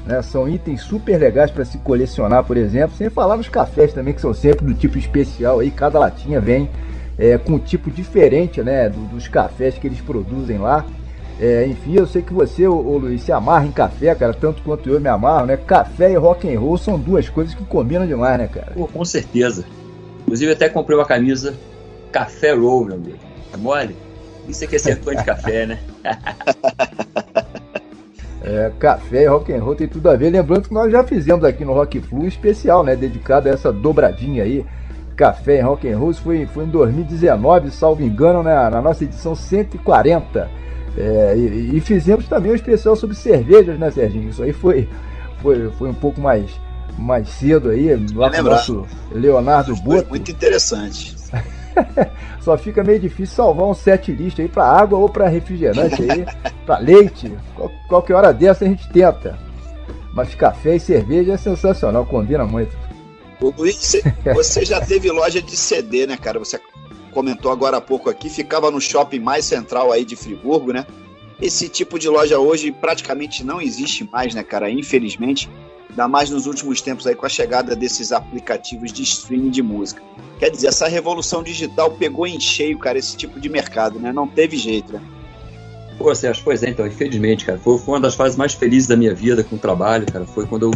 Né? 0.05 0.21
São 0.21 0.47
itens 0.47 0.81
super 0.81 1.17
legais 1.17 1.49
para 1.49 1.65
se 1.65 1.77
colecionar, 1.79 2.43
por 2.43 2.57
exemplo, 2.57 2.95
sem 2.95 3.09
falar 3.09 3.37
nos 3.37 3.49
cafés 3.49 3.91
também, 3.91 4.13
que 4.13 4.21
são 4.21 4.33
sempre 4.33 4.63
do 4.65 4.73
tipo 4.73 4.97
especial 4.99 5.59
aí, 5.59 5.71
cada 5.71 5.97
latinha 5.97 6.39
vem 6.39 6.69
é, 7.17 7.37
com 7.39 7.53
um 7.53 7.59
tipo 7.59 7.89
diferente 7.89 8.61
né, 8.61 8.87
do- 8.87 9.07
dos 9.07 9.27
cafés 9.27 9.75
que 9.79 9.87
eles 9.87 9.99
produzem 10.01 10.59
lá. 10.59 10.85
É, 11.39 11.67
enfim, 11.67 11.95
eu 11.95 12.07
sei 12.07 12.21
que 12.21 12.33
você, 12.33 12.65
ô, 12.67 12.75
ô, 12.75 12.97
Luiz, 12.97 13.21
se 13.21 13.31
amarra 13.31 13.65
em 13.65 13.71
café, 13.71 14.15
cara, 14.15 14.33
tanto 14.33 14.61
quanto 14.61 14.89
eu 14.89 15.01
me 15.01 15.09
amarro, 15.09 15.45
né? 15.45 15.57
Café 15.57 16.11
e 16.11 16.15
rock 16.15 16.53
and 16.53 16.59
roll 16.59 16.77
são 16.77 16.97
duas 16.97 17.27
coisas 17.27 17.53
que 17.53 17.63
combinam 17.65 18.07
demais, 18.07 18.37
né, 18.37 18.47
cara? 18.47 18.71
Pô, 18.73 18.87
com 18.87 19.03
certeza. 19.03 19.65
Inclusive, 20.21 20.53
até 20.53 20.69
comprei 20.69 20.97
uma 20.97 21.05
camisa 21.05 21.53
Café 22.11 22.53
Roll, 22.53 22.85
meu 22.85 22.95
amigo. 22.95 23.19
É 23.53 23.57
mole? 23.57 23.95
Isso 24.47 24.63
é 24.63 24.67
que 24.67 24.77
é 24.77 24.79
ser 24.79 24.97
fã 25.01 25.13
de 25.13 25.23
café, 25.23 25.65
né? 25.65 25.79
É, 28.47 28.71
café 28.77 29.23
e 29.23 29.25
rock 29.25 29.51
and 29.51 29.63
roll 29.63 29.73
tem 29.73 29.87
tudo 29.87 30.07
a 30.07 30.15
ver. 30.15 30.29
Lembrando 30.29 30.67
que 30.67 30.73
nós 30.73 30.91
já 30.91 31.03
fizemos 31.03 31.43
aqui 31.43 31.65
no 31.65 31.73
Rock 31.73 31.99
Flu 31.99 32.21
um 32.21 32.27
especial, 32.27 32.83
né, 32.83 32.95
dedicado 32.95 33.49
a 33.49 33.51
essa 33.51 33.73
dobradinha 33.73 34.43
aí, 34.43 34.63
café 35.15 35.57
e 35.57 35.61
rock 35.61 35.91
and 35.91 35.97
roll. 35.97 36.11
Isso 36.11 36.21
foi, 36.21 36.45
foi 36.45 36.65
em 36.65 36.69
2019, 36.69 37.71
salvo 37.71 38.03
engano, 38.03 38.43
né, 38.43 38.53
na 38.69 38.79
nossa 38.83 39.03
edição 39.03 39.33
140. 39.33 40.47
É, 40.97 41.33
e, 41.35 41.77
e 41.77 41.81
fizemos 41.81 42.25
também 42.27 42.51
um 42.51 42.55
especial 42.55 42.95
sobre 42.95 43.15
cervejas, 43.15 43.77
né, 43.77 43.91
Serginho? 43.91 44.29
Isso 44.29 44.41
aí 44.43 44.53
foi, 44.53 44.87
foi, 45.41 45.69
foi 45.71 45.89
um 45.89 45.93
pouco 45.93 46.21
mais, 46.21 46.49
mais 46.97 47.27
cedo 47.29 47.69
aí, 47.69 47.89
lá 48.13 48.29
com 48.31 48.39
o 48.39 48.43
nosso 48.43 48.85
Leonardo 49.11 49.75
Foi 49.75 49.97
Boto. 49.97 50.09
muito 50.09 50.31
interessante. 50.31 51.15
Só 52.39 52.57
fica 52.57 52.83
meio 52.83 52.99
difícil 52.99 53.35
salvar 53.35 53.65
um 53.67 53.73
set 53.73 54.11
list 54.11 54.39
aí 54.39 54.47
pra 54.47 54.65
água 54.65 54.97
ou 54.99 55.09
pra 55.09 55.27
refrigerante 55.27 56.01
aí, 56.09 56.25
pra 56.65 56.77
leite. 56.77 57.33
Qual- 57.55 57.71
qualquer 57.89 58.13
hora 58.13 58.33
dessa 58.33 58.63
a 58.63 58.67
gente 58.67 58.87
tenta. 58.89 59.37
Mas 60.13 60.33
café 60.33 60.75
e 60.75 60.79
cerveja 60.79 61.33
é 61.33 61.37
sensacional, 61.37 62.05
combina 62.05 62.45
muito. 62.45 62.77
Ô, 63.41 63.51
Luiz, 63.57 63.75
você, 63.75 64.01
você 64.33 64.63
já 64.63 64.79
teve 64.79 65.11
loja 65.11 65.41
de 65.41 65.57
CD, 65.57 66.07
né, 66.07 66.15
cara? 66.15 66.39
Você 66.39 66.57
comentou 67.15 67.49
agora 67.49 67.77
há 67.77 67.81
pouco 67.81 68.09
aqui, 68.09 68.29
ficava 68.29 68.69
no 68.69 68.81
shopping 68.81 69.21
mais 69.21 69.45
central 69.45 69.93
aí 69.93 70.03
de 70.03 70.17
Friburgo, 70.17 70.73
né? 70.73 70.85
Esse 71.41 71.69
tipo 71.69 71.97
de 71.97 72.09
loja 72.09 72.37
hoje 72.37 72.73
praticamente 72.73 73.41
não 73.43 73.61
existe 73.61 74.07
mais, 74.11 74.35
né, 74.35 74.43
cara? 74.43 74.69
Infelizmente, 74.69 75.49
ainda 75.89 76.09
mais 76.09 76.29
nos 76.29 76.45
últimos 76.45 76.81
tempos 76.81 77.07
aí 77.07 77.15
com 77.15 77.25
a 77.25 77.29
chegada 77.29 77.73
desses 77.73 78.11
aplicativos 78.11 78.91
de 78.91 79.03
streaming 79.03 79.49
de 79.49 79.63
música. 79.63 80.03
Quer 80.37 80.51
dizer, 80.51 80.67
essa 80.67 80.89
revolução 80.89 81.41
digital 81.41 81.91
pegou 81.91 82.27
em 82.27 82.39
cheio, 82.39 82.77
cara, 82.77 82.99
esse 82.99 83.15
tipo 83.15 83.39
de 83.39 83.47
mercado, 83.47 83.97
né? 83.97 84.11
Não 84.11 84.27
teve 84.27 84.57
jeito, 84.57 84.91
né? 84.91 85.01
Pô, 85.97 86.13
Sérgio, 86.13 86.43
pois 86.43 86.61
é, 86.63 86.69
então, 86.69 86.85
infelizmente, 86.85 87.45
cara, 87.45 87.57
foi, 87.57 87.79
uma 87.87 88.01
das 88.01 88.15
fases 88.15 88.35
mais 88.35 88.53
felizes 88.53 88.89
da 88.89 88.97
minha 88.97 89.15
vida 89.15 89.41
com 89.41 89.55
o 89.55 89.59
trabalho, 89.59 90.05
cara. 90.05 90.25
Foi 90.25 90.45
quando 90.45 90.63
eu 90.63 90.71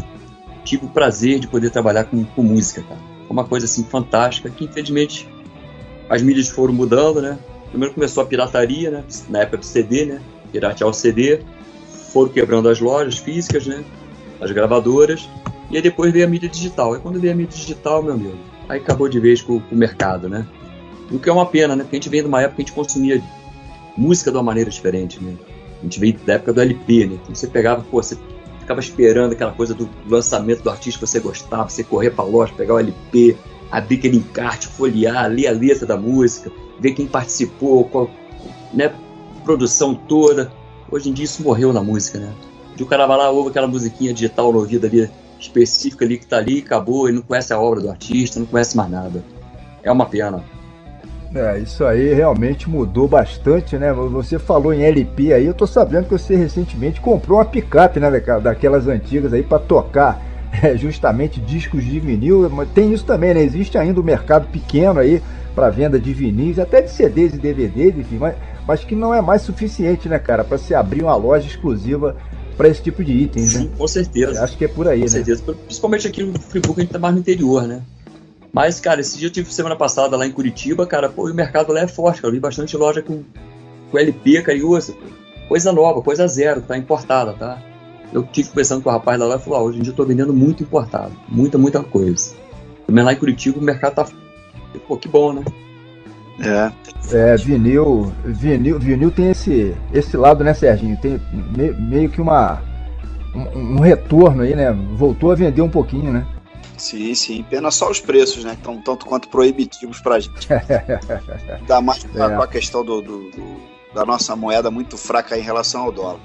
tive 0.63 0.85
o 0.85 0.89
prazer 0.89 1.39
de 1.39 1.47
poder 1.49 1.69
trabalhar 1.69 2.05
com, 2.05 2.23
com 2.23 2.41
música, 2.41 2.81
cara. 2.81 3.01
Foi 3.27 3.31
uma 3.31 3.43
coisa 3.43 3.65
assim 3.65 3.83
fantástica 3.83 4.49
que, 4.49 4.63
infelizmente, 4.63 5.27
as 6.09 6.21
mídias 6.21 6.49
foram 6.49 6.73
mudando, 6.73 7.21
né? 7.21 7.37
Primeiro 7.69 7.93
começou 7.93 8.23
a 8.23 8.25
pirataria, 8.25 8.89
né? 8.89 9.03
Na 9.29 9.39
época 9.39 9.57
do 9.57 9.65
CD, 9.65 10.05
né? 10.05 10.21
Piratear 10.51 10.89
o 10.89 10.93
CD. 10.93 11.41
Foram 12.11 12.31
quebrando 12.31 12.67
as 12.67 12.79
lojas 12.79 13.17
físicas, 13.17 13.67
né? 13.67 13.83
As 14.41 14.51
gravadoras. 14.51 15.29
E 15.69 15.75
aí 15.75 15.81
depois 15.81 16.11
veio 16.11 16.25
a 16.25 16.27
mídia 16.27 16.49
digital. 16.49 16.93
Aí 16.93 16.99
quando 16.99 17.19
veio 17.19 17.33
a 17.33 17.35
mídia 17.35 17.55
digital, 17.55 18.01
meu 18.01 18.13
amigo, 18.13 18.37
aí 18.67 18.79
acabou 18.79 19.07
de 19.07 19.19
vez 19.19 19.41
com, 19.41 19.59
com 19.59 19.75
o 19.75 19.77
mercado, 19.77 20.27
né? 20.27 20.47
O 21.11 21.19
que 21.19 21.29
é 21.29 21.33
uma 21.33 21.45
pena, 21.45 21.75
né? 21.75 21.83
Porque 21.83 21.95
a 21.95 21.99
gente 21.99 22.09
vem 22.09 22.21
de 22.21 22.27
uma 22.27 22.41
época 22.41 22.55
que 22.55 22.61
a 22.63 22.65
gente 22.65 22.73
consumia 22.73 23.21
música 23.95 24.31
de 24.31 24.37
uma 24.37 24.43
maneira 24.43 24.69
diferente, 24.69 25.23
né? 25.23 25.35
A 25.79 25.83
gente 25.83 25.99
veio 25.99 26.17
da 26.25 26.33
época 26.33 26.53
do 26.53 26.61
LP, 26.61 27.05
né? 27.05 27.19
Então 27.21 27.35
você 27.35 27.47
pegava, 27.47 27.83
pô, 27.83 28.01
você 28.01 28.17
ficava 28.59 28.79
esperando 28.79 29.33
aquela 29.33 29.51
coisa 29.51 29.73
do 29.73 29.87
lançamento 30.07 30.63
do 30.63 30.69
artista 30.69 30.99
que 30.99 31.07
você 31.07 31.19
gostava, 31.19 31.69
você 31.69 31.83
correr 31.83 32.11
pra 32.11 32.23
loja, 32.23 32.53
pegar 32.55 32.75
o 32.75 32.79
LP, 32.79 33.37
abrir 33.71 33.97
aquele 33.97 34.17
encarte, 34.17 34.67
folhear, 34.67 35.27
ler 35.29 35.47
a 35.47 35.51
letra 35.51 35.85
da 35.85 35.97
música, 35.97 36.51
ver 36.79 36.93
quem 36.93 37.07
participou, 37.07 37.85
qual, 37.85 38.09
né? 38.73 38.91
Produção 39.43 39.95
toda. 39.95 40.51
Hoje 40.91 41.09
em 41.09 41.13
dia 41.13 41.25
isso 41.25 41.43
morreu 41.43 41.71
na 41.71 41.81
música, 41.81 42.19
né? 42.19 42.33
E 42.77 42.83
o 42.83 42.85
cara 42.85 43.05
vai 43.05 43.17
lá, 43.17 43.29
ouve 43.29 43.49
aquela 43.49 43.67
musiquinha 43.67 44.13
digital 44.13 44.51
no 44.51 44.59
ouvido 44.59 44.85
ali, 44.85 45.09
específica 45.39 46.05
ali 46.05 46.17
que 46.17 46.25
tá 46.25 46.37
ali, 46.37 46.59
acabou, 46.59 47.09
e 47.09 47.11
não 47.11 47.21
conhece 47.21 47.53
a 47.53 47.59
obra 47.59 47.81
do 47.81 47.89
artista, 47.89 48.39
não 48.39 48.47
conhece 48.47 48.75
mais 48.75 48.89
nada. 48.89 49.23
É 49.83 49.91
uma 49.91 50.05
pena. 50.05 50.43
É, 51.33 51.59
isso 51.59 51.85
aí 51.85 52.13
realmente 52.13 52.67
mudou 52.67 53.07
bastante, 53.07 53.77
né? 53.77 53.93
Você 53.93 54.39
falou 54.39 54.73
em 54.73 54.81
LP 54.81 55.31
aí, 55.31 55.45
eu 55.45 55.53
tô 55.53 55.67
sabendo 55.67 56.05
que 56.05 56.11
você 56.11 56.35
recentemente 56.35 56.99
comprou 56.99 57.37
uma 57.37 57.45
picape, 57.45 57.99
né, 57.99 58.09
daquela- 58.09 58.39
daquelas 58.39 58.87
antigas 58.87 59.31
aí 59.31 59.43
para 59.43 59.59
tocar 59.59 60.19
é, 60.63 60.75
justamente 60.77 61.39
discos 61.39 61.83
de 61.83 61.99
vinil. 61.99 62.49
Mas 62.49 62.69
tem 62.69 62.93
isso 62.93 63.05
também, 63.05 63.33
né? 63.33 63.41
Existe 63.41 63.77
ainda 63.77 63.99
um 63.99 64.03
mercado 64.03 64.47
pequeno 64.47 64.99
aí 64.99 65.21
para 65.55 65.69
venda 65.69 65.99
de 65.99 66.13
vinis, 66.13 66.57
até 66.57 66.81
de 66.81 66.89
CDs 66.89 67.33
e 67.33 67.37
DVDs, 67.37 67.97
enfim, 67.97 68.17
mas, 68.17 68.35
mas 68.65 68.83
que 68.83 68.95
não 68.95 69.13
é 69.13 69.21
mais 69.21 69.41
suficiente, 69.41 70.07
né, 70.07 70.17
cara, 70.17 70.43
para 70.43 70.57
se 70.57 70.73
abrir 70.73 71.03
uma 71.03 71.15
loja 71.15 71.47
exclusiva 71.47 72.15
para 72.55 72.69
esse 72.69 72.81
tipo 72.81 73.03
de 73.03 73.11
itens, 73.11 73.55
né? 73.55 73.61
Sim, 73.61 73.71
com 73.77 73.87
certeza. 73.87 74.43
Acho 74.43 74.57
que 74.57 74.65
é 74.65 74.67
por 74.67 74.87
aí, 74.87 74.99
Com 74.99 75.05
né? 75.05 75.11
certeza. 75.11 75.43
Principalmente 75.65 76.07
aqui 76.07 76.23
no 76.23 76.39
Friburgo, 76.39 76.79
a 76.79 76.83
gente 76.83 76.93
tá 76.93 76.99
mais 76.99 77.13
no 77.13 77.19
interior, 77.19 77.67
né? 77.67 77.81
Mas, 78.53 78.79
cara, 78.79 79.01
esse 79.01 79.17
dia 79.17 79.27
eu 79.27 79.31
tive 79.31 79.53
semana 79.53 79.75
passada 79.75 80.17
lá 80.17 80.25
em 80.25 80.31
Curitiba, 80.31 80.85
cara, 80.85 81.09
pô, 81.09 81.29
e 81.29 81.31
o 81.31 81.35
mercado 81.35 81.71
lá 81.73 81.81
é 81.81 81.87
forte, 81.87 82.21
cara. 82.21 82.29
Eu 82.29 82.35
vi 82.35 82.39
bastante 82.39 82.75
loja 82.75 83.01
com, 83.01 83.23
com 83.91 83.97
LP, 83.97 84.41
cara, 84.41 84.57
e 84.57 84.63
usa. 84.63 84.93
Coisa 85.47 85.71
nova, 85.71 86.01
coisa 86.01 86.27
zero, 86.27 86.61
tá? 86.61 86.77
Importada, 86.77 87.33
tá? 87.33 87.61
Eu 88.11 88.23
tive 88.23 88.49
conversando 88.49 88.81
com 88.81 88.89
o 88.89 88.91
rapaz 88.91 89.19
lá, 89.19 89.25
lá 89.27 89.35
e 89.35 89.39
falou, 89.39 89.59
ah, 89.59 89.63
hoje 89.63 89.79
em 89.79 89.81
dia 89.81 89.91
eu 89.91 89.95
tô 89.95 90.03
vendendo 90.05 90.33
muito 90.33 90.63
importado. 90.63 91.11
Muita, 91.27 91.57
muita 91.57 91.83
coisa. 91.83 92.33
Também 92.87 93.03
lá 93.03 93.13
em 93.13 93.15
Curitiba 93.17 93.59
o 93.59 93.63
mercado 93.63 93.95
tá. 93.95 94.07
Pô, 94.87 94.97
que 94.97 95.07
bom, 95.07 95.33
né? 95.33 95.43
É. 96.41 96.71
É, 97.15 97.35
vinil, 97.37 98.11
vinil, 98.25 98.79
vinil 98.79 99.11
tem 99.11 99.29
esse, 99.31 99.75
esse 99.93 100.15
lado, 100.15 100.43
né, 100.43 100.53
Serginho? 100.53 100.97
Tem 100.97 101.19
me- 101.55 101.71
meio 101.73 102.09
que 102.09 102.21
uma 102.21 102.61
um, 103.35 103.75
um 103.75 103.79
retorno 103.79 104.41
aí, 104.43 104.55
né? 104.55 104.71
Voltou 104.95 105.31
a 105.31 105.35
vender 105.35 105.61
um 105.61 105.69
pouquinho, 105.69 106.11
né? 106.11 106.25
Sim, 106.77 107.13
sim. 107.13 107.43
Pena 107.49 107.69
só 107.71 107.91
os 107.91 107.99
preços, 107.99 108.43
né? 108.45 108.51
Que 108.51 108.57
estão 108.57 108.77
tanto 108.81 109.05
quanto 109.05 109.27
proibitivos 109.27 109.99
pra 109.99 110.19
gente. 110.19 110.47
Dá 111.67 111.81
mais 111.81 112.03
com 112.05 112.23
a- 112.23 112.31
É. 112.31 112.35
com 112.35 112.41
a 112.41 112.47
questão 112.47 112.83
do, 112.85 113.01
do- 113.01 113.29
do- 113.31 113.59
da 113.93 114.05
nossa 114.05 114.35
moeda 114.35 114.71
muito 114.71 114.97
fraca 114.97 115.37
em 115.37 115.41
relação 115.41 115.81
ao 115.83 115.91
dólar. 115.91 116.19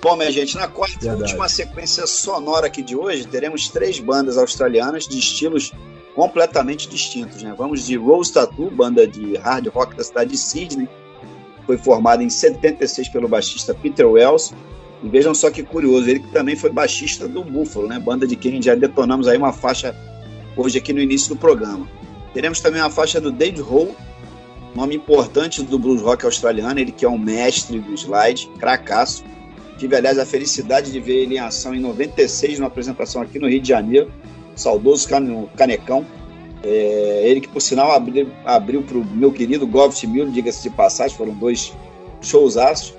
Bom, 0.00 0.16
minha 0.16 0.30
gente, 0.30 0.56
na 0.56 0.68
quarta 0.68 1.04
e 1.04 1.08
última 1.08 1.48
sequência 1.48 2.06
sonora 2.06 2.68
aqui 2.68 2.82
de 2.82 2.94
hoje, 2.94 3.26
teremos 3.26 3.68
três 3.68 3.98
bandas 3.98 4.38
australianas 4.38 5.08
de 5.08 5.18
estilos 5.18 5.72
completamente 6.14 6.88
distintos, 6.88 7.42
né? 7.42 7.52
Vamos 7.56 7.84
de 7.84 7.96
Rose 7.96 8.32
Tattoo, 8.32 8.70
banda 8.70 9.06
de 9.06 9.36
hard 9.36 9.66
rock 9.68 9.96
da 9.96 10.04
cidade 10.04 10.30
de 10.30 10.38
Sydney, 10.38 10.88
foi 11.66 11.76
formada 11.76 12.22
em 12.22 12.30
76 12.30 13.08
pelo 13.08 13.28
baixista 13.28 13.74
Peter 13.74 14.08
Wells. 14.08 14.54
E 15.02 15.08
vejam 15.08 15.34
só 15.34 15.50
que 15.50 15.62
curioso, 15.62 16.08
ele 16.08 16.20
que 16.20 16.32
também 16.32 16.56
foi 16.56 16.70
baixista 16.70 17.28
do 17.28 17.44
Buffalo, 17.44 17.86
né? 17.86 17.98
Banda 17.98 18.26
de 18.26 18.36
quem 18.36 18.60
já 18.62 18.74
detonamos 18.74 19.28
aí 19.28 19.36
uma 19.36 19.52
faixa 19.52 19.94
hoje 20.56 20.78
aqui 20.78 20.92
no 20.92 21.00
início 21.00 21.28
do 21.28 21.36
programa. 21.36 21.88
Teremos 22.32 22.60
também 22.60 22.80
uma 22.80 22.90
faixa 22.90 23.20
do 23.20 23.30
Dave 23.30 23.60
Hole, 23.60 23.94
nome 24.74 24.96
importante 24.96 25.62
do 25.62 25.78
blues 25.78 26.02
rock 26.02 26.24
australiano, 26.24 26.80
ele 26.80 26.90
que 26.90 27.04
é 27.04 27.08
um 27.08 27.18
mestre 27.18 27.78
do 27.78 27.94
slide, 27.94 28.48
cracaço. 28.58 29.22
Tive, 29.78 29.94
aliás, 29.94 30.18
a 30.18 30.26
felicidade 30.26 30.90
de 30.90 30.98
ver 30.98 31.22
ele 31.22 31.36
em 31.36 31.38
ação 31.38 31.72
em 31.72 31.78
96, 31.80 32.58
numa 32.58 32.66
apresentação 32.66 33.22
aqui 33.22 33.38
no 33.38 33.48
Rio 33.48 33.60
de 33.60 33.68
Janeiro, 33.68 34.10
saudoso 34.56 35.08
Cane- 35.08 35.48
Canecão. 35.56 36.04
É, 36.64 37.22
ele 37.24 37.40
que, 37.40 37.48
por 37.48 37.62
sinal, 37.62 37.92
abriu, 37.92 38.28
abriu 38.44 38.82
para 38.82 38.98
o 38.98 39.04
meu 39.04 39.32
querido 39.32 39.64
Govt 39.66 40.04
Mule, 40.06 40.32
diga-se 40.32 40.64
de 40.64 40.70
passagem, 40.70 41.16
foram 41.16 41.32
dois 41.32 41.72
showzaços. 42.20 42.92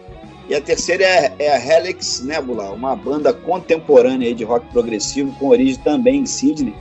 E 0.48 0.56
a 0.56 0.62
terceira 0.62 1.04
é, 1.04 1.34
é 1.38 1.50
a 1.54 1.78
Helix 1.80 2.22
Nebula, 2.22 2.72
uma 2.72 2.96
banda 2.96 3.34
contemporânea 3.34 4.34
de 4.34 4.46
rock 4.46 4.66
progressivo, 4.72 5.36
com 5.38 5.50
origem 5.50 5.76
também 5.84 6.22
em 6.22 6.26
Sydney. 6.26 6.74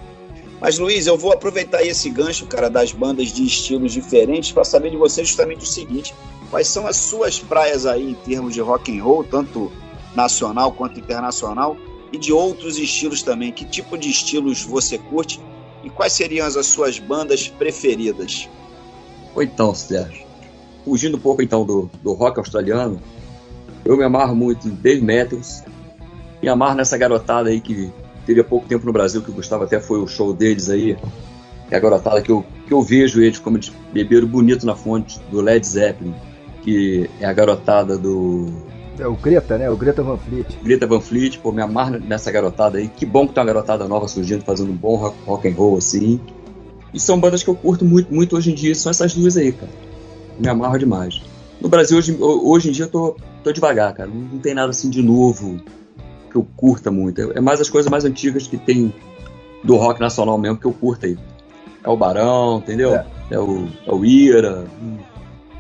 Mas, 0.61 0.79
Luiz, 0.79 1.07
eu 1.07 1.19
vou 1.19 1.33
aproveitar 1.33 1.85
esse 1.85 2.09
gancho, 2.09 2.47
cara, 2.47 2.71
das 2.71 2.93
bandas 2.93 3.33
de 3.33 3.45
estilos 3.45 3.93
diferentes, 3.93 4.53
para 4.53 4.65
saber 4.65 4.91
de 4.91 4.97
você 4.97 5.25
justamente 5.25 5.65
o 5.65 5.67
seguinte: 5.67 6.15
quais 6.51 6.69
são 6.69 6.87
as 6.87 6.97
suas 6.97 7.39
praias 7.39 7.85
aí 7.85 8.11
em 8.11 8.15
termos 8.15 8.55
de 8.55 8.61
rock 8.61 8.97
and 8.97 9.03
roll, 9.03 9.23
tanto 9.23 9.71
nacional 10.19 10.73
quanto 10.73 10.99
internacional, 10.99 11.77
e 12.13 12.19
de 12.19 12.33
outros 12.33 12.77
estilos 12.77 13.23
também? 13.23 13.53
Que 13.53 13.65
tipo 13.65 13.97
de 13.97 14.11
estilos 14.11 14.63
você 14.63 14.99
curte 14.99 15.41
e 15.85 15.89
quais 15.89 16.13
seriam 16.13 16.47
as 16.47 16.67
suas 16.67 16.99
bandas 16.99 17.47
preferidas? 17.47 18.49
Ou 19.35 19.43
então, 19.43 19.73
Sérgio, 19.75 20.27
fugindo 20.85 21.17
um 21.17 21.21
pouco 21.21 21.41
então 21.41 21.65
do, 21.65 21.89
do 22.03 22.13
rock 22.15 22.39
australiano, 22.39 23.01
eu 23.85 23.97
me 23.97 24.03
amarro 24.03 24.35
muito 24.35 24.67
em 24.67 24.73
Dave 24.73 25.01
Matthews, 25.01 25.63
me 26.43 26.49
amarro 26.49 26.75
nessa 26.75 26.99
garotada 26.99 27.51
aí 27.51 27.61
que 27.61 27.93
teve 28.27 28.41
há 28.41 28.45
pouco 28.45 28.67
tempo 28.67 28.85
no 28.85 28.93
Brasil, 28.93 29.23
que 29.23 29.31
o 29.31 29.35
Gustavo 29.35 29.65
até 29.65 29.79
foi 29.79 30.01
o 30.01 30.07
show 30.09 30.33
deles 30.33 30.69
aí, 30.69 30.97
é 31.71 31.77
a 31.77 31.79
garotada 31.79 32.21
que 32.21 32.33
eu, 32.33 32.45
que 32.67 32.73
eu 32.73 32.83
vejo 32.83 33.23
eles 33.23 33.39
como 33.39 33.57
eles 33.57 33.71
beberam 33.93 34.27
bonito 34.27 34.67
na 34.67 34.75
fonte 34.75 35.21
do 35.31 35.41
Led 35.41 35.65
Zeppelin, 35.65 36.15
que 36.63 37.09
é 37.21 37.27
a 37.27 37.33
garotada 37.33 37.97
do 37.97 38.47
É 38.99 39.07
o 39.07 39.15
Greta, 39.15 39.57
né? 39.57 39.71
O 39.71 39.77
Greta 39.77 40.03
Van 40.03 40.17
Fleet. 40.17 40.47
Greta 40.63 40.87
Van 40.87 41.01
Fleet, 41.01 41.39
pô, 41.39 41.53
me 41.53 41.63
amarro 41.63 41.99
nessa 42.01 42.31
garotada 42.33 42.79
aí. 42.79 42.89
Que 42.89 43.07
bom 43.07 43.27
que 43.27 43.35
tem 43.35 43.41
uma 43.41 43.47
garotada 43.47 43.87
nova 43.87 44.09
surgindo, 44.09 44.45
fazendo 44.45 44.71
um 44.71 44.77
bom 44.77 44.97
rock, 44.97 45.17
rock 45.25 45.49
and 45.49 45.55
roll, 45.55 45.77
assim. 45.77 46.21
E 46.93 46.99
são 46.99 47.21
bandas 47.21 47.43
que 47.43 47.49
eu 47.49 47.55
curto 47.55 47.85
muito, 47.85 48.13
muito 48.13 48.37
hoje 48.37 48.51
em 48.51 48.55
dia, 48.55 48.75
são 48.75 48.91
essas 48.91 49.15
duas 49.15 49.37
aí, 49.37 49.53
cara. 49.53 49.71
Me 50.39 50.49
amarro 50.49 50.79
demais. 50.79 51.23
No 51.61 51.69
Brasil, 51.69 51.99
hoje, 51.99 52.17
hoje 52.21 52.69
em 52.69 52.73
dia, 52.73 52.87
eu 52.87 52.91
tô, 52.91 53.17
tô 53.45 53.53
devagar, 53.53 53.93
cara. 53.95 54.09
Não, 54.09 54.21
não 54.21 54.39
tem 54.39 54.55
nada 54.55 54.71
assim 54.71 54.89
de 54.91 55.03
novo 55.03 55.61
que 56.31 56.37
eu 56.37 56.47
curta 56.57 56.91
muito. 56.91 57.21
É 57.33 57.41
mais 57.41 57.61
as 57.61 57.71
coisas 57.71 57.91
mais 57.91 58.05
antigas 58.05 58.47
que 58.47 58.57
tem 58.57 58.93
do 59.63 59.77
rock 59.77 60.01
nacional 60.01 60.39
mesmo 60.39 60.59
que 60.59 60.67
eu 60.67 60.73
curto 60.73 61.07
aí. 61.07 61.19
É 61.85 61.89
o 61.89 61.97
Barão, 61.97 62.59
entendeu? 62.59 62.95
É. 62.95 63.07
É, 63.31 63.39
o, 63.39 63.69
é 63.87 63.93
o 63.93 64.05
Ira. 64.05 64.65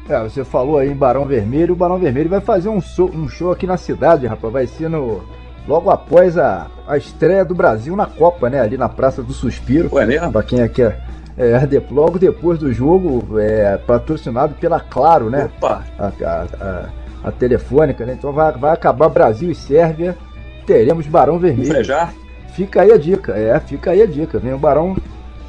É, 0.08 0.20
você 0.22 0.42
falou 0.44 0.78
aí 0.78 0.90
em 0.90 0.94
Barão 0.96 1.24
Vermelho, 1.26 1.74
o 1.74 1.76
Barão 1.76 1.98
Vermelho 1.98 2.30
vai 2.30 2.40
fazer 2.40 2.68
um 2.68 2.80
show, 2.80 3.10
um 3.14 3.28
show 3.28 3.52
aqui 3.52 3.66
na 3.66 3.76
cidade, 3.76 4.26
rapaz. 4.26 4.52
Vai 4.52 4.66
ser 4.66 4.88
no. 4.88 5.22
Logo 5.66 5.90
após 5.90 6.38
a, 6.38 6.66
a 6.86 6.96
estreia 6.96 7.44
do 7.44 7.54
Brasil 7.54 7.94
na 7.94 8.06
Copa, 8.06 8.48
né? 8.48 8.58
Ali 8.60 8.78
na 8.78 8.88
Praça 8.88 9.22
do 9.22 9.34
Suspiro. 9.34 9.90
Ué, 9.92 10.06
mesmo? 10.06 10.32
Pra 10.32 10.42
quem 10.42 10.60
é 10.62 10.68
que 10.68 10.80
é. 10.82 10.98
é, 11.36 11.66
de- 11.66 11.82
logo 11.90 12.18
depois 12.18 12.58
do 12.58 12.72
jogo, 12.72 13.38
é, 13.38 13.76
patrocinado 13.76 14.54
pela 14.54 14.80
Claro, 14.80 15.28
né? 15.28 15.50
Opa! 15.58 15.84
A, 15.98 16.06
a, 16.06 16.42
a- 16.60 16.84
a 17.24 17.32
telefônica, 17.32 18.06
né? 18.06 18.14
Então 18.18 18.32
vai, 18.32 18.50
vai 18.52 18.72
acabar 18.72 19.10
Brasil 19.10 19.50
e 19.50 19.54
Sérvia. 19.54 20.16
Teremos 20.64 21.06
Barão 21.06 21.38
Vermelho. 21.38 21.68
frejar? 21.68 22.14
Fica 22.54 22.80
aí 22.82 22.90
a 22.92 22.96
dica, 22.96 23.32
é, 23.36 23.58
fica 23.60 23.90
aí 23.90 24.00
a 24.00 24.06
dica. 24.06 24.38
Vem 24.38 24.54
o 24.54 24.58
Barão, 24.58 24.96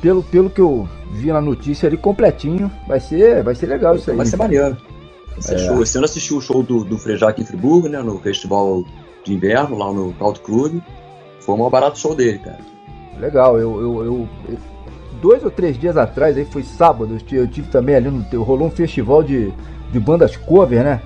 pelo, 0.01 0.23
pelo 0.23 0.49
que 0.49 0.61
eu 0.61 0.88
vi 1.11 1.31
na 1.31 1.41
notícia 1.41 1.88
ali 1.88 1.97
completinho, 1.97 2.71
vai 2.88 2.99
ser, 2.99 3.43
vai 3.43 3.55
ser 3.55 3.65
legal 3.67 3.95
isso 3.95 4.09
aí. 4.11 4.17
Vai 4.17 4.26
ser 4.26 4.38
maneiro. 4.38 4.77
Vai 5.34 5.41
ser 5.41 5.55
É. 5.55 5.57
show. 5.59 5.81
Esse 5.81 5.97
ano 5.97 6.05
assisti 6.05 6.34
o 6.34 6.41
show 6.41 6.63
do, 6.63 6.84
do 6.84 6.97
Frejá 6.97 7.30
aqui 7.30 7.41
em 7.41 7.45
Friburgo, 7.45 7.88
né? 7.88 8.01
No 8.01 8.19
festival 8.19 8.84
de 9.23 9.34
inverno, 9.34 9.77
lá 9.77 9.91
no 9.91 10.13
Count 10.13 10.39
Club. 10.41 10.80
Foi 11.41 11.55
o 11.55 11.57
maior 11.57 11.69
barato 11.69 11.97
show 11.99 12.15
dele, 12.15 12.39
cara. 12.39 12.59
Legal, 13.19 13.57
eu, 13.59 13.81
eu, 13.81 14.05
eu- 14.05 14.27
eu- 14.49 14.57
dois 15.21 15.43
ou 15.43 15.51
três 15.51 15.77
dias 15.77 15.97
atrás, 15.97 16.38
aí 16.38 16.45
foi 16.45 16.63
sábado, 16.63 17.13
eu 17.15 17.17
tive, 17.19 17.41
eu 17.41 17.47
tive 17.47 17.67
também 17.69 17.95
ali 17.95 18.09
no 18.09 18.23
teu, 18.23 18.41
rolou 18.43 18.67
um 18.67 18.71
festival 18.71 19.21
de, 19.21 19.51
de 19.91 19.99
bandas 19.99 20.38
cover, 20.38 20.84
né? 20.84 21.01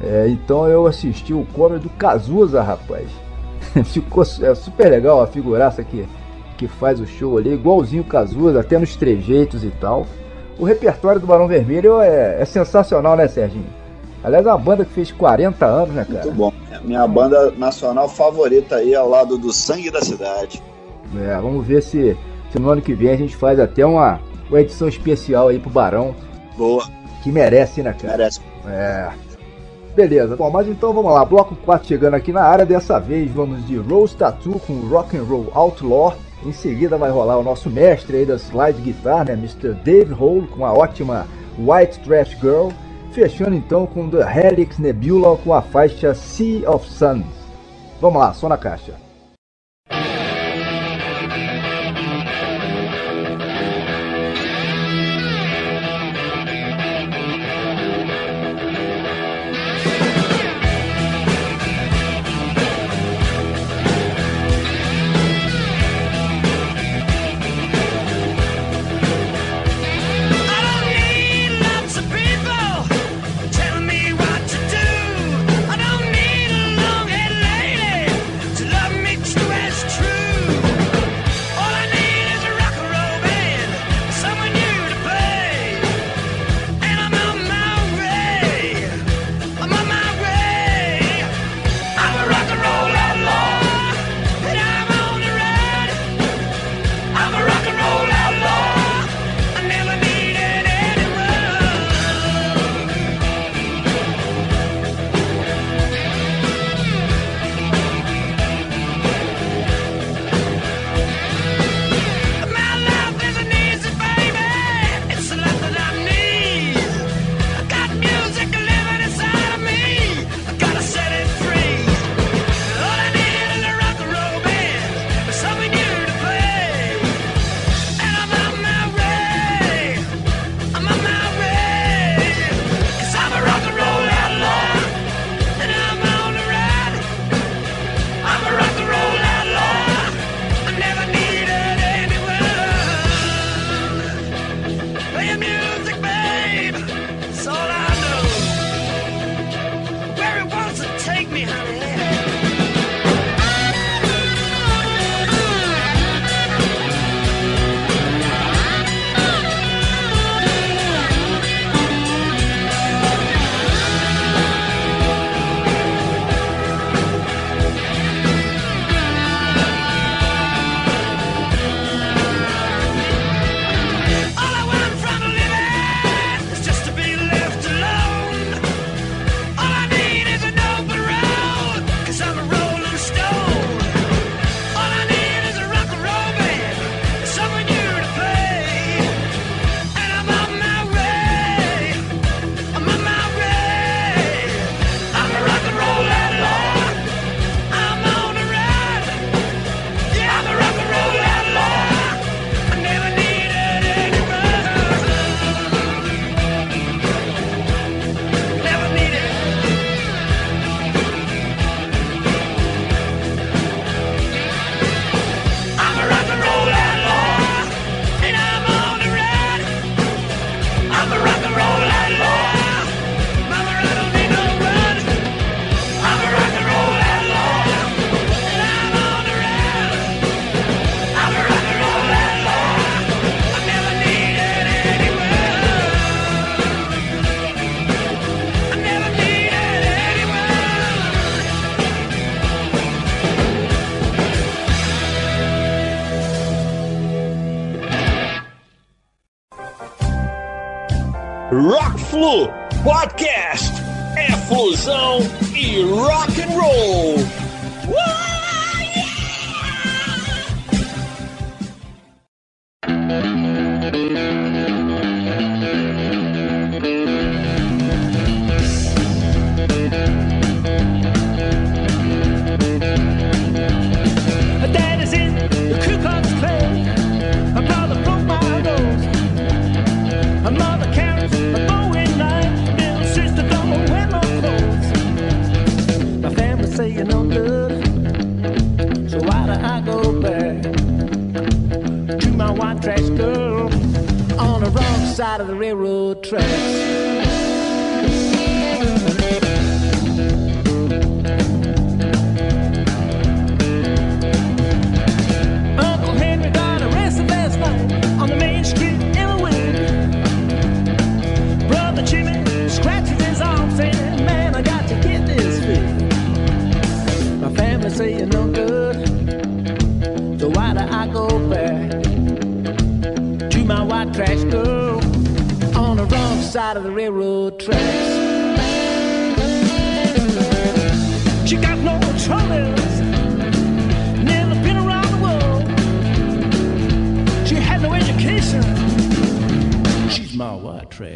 É, 0.00 0.28
então 0.28 0.68
eu 0.68 0.86
assisti 0.86 1.32
o 1.34 1.44
cover 1.54 1.78
do 1.80 1.88
Cazuza, 1.90 2.62
rapaz. 2.62 3.08
Ficou 3.86 4.22
é 4.22 4.54
super 4.54 4.88
legal 4.90 5.20
a 5.22 5.26
figuraça 5.26 5.82
que, 5.82 6.06
que 6.56 6.66
faz 6.66 7.00
o 7.00 7.06
show 7.06 7.38
ali, 7.38 7.52
igualzinho 7.52 8.02
o 8.02 8.06
Cazuza, 8.06 8.60
até 8.60 8.78
nos 8.78 8.96
trejeitos 8.96 9.62
e 9.64 9.70
tal. 9.80 10.06
O 10.58 10.64
repertório 10.64 11.20
do 11.20 11.26
Barão 11.26 11.46
Vermelho 11.46 12.00
é, 12.00 12.40
é 12.40 12.44
sensacional, 12.44 13.16
né, 13.16 13.28
Serginho? 13.28 13.66
Aliás, 14.24 14.44
é 14.44 14.48
uma 14.48 14.58
banda 14.58 14.84
que 14.84 14.92
fez 14.92 15.12
40 15.12 15.64
anos, 15.64 15.94
né, 15.94 16.04
cara? 16.04 16.24
Muito 16.24 16.36
bom. 16.36 16.52
É 16.72 16.80
Minha 16.80 17.06
banda 17.06 17.52
nacional 17.52 18.08
favorita 18.08 18.76
aí 18.76 18.94
ao 18.94 19.08
lado 19.08 19.38
do 19.38 19.52
Sangue 19.52 19.90
da 19.90 20.00
Cidade. 20.00 20.62
É, 21.16 21.36
vamos 21.36 21.64
ver 21.64 21.82
se, 21.82 22.16
se 22.50 22.58
no 22.58 22.70
ano 22.70 22.82
que 22.82 22.94
vem 22.94 23.10
a 23.10 23.16
gente 23.16 23.36
faz 23.36 23.60
até 23.60 23.84
uma, 23.86 24.18
uma 24.48 24.60
edição 24.60 24.88
especial 24.88 25.48
aí 25.48 25.58
pro 25.58 25.70
Barão, 25.70 26.14
Boa, 26.56 26.84
que 27.22 27.30
merece, 27.30 27.82
né, 27.82 27.92
cara? 27.92 28.16
merece. 28.16 28.40
É. 28.66 29.10
Beleza, 29.94 30.36
bom, 30.36 30.50
mas 30.50 30.68
então 30.68 30.92
vamos 30.92 31.12
lá, 31.12 31.24
bloco 31.24 31.56
4 31.64 31.88
chegando 31.88 32.14
aqui 32.14 32.30
na 32.30 32.42
área, 32.42 32.66
dessa 32.66 32.98
vez 32.98 33.30
vamos 33.30 33.66
de 33.66 33.76
Rose 33.76 34.14
Tattoo 34.14 34.60
com 34.66 34.74
Rock 34.88 35.16
and 35.16 35.22
Roll 35.22 35.50
Outlaw, 35.54 36.14
em 36.44 36.52
seguida 36.52 36.96
vai 36.96 37.10
rolar 37.10 37.38
o 37.38 37.42
nosso 37.42 37.70
mestre 37.70 38.18
aí 38.18 38.26
da 38.26 38.36
slide 38.36 38.80
guitar, 38.80 39.24
né, 39.24 39.32
Mr. 39.32 39.74
Dave 39.74 40.12
Hole 40.12 40.46
com 40.48 40.64
a 40.64 40.72
ótima 40.72 41.26
White 41.58 42.00
Trash 42.00 42.36
Girl, 42.40 42.68
fechando 43.12 43.54
então 43.54 43.86
com 43.86 44.08
The 44.08 44.18
Helix 44.20 44.78
Nebula 44.78 45.36
com 45.38 45.54
a 45.54 45.62
faixa 45.62 46.14
Sea 46.14 46.70
of 46.70 46.88
Suns. 46.88 47.24
Vamos 48.00 48.20
lá, 48.20 48.32
só 48.34 48.48
na 48.48 48.58
caixa. 48.58 49.05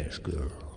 White 0.01 0.09
trash 0.09 0.19
girl. 0.19 0.70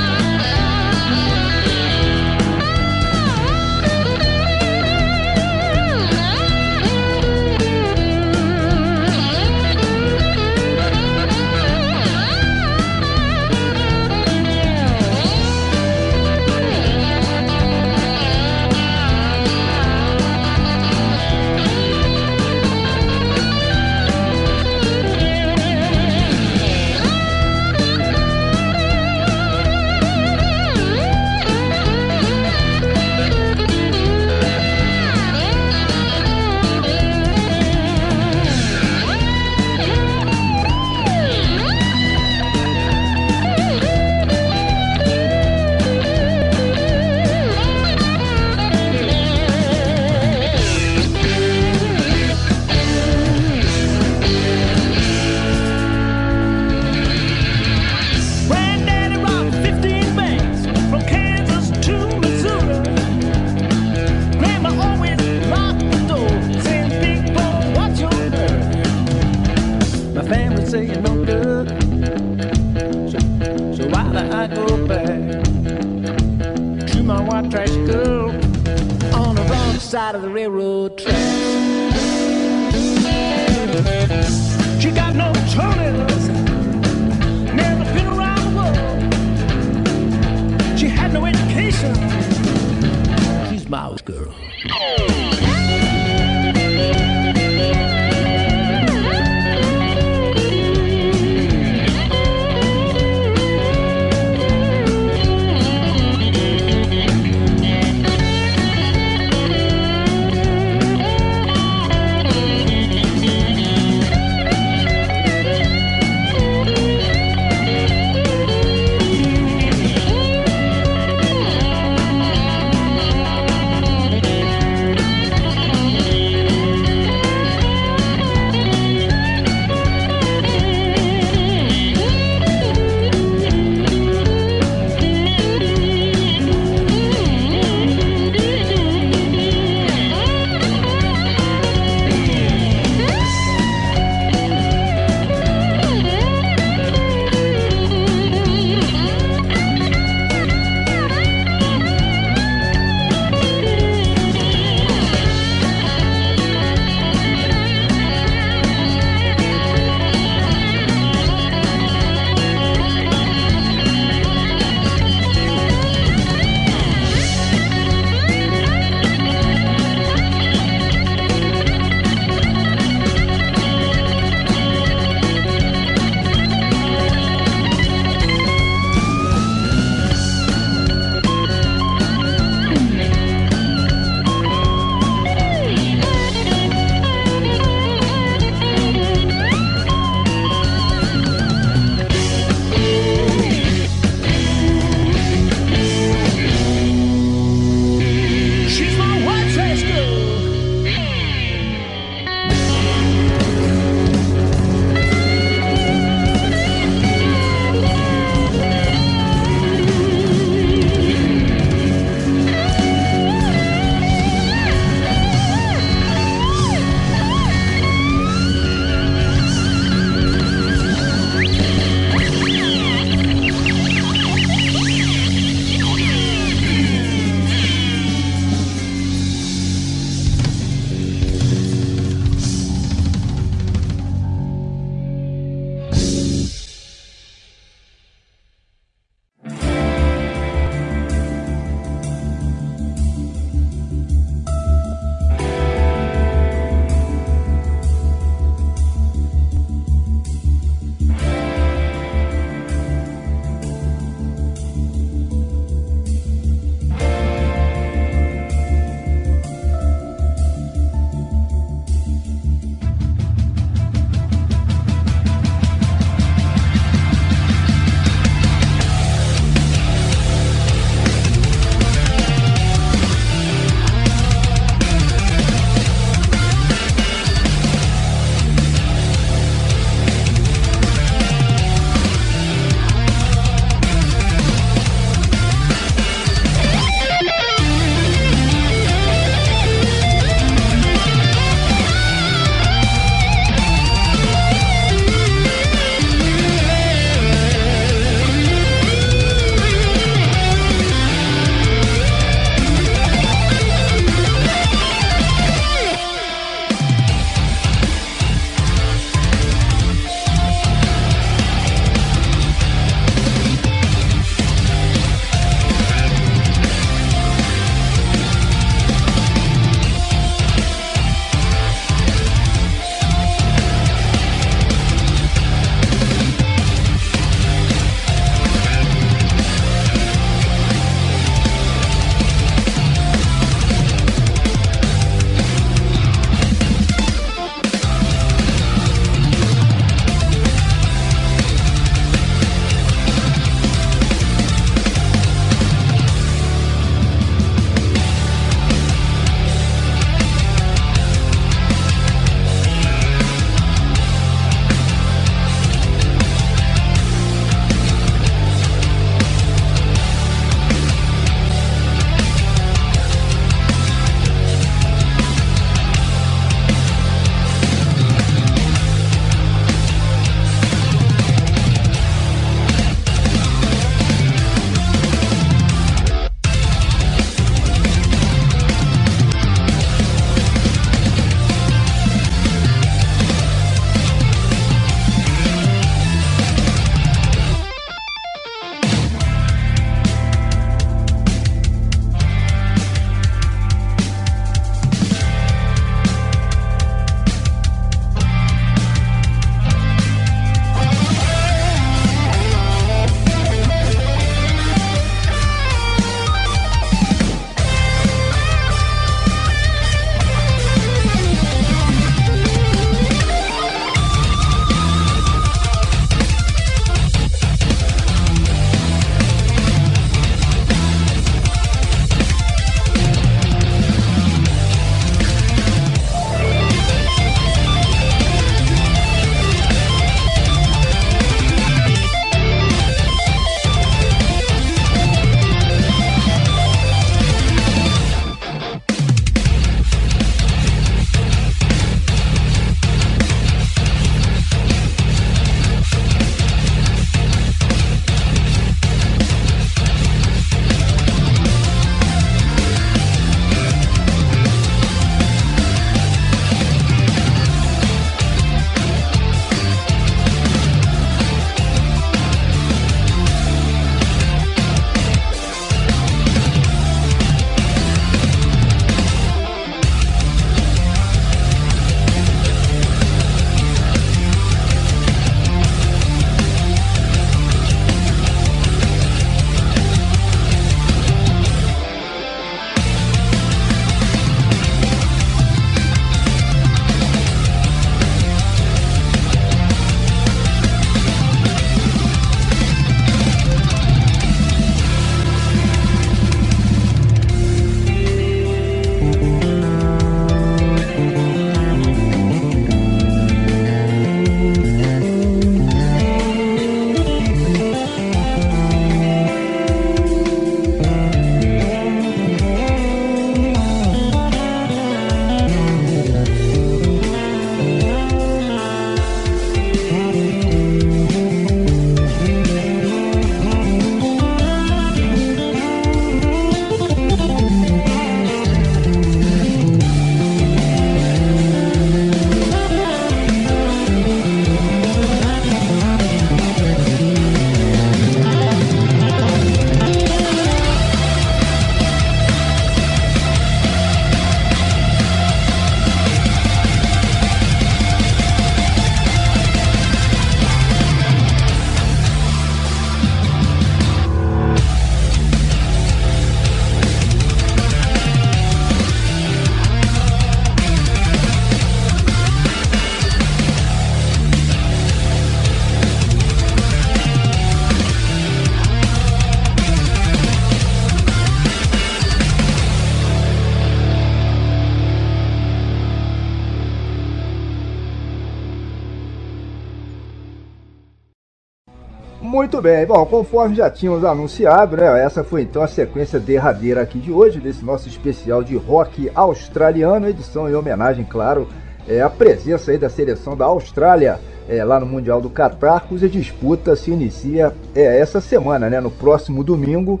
Muito 582.54 582.62
bem, 582.62 582.86
bom, 582.86 583.04
conforme 583.04 583.56
já 583.56 583.68
tínhamos 583.68 584.04
anunciado, 584.04 584.76
né? 584.76 585.04
Essa 585.04 585.24
foi 585.24 585.42
então 585.42 585.60
a 585.60 585.66
sequência 585.66 586.20
derradeira 586.20 586.82
aqui 586.82 587.00
de 587.00 587.10
hoje, 587.10 587.40
desse 587.40 587.64
nosso 587.64 587.88
especial 587.88 588.44
de 588.44 588.54
rock 588.54 589.10
australiano, 589.12 590.08
edição 590.08 590.48
em 590.48 590.54
homenagem, 590.54 591.04
claro, 591.04 591.48
é, 591.88 592.00
à 592.00 592.08
presença 592.08 592.70
aí 592.70 592.78
da 592.78 592.88
seleção 592.88 593.36
da 593.36 593.44
Austrália 593.44 594.20
é, 594.48 594.62
lá 594.62 594.78
no 594.78 594.86
Mundial 594.86 595.20
do 595.20 595.28
Catar, 595.28 595.80
cuja 595.80 596.08
disputa 596.08 596.76
se 596.76 596.92
inicia 596.92 597.52
é, 597.74 597.98
essa 597.98 598.20
semana, 598.20 598.70
né? 598.70 598.80
No 598.80 598.90
próximo 598.90 599.42
domingo. 599.42 600.00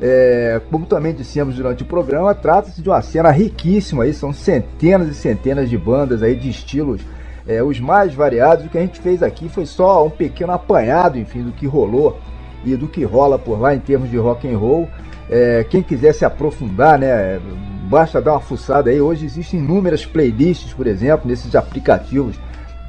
É, 0.00 0.60
como 0.72 0.86
também 0.86 1.14
dissemos 1.14 1.54
durante 1.54 1.84
o 1.84 1.86
programa, 1.86 2.34
trata-se 2.34 2.82
de 2.82 2.88
uma 2.88 3.00
cena 3.00 3.30
riquíssima 3.30 4.02
aí, 4.02 4.12
são 4.12 4.32
centenas 4.32 5.06
e 5.06 5.14
centenas 5.14 5.70
de 5.70 5.78
bandas 5.78 6.20
aí 6.20 6.34
de 6.34 6.50
estilos 6.50 7.00
é, 7.46 7.62
os 7.62 7.80
mais 7.80 8.14
variados. 8.14 8.66
O 8.66 8.68
que 8.68 8.78
a 8.78 8.80
gente 8.80 9.00
fez 9.00 9.22
aqui 9.22 9.48
foi 9.48 9.66
só 9.66 10.06
um 10.06 10.10
pequeno 10.10 10.52
apanhado, 10.52 11.18
enfim, 11.18 11.42
do 11.42 11.52
que 11.52 11.66
rolou 11.66 12.18
e 12.64 12.76
do 12.76 12.86
que 12.86 13.04
rola 13.04 13.38
por 13.38 13.60
lá 13.60 13.74
em 13.74 13.80
termos 13.80 14.10
de 14.10 14.16
rock 14.16 14.48
and 14.48 14.58
roll. 14.58 14.88
É, 15.30 15.64
quem 15.68 15.82
quiser 15.82 16.12
se 16.12 16.24
aprofundar, 16.24 16.98
né, 16.98 17.40
basta 17.88 18.20
dar 18.20 18.32
uma 18.32 18.40
fuçada 18.40 18.90
aí. 18.90 19.00
Hoje 19.00 19.24
existem 19.24 19.60
inúmeras 19.60 20.04
playlists, 20.04 20.72
por 20.72 20.86
exemplo, 20.86 21.28
nesses 21.28 21.54
aplicativos 21.54 22.36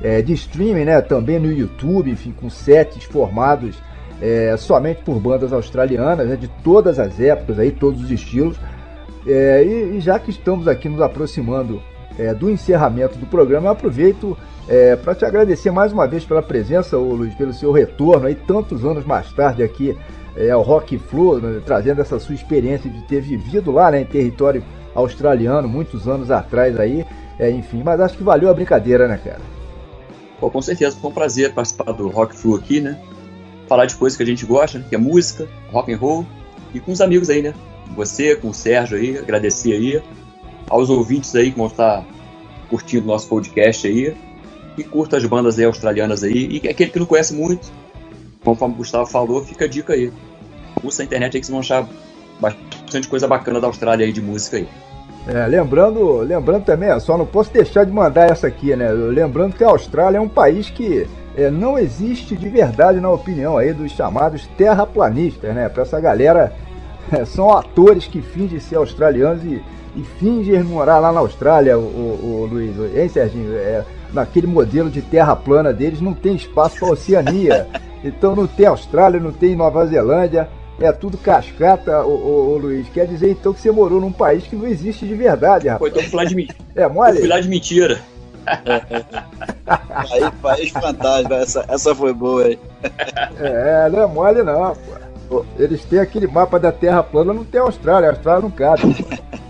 é, 0.01 0.21
de 0.21 0.33
streaming, 0.33 0.85
né, 0.85 1.01
também 1.01 1.39
no 1.39 1.51
YouTube, 1.51 2.11
enfim, 2.11 2.33
com 2.39 2.49
sets 2.49 3.03
formados 3.05 3.81
é, 4.21 4.55
somente 4.57 5.01
por 5.03 5.19
bandas 5.19 5.51
australianas, 5.51 6.27
né, 6.27 6.35
de 6.35 6.47
todas 6.63 6.99
as 6.99 7.19
épocas, 7.19 7.59
aí, 7.59 7.71
todos 7.71 8.03
os 8.03 8.11
estilos. 8.11 8.57
É, 9.25 9.63
e, 9.63 9.97
e, 9.97 9.99
já 10.01 10.19
que 10.19 10.29
estamos 10.29 10.67
aqui 10.67 10.89
nos 10.89 11.01
aproximando 11.01 11.81
é, 12.17 12.33
do 12.33 12.49
encerramento 12.49 13.17
do 13.17 13.25
programa, 13.25 13.67
eu 13.67 13.71
aproveito 13.71 14.37
é, 14.67 14.95
para 14.95 15.15
te 15.15 15.25
agradecer 15.25 15.71
mais 15.71 15.91
uma 15.91 16.07
vez 16.07 16.23
pela 16.23 16.41
presença, 16.41 16.97
ô 16.97 17.13
Luiz, 17.13 17.33
pelo 17.35 17.53
seu 17.53 17.71
retorno 17.71 18.27
aí 18.27 18.35
tantos 18.35 18.85
anos 18.85 19.05
mais 19.05 19.31
tarde 19.33 19.63
aqui 19.63 19.97
é, 20.35 20.49
ao 20.51 20.61
Rock 20.61 20.97
Flu, 20.97 21.39
né, 21.39 21.61
trazendo 21.65 22.01
essa 22.01 22.19
sua 22.19 22.35
experiência 22.35 22.89
de 22.89 23.01
ter 23.03 23.21
vivido 23.21 23.71
lá 23.71 23.91
né, 23.91 24.01
em 24.01 24.05
território 24.05 24.63
australiano 24.95 25.67
muitos 25.67 26.07
anos 26.07 26.31
atrás 26.31 26.79
aí, 26.79 27.05
é, 27.39 27.49
enfim, 27.49 27.81
mas 27.83 27.99
acho 27.99 28.17
que 28.17 28.23
valeu 28.23 28.49
a 28.49 28.53
brincadeira, 28.53 29.07
né, 29.07 29.19
cara? 29.23 29.41
Pô, 30.39 30.49
com 30.49 30.61
certeza, 30.61 30.95
foi 30.99 31.09
um 31.09 31.13
prazer 31.13 31.53
participar 31.53 31.91
do 31.93 32.07
Rock 32.09 32.35
Flu 32.35 32.55
aqui, 32.55 32.79
né? 32.79 32.99
Falar 33.67 33.85
de 33.85 33.95
coisas 33.95 34.17
que 34.17 34.23
a 34.23 34.25
gente 34.25 34.45
gosta, 34.45 34.79
né, 34.79 34.85
que 34.87 34.95
é 34.95 34.97
música, 34.97 35.47
rock 35.71 35.91
and 35.91 35.97
roll, 35.97 36.25
e 36.73 36.79
com 36.79 36.91
os 36.91 37.01
amigos 37.01 37.29
aí, 37.29 37.41
né? 37.41 37.53
Você, 37.95 38.35
com 38.35 38.49
o 38.49 38.53
Sérgio 38.53 38.97
aí, 38.97 39.17
agradecer 39.17 39.73
aí 39.73 40.01
aos 40.73 40.89
ouvintes 40.89 41.35
aí 41.35 41.51
que 41.51 41.57
vão 41.57 41.67
estar 41.67 42.03
curtindo 42.67 43.05
nosso 43.05 43.27
podcast 43.27 43.87
aí, 43.87 44.15
e 44.75 44.83
curta 44.83 45.17
as 45.17 45.25
bandas 45.25 45.59
aí 45.59 45.65
australianas 45.65 46.23
aí, 46.23 46.59
e 46.63 46.67
aquele 46.67 46.89
que 46.89 46.97
não 46.97 47.05
conhece 47.05 47.31
muito, 47.33 47.71
conforme 48.43 48.73
o 48.73 48.77
Gustavo 48.77 49.05
falou, 49.05 49.43
fica 49.43 49.65
a 49.65 49.67
dica 49.67 49.93
aí. 49.93 50.11
Usa 50.83 51.03
a 51.03 51.05
internet 51.05 51.37
aí 51.37 51.41
que 51.41 51.45
vocês 51.45 51.51
vão 51.51 51.59
achar 51.59 51.87
bastante 52.41 53.07
coisa 53.07 53.27
bacana 53.27 53.61
da 53.61 53.67
Austrália 53.67 54.03
aí 54.03 54.11
de 54.11 54.19
música 54.19 54.57
aí. 54.57 54.67
É, 55.27 55.45
lembrando, 55.45 56.17
lembrando 56.17 56.65
também, 56.65 56.99
só 56.99 57.17
não 57.17 57.25
posso 57.25 57.53
deixar 57.53 57.85
de 57.85 57.91
mandar 57.91 58.31
essa 58.31 58.47
aqui, 58.47 58.75
né? 58.75 58.89
Lembrando 58.91 59.55
que 59.55 59.63
a 59.63 59.69
Austrália 59.69 60.17
é 60.17 60.21
um 60.21 60.27
país 60.27 60.71
que 60.71 61.07
é, 61.37 61.51
não 61.51 61.77
existe 61.77 62.35
de 62.35 62.49
verdade, 62.49 62.99
na 62.99 63.11
opinião 63.11 63.59
aí 63.59 63.71
dos 63.73 63.91
chamados 63.91 64.47
terraplanistas, 64.57 65.53
né? 65.53 65.69
Para 65.69 65.83
essa 65.83 66.01
galera, 66.01 66.51
é, 67.13 67.23
são 67.25 67.55
atores 67.55 68.07
que 68.07 68.23
fingem 68.23 68.59
ser 68.59 68.77
australianos 68.77 69.43
e, 69.45 69.61
e 69.95 70.03
fingem 70.19 70.63
morar 70.63 70.99
lá 70.99 71.11
na 71.11 71.19
Austrália, 71.19 71.77
o, 71.77 71.81
o, 71.81 72.41
o 72.41 72.45
Luiz, 72.45 72.75
hein, 72.95 73.09
Serginho? 73.09 73.55
É, 73.55 73.85
naquele 74.11 74.47
modelo 74.47 74.89
de 74.89 75.01
terra 75.01 75.35
plana 75.35 75.73
deles 75.73 76.01
não 76.01 76.13
tem 76.13 76.35
espaço 76.35 76.79
para 76.79 76.89
Oceania. 76.89 77.67
Então 78.05 78.35
não 78.35 78.45
tem 78.45 78.65
Austrália, 78.65 79.17
não 79.17 79.31
tem 79.31 79.55
Nova 79.55 79.85
Zelândia, 79.85 80.49
é 80.77 80.91
tudo 80.91 81.17
cascata, 81.17 82.03
ô, 82.03 82.59
Luiz. 82.61 82.85
Quer 82.89 83.07
dizer 83.07 83.31
então 83.31 83.53
que 83.53 83.61
você 83.61 83.71
morou 83.71 84.01
num 84.01 84.11
país 84.11 84.43
que 84.45 84.57
não 84.57 84.67
existe 84.67 85.07
de 85.07 85.15
verdade, 85.15 85.69
rapaz. 85.69 85.79
Foi, 85.79 85.89
então 85.89 86.03
fui 86.11 86.17
lá 86.17 86.25
de 86.25 86.35
mentira. 86.35 86.57
É 86.75 86.87
mole? 86.87 87.19
Fui 87.19 87.27
lá 87.29 87.39
de 87.39 87.47
mentira. 87.47 88.01
Aí, 89.65 90.31
país 90.41 90.69
fantasma, 90.71 91.35
essa, 91.35 91.65
essa 91.69 91.95
foi 91.95 92.13
boa 92.13 92.43
aí. 92.43 92.59
É, 93.39 93.89
não 93.89 94.01
é 94.01 94.05
mole 94.05 94.43
não, 94.43 94.75
pô. 95.29 95.45
Eles 95.57 95.83
têm 95.85 95.99
aquele 95.99 96.27
mapa 96.27 96.59
da 96.59 96.71
Terra 96.71 97.01
plana, 97.01 97.33
não 97.33 97.45
tem 97.45 97.61
Austrália, 97.61 98.09
a 98.09 98.11
Austrália 98.11 98.41
não 98.41 98.51
cabe. 98.51 98.81
Boa. 98.85 99.33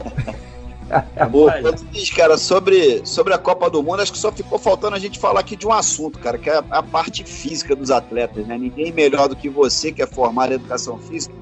Diz, 1.91 2.09
cara, 2.11 2.37
sobre, 2.37 3.05
sobre 3.05 3.33
a 3.33 3.37
Copa 3.37 3.69
do 3.69 3.81
Mundo, 3.81 4.01
acho 4.01 4.11
que 4.11 4.17
só 4.17 4.31
ficou 4.31 4.59
faltando 4.59 4.95
a 4.95 4.99
gente 4.99 5.19
falar 5.19 5.39
aqui 5.39 5.55
de 5.55 5.67
um 5.67 5.71
assunto, 5.71 6.19
cara, 6.19 6.37
que 6.37 6.49
é 6.49 6.57
a, 6.57 6.63
a 6.69 6.83
parte 6.83 7.23
física 7.23 7.75
dos 7.75 7.91
atletas, 7.91 8.45
né? 8.45 8.57
Ninguém 8.57 8.91
melhor 8.91 9.27
do 9.27 9.35
que 9.35 9.49
você, 9.49 9.91
que 9.91 10.01
é 10.01 10.07
formado 10.07 10.51
em 10.51 10.55
educação 10.55 10.97
física, 10.99 11.33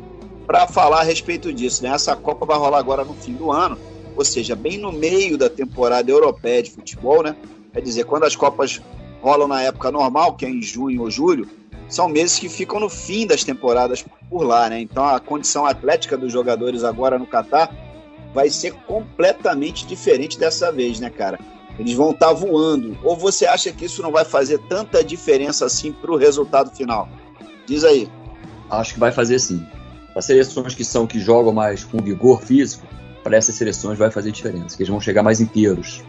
para 0.46 0.68
falar 0.68 1.02
a 1.02 1.04
respeito 1.04 1.52
disso, 1.52 1.84
né? 1.84 1.90
Essa 1.90 2.16
Copa 2.16 2.46
vai 2.46 2.58
rolar 2.58 2.80
agora 2.80 3.04
no 3.04 3.14
fim 3.14 3.34
do 3.34 3.52
ano, 3.52 3.78
ou 4.16 4.26
seja, 4.26 4.56
bem 4.56 4.78
no 4.78 4.92
meio 4.92 5.38
da 5.38 5.50
temporada 5.50 6.10
europeia 6.10 6.62
de 6.62 6.72
futebol, 6.72 7.24
né? 7.24 7.36
Quer 7.74 7.82
dizer, 7.82 8.04
quando 8.06 8.24
as 8.24 8.36
Copas 8.36 8.82
rolam 9.22 9.48
na 9.48 9.62
época 9.62 9.92
normal, 9.92 10.34
que 10.34 10.46
é 10.46 10.50
em 10.50 10.62
junho 10.62 11.02
ou 11.02 11.12
julho, 11.12 11.48
são 11.88 12.08
meses 12.08 12.40
que 12.40 12.50
ficam 12.50 12.80
no 12.80 12.90
fim 12.90 13.28
das 13.28 13.44
temporadas 13.44 14.04
por 14.30 14.44
lá, 14.44 14.70
né? 14.70 14.80
Então 14.80 15.06
a 15.06 15.20
condição 15.20 15.66
atlética 15.66 16.18
dos 16.18 16.32
jogadores 16.32 16.84
agora 16.84 17.20
no 17.20 17.26
Catar 17.26 17.70
vai 18.34 18.50
ser 18.50 18.74
completamente 18.88 19.86
diferente 19.86 20.40
dessa 20.40 20.72
vez, 20.72 21.00
né, 21.00 21.10
cara? 21.10 21.40
Eles 21.80 21.94
vão 21.94 22.12
estar 22.12 22.28
tá 22.28 22.34
voando. 22.34 22.98
Ou 23.04 23.16
você 23.16 23.46
acha 23.46 23.72
que 23.72 23.86
isso 23.86 24.02
não 24.02 24.12
vai 24.12 24.26
fazer 24.26 24.60
tanta 24.70 25.04
diferença 25.04 25.66
assim 25.66 25.92
para 25.92 26.12
o 26.12 26.18
resultado 26.18 26.76
final? 26.76 27.08
Diz 27.66 27.84
aí. 27.84 28.10
Acho 28.70 28.94
que 28.94 29.00
vai 29.00 29.12
fazer 29.12 29.40
sim. 29.40 29.66
As 30.16 30.26
seleções 30.26 30.76
que 30.76 30.84
são 30.84 31.08
que 31.08 31.20
jogam 31.20 31.54
mais 31.54 31.84
com 31.84 31.98
vigor 31.98 32.42
físico, 32.42 32.86
para 33.24 33.38
essas 33.38 33.56
seleções 33.56 33.98
vai 33.98 34.12
fazer 34.12 34.32
diferença, 34.32 34.76
que 34.76 34.84
eles 34.84 34.90
vão 34.90 35.00
chegar 35.00 35.24
mais 35.24 35.40
inteiros. 35.40 36.04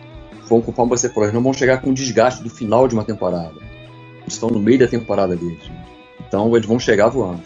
Vão, 0.49 0.61
conforme 0.61 0.91
você 0.91 1.09
falou, 1.09 1.25
eles 1.25 1.35
não 1.35 1.43
vão 1.43 1.53
chegar 1.53 1.81
com 1.81 1.91
o 1.91 1.95
desgaste 1.95 2.43
do 2.43 2.51
final 2.51 2.89
de 2.89 2.95
uma 2.95 3.05
temporada. 3.05 3.55
Eles 4.23 4.35
estão 4.35 4.49
no 4.51 4.59
meio 4.59 4.79
da 4.81 4.89
temporada 4.89 5.37
deles. 5.37 5.71
Então 6.27 6.55
eles 6.57 6.67
vão 6.67 6.79
chegar 6.79 7.09
voando. 7.09 7.43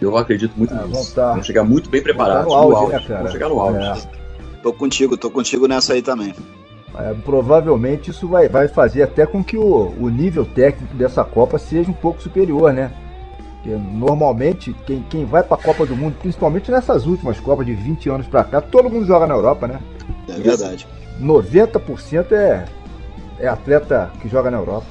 Eu 0.00 0.16
acredito 0.16 0.52
muito 0.56 0.72
É, 0.72 0.78
vão 0.78 0.88
nisso. 0.88 1.14
tá- 1.14 1.34
Vão 1.34 1.42
chegar 1.42 1.64
muito 1.64 1.90
bem 1.90 2.02
preparados. 2.02 2.46
no 2.46 2.54
auge, 2.54 2.92
né, 2.92 3.04
cara? 3.06 3.22
Vão 3.22 3.32
chegar 3.32 3.48
no 3.48 3.60
auge. 3.60 3.78
É. 4.14 4.17
Tô 4.62 4.72
contigo, 4.72 5.16
tô 5.16 5.30
contigo 5.30 5.66
nessa 5.66 5.92
aí 5.92 6.02
também. 6.02 6.34
É, 6.98 7.14
provavelmente 7.24 8.10
isso 8.10 8.26
vai, 8.26 8.48
vai 8.48 8.66
fazer 8.66 9.02
até 9.02 9.24
com 9.24 9.42
que 9.44 9.56
o, 9.56 9.94
o 10.00 10.08
nível 10.08 10.44
técnico 10.44 10.94
dessa 10.94 11.22
Copa 11.22 11.58
seja 11.58 11.90
um 11.90 11.94
pouco 11.94 12.20
superior, 12.20 12.72
né? 12.72 12.90
Porque 13.56 13.70
normalmente 13.70 14.74
quem, 14.86 15.04
quem 15.08 15.24
vai 15.24 15.42
para 15.42 15.56
a 15.56 15.62
Copa 15.62 15.84
do 15.86 15.94
Mundo, 15.94 16.16
principalmente 16.18 16.70
nessas 16.70 17.06
últimas 17.06 17.38
Copas 17.38 17.66
de 17.66 17.74
20 17.74 18.08
anos 18.08 18.26
para 18.26 18.42
cá, 18.44 18.60
todo 18.60 18.90
mundo 18.90 19.06
joga 19.06 19.26
na 19.26 19.34
Europa, 19.34 19.68
né? 19.68 19.80
É 20.28 20.32
verdade. 20.40 20.88
90% 21.20 22.32
é, 22.32 22.64
é 23.38 23.48
atleta 23.48 24.10
que 24.20 24.28
joga 24.28 24.50
na 24.50 24.58
Europa. 24.58 24.88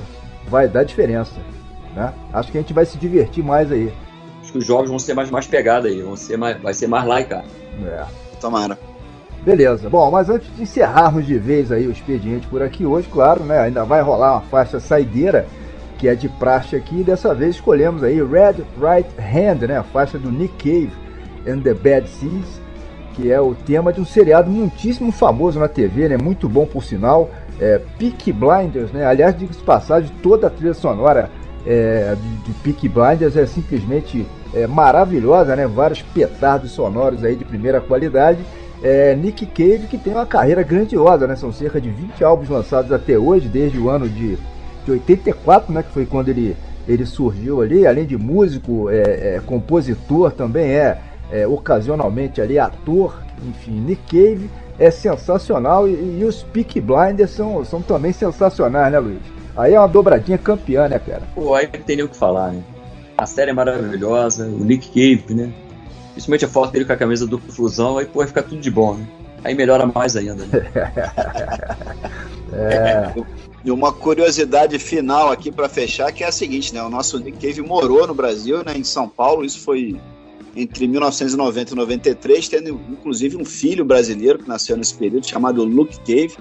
Vai 0.47 0.67
dar 0.67 0.83
diferença, 0.83 1.33
né? 1.93 2.13
Acho 2.31 2.51
que 2.51 2.57
a 2.57 2.61
gente 2.61 2.73
vai 2.73 2.85
se 2.85 2.97
divertir 2.97 3.43
mais 3.43 3.71
aí. 3.71 3.91
Acho 4.41 4.51
que 4.53 4.57
os 4.59 4.65
jogos 4.65 4.89
vão 4.89 4.99
ser 4.99 5.13
mais, 5.13 5.29
mais 5.29 5.47
pegada 5.47 5.87
aí, 5.87 6.01
vão 6.01 6.15
ser 6.15 6.37
mais, 6.37 6.61
vai 6.61 6.73
ser 6.73 6.87
mais 6.87 7.05
laica. 7.05 7.43
É. 7.83 8.05
Tomara. 8.39 8.77
Beleza. 9.47 9.89
Bom, 9.89 10.11
mas 10.11 10.29
antes 10.29 10.53
de 10.53 10.63
encerrarmos 10.63 11.25
de 11.25 11.39
vez 11.39 11.71
aí 11.71 11.87
o 11.87 11.91
expediente 11.91 12.45
por 12.47 12.61
aqui 12.61 12.85
hoje, 12.85 13.07
claro, 13.09 13.45
né? 13.45 13.57
Ainda 13.59 13.85
vai 13.85 14.01
rolar 14.01 14.33
uma 14.33 14.41
faixa 14.41 14.77
saideira, 14.77 15.47
que 15.97 16.09
é 16.09 16.15
de 16.15 16.27
praxe 16.27 16.75
aqui, 16.75 17.01
dessa 17.01 17.33
vez 17.33 17.55
escolhemos 17.55 18.03
aí 18.03 18.21
Red 18.21 18.55
Right 18.77 19.09
Hand, 19.17 19.65
né? 19.65 19.77
A 19.77 19.83
faixa 19.83 20.19
do 20.19 20.29
Nick 20.29 20.53
Cave 20.57 20.91
and 21.47 21.61
the 21.61 21.73
Bad 21.73 22.09
Seas, 22.09 22.61
que 23.13 23.31
é 23.31 23.39
o 23.39 23.55
tema 23.55 23.93
de 23.93 24.01
um 24.01 24.05
seriado 24.05 24.51
muitíssimo 24.51 25.13
famoso 25.13 25.61
na 25.61 25.69
TV, 25.69 26.09
né? 26.09 26.17
Muito 26.21 26.49
bom 26.49 26.65
por 26.65 26.83
sinal. 26.83 27.29
É, 27.57 27.79
Peaky 27.97 28.33
Blinders, 28.33 28.91
né? 28.91 29.05
Aliás, 29.05 29.33
diga-se 29.33 29.59
de 29.59 29.65
passagem, 29.65 30.11
toda 30.21 30.47
a 30.47 30.49
trilha 30.49 30.73
sonora 30.73 31.31
é, 31.65 32.17
de, 32.43 32.51
Peaky 32.55 32.89
Blinders 32.89 33.37
é 33.37 33.45
simplesmente 33.45 34.27
é, 34.53 34.67
maravilhosa, 34.67 35.55
né? 35.55 35.65
Vários 35.65 36.01
petardos 36.01 36.71
sonoros 36.71 37.23
aí 37.23 37.37
de 37.37 37.45
primeira 37.45 37.79
qualidade. 37.79 38.39
É, 38.83 39.15
Nick 39.15 39.45
Cave 39.45 39.87
que 39.87 39.97
tem 39.97 40.13
uma 40.13 40.25
carreira 40.25 40.61
grandiosa, 40.63 41.27
né? 41.27 41.35
São 41.35 41.51
cerca 41.51 41.81
de 41.81 41.89
20 41.89 42.23
álbuns 42.23 42.49
lançados 42.49 42.91
até 42.91 43.17
hoje, 43.17 43.47
desde 43.47 43.79
o 43.79 43.89
ano 43.89 44.07
de, 44.07 44.37
de 44.85 44.91
84, 44.91 45.73
né? 45.73 45.83
Que 45.83 45.91
foi 45.91 46.05
quando 46.05 46.29
ele, 46.29 46.55
ele 46.87 47.05
surgiu 47.05 47.61
ali. 47.61 47.87
Além 47.87 48.05
de 48.05 48.17
músico, 48.17 48.89
é, 48.89 49.35
é, 49.35 49.41
compositor, 49.45 50.31
também 50.31 50.71
é, 50.71 50.99
é, 51.31 51.47
ocasionalmente 51.47 52.39
ali 52.39 52.59
ator. 52.59 53.21
Enfim, 53.47 53.71
Nick 53.71 54.01
Cave 54.09 54.49
é 54.79 54.91
sensacional 54.91 55.87
e, 55.87 56.19
e 56.19 56.23
os 56.23 56.43
Peaky 56.43 56.79
Blinders 56.79 57.31
são, 57.31 57.65
são 57.65 57.81
também 57.81 58.13
sensacionais, 58.13 58.91
né, 58.91 58.99
Luiz? 58.99 59.37
Aí 59.55 59.73
é 59.73 59.79
uma 59.79 59.87
dobradinha 59.87 60.37
campeã, 60.37 60.87
né, 60.87 60.99
cara? 60.99 61.23
Pô, 61.33 61.55
aí 61.55 61.67
não 61.73 61.81
tem 61.81 61.95
nem 61.95 62.05
o 62.05 62.09
que 62.09 62.15
falar, 62.15 62.51
né? 62.51 62.61
A 63.17 63.25
série 63.25 63.49
é 63.49 63.53
maravilhosa, 63.53 64.45
o 64.45 64.63
Nick 64.63 64.89
Cave, 64.89 65.33
né? 65.33 65.51
Principalmente 66.17 66.45
a 66.45 66.47
foto 66.47 66.71
dele 66.71 66.83
com 66.83 66.93
a 66.93 66.97
camisa 66.97 67.27
do 67.27 67.37
Fusão, 67.37 67.99
aí 67.99 68.07
pô, 68.07 68.17
vai 68.19 68.27
ficar 68.27 68.41
tudo 68.41 68.59
de 68.59 68.71
bom, 68.71 68.95
né? 68.95 69.07
Aí 69.43 69.53
melhora 69.53 69.85
mais 69.85 70.15
ainda, 70.15 70.47
né? 70.47 70.47
É, 72.53 73.13
E 73.63 73.69
uma 73.69 73.91
curiosidade 73.91 74.79
final 74.79 75.29
aqui 75.29 75.51
para 75.51 75.67
fechar, 75.67 76.11
que 76.13 76.23
é 76.23 76.27
a 76.27 76.31
seguinte, 76.31 76.73
né? 76.73 76.81
O 76.81 76.89
nosso 76.89 77.19
Nick 77.19 77.37
Cave 77.37 77.61
morou 77.61 78.07
no 78.07 78.15
Brasil, 78.15 78.63
né? 78.63 78.75
Em 78.75 78.83
São 78.83 79.07
Paulo, 79.07 79.45
isso 79.45 79.59
foi 79.59 79.99
entre 80.55 80.87
1990 80.87 81.73
e 81.73 81.75
93, 81.75 82.49
tendo 82.49 82.69
inclusive 82.89 83.37
um 83.37 83.45
filho 83.45 83.85
brasileiro 83.85 84.39
que 84.39 84.47
nasceu 84.47 84.75
nesse 84.75 84.95
período, 84.95 85.27
chamado 85.27 85.63
Luke 85.63 85.99
Cave. 85.99 86.35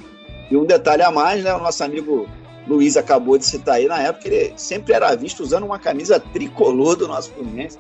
E 0.51 0.57
um 0.57 0.65
detalhe 0.65 1.03
a 1.03 1.11
mais, 1.11 1.44
né? 1.44 1.53
O 1.53 1.59
nosso 1.59 1.85
amigo 1.85 2.27
Luiz 2.66 2.97
acabou 2.97 3.36
de 3.36 3.44
citar 3.44 3.74
aí, 3.74 3.86
na 3.86 4.01
época 4.01 4.28
ele 4.28 4.53
sempre 4.57 4.94
era 4.94 5.15
visto 5.16 5.43
usando 5.43 5.65
uma 5.65 5.78
camisa 5.78 6.19
tricolor 6.19 6.97
do 6.97 7.07
nosso 7.09 7.31
Fluminense. 7.32 7.78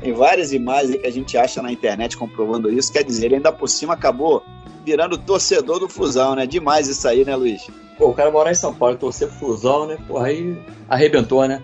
Tem 0.00 0.12
várias 0.12 0.52
imagens 0.52 0.90
aí 0.92 0.98
que 0.98 1.06
a 1.06 1.12
gente 1.12 1.36
acha 1.38 1.62
na 1.62 1.72
internet 1.72 2.16
comprovando 2.16 2.70
isso. 2.70 2.92
Quer 2.92 3.02
dizer, 3.04 3.26
ele 3.26 3.36
ainda 3.36 3.50
por 3.52 3.68
cima 3.68 3.94
acabou 3.94 4.42
virando 4.84 5.16
torcedor 5.18 5.80
do 5.80 5.88
Flusão, 5.88 6.34
né? 6.34 6.46
Demais 6.46 6.86
isso 6.88 7.08
aí, 7.08 7.24
né, 7.24 7.34
Luiz? 7.34 7.66
Pô, 7.98 8.08
o 8.10 8.14
cara 8.14 8.30
morar 8.30 8.50
em 8.52 8.54
São 8.54 8.74
Paulo 8.74 8.94
e 8.94 8.98
torcer 8.98 9.26
pro 9.28 9.38
Flusão, 9.38 9.86
né? 9.86 9.96
Porra, 10.06 10.26
aí 10.26 10.56
arrebentou, 10.88 11.46
né? 11.48 11.62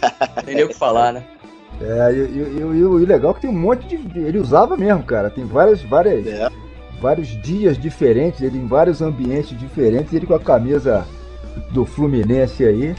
Tem 0.44 0.54
nem 0.54 0.64
o 0.64 0.68
que 0.68 0.74
falar, 0.74 1.12
né? 1.12 1.24
É, 1.80 2.12
e, 2.12 2.16
e- 2.16 2.20
e- 2.20 2.60
e 2.60 2.64
o 2.64 2.74
e 2.74 2.84
o 2.84 3.06
legal 3.06 3.30
é 3.32 3.34
que 3.34 3.40
tem 3.40 3.50
um 3.50 3.54
monte 3.58 3.96
de. 3.96 4.18
Ele 4.18 4.38
usava 4.38 4.76
mesmo, 4.76 5.02
cara. 5.02 5.30
Tem 5.30 5.44
várias, 5.44 5.82
várias, 5.82 6.24
É. 6.26 6.48
vários 7.00 7.28
dias 7.42 7.76
diferentes, 7.78 8.40
ele 8.42 8.58
em 8.58 8.66
vários 8.66 9.00
ambientes 9.02 9.58
diferentes, 9.58 10.12
ele 10.12 10.26
com 10.26 10.34
a 10.34 10.38
camisa 10.38 11.04
do 11.70 11.84
Fluminense 11.84 12.64
aí. 12.64 12.94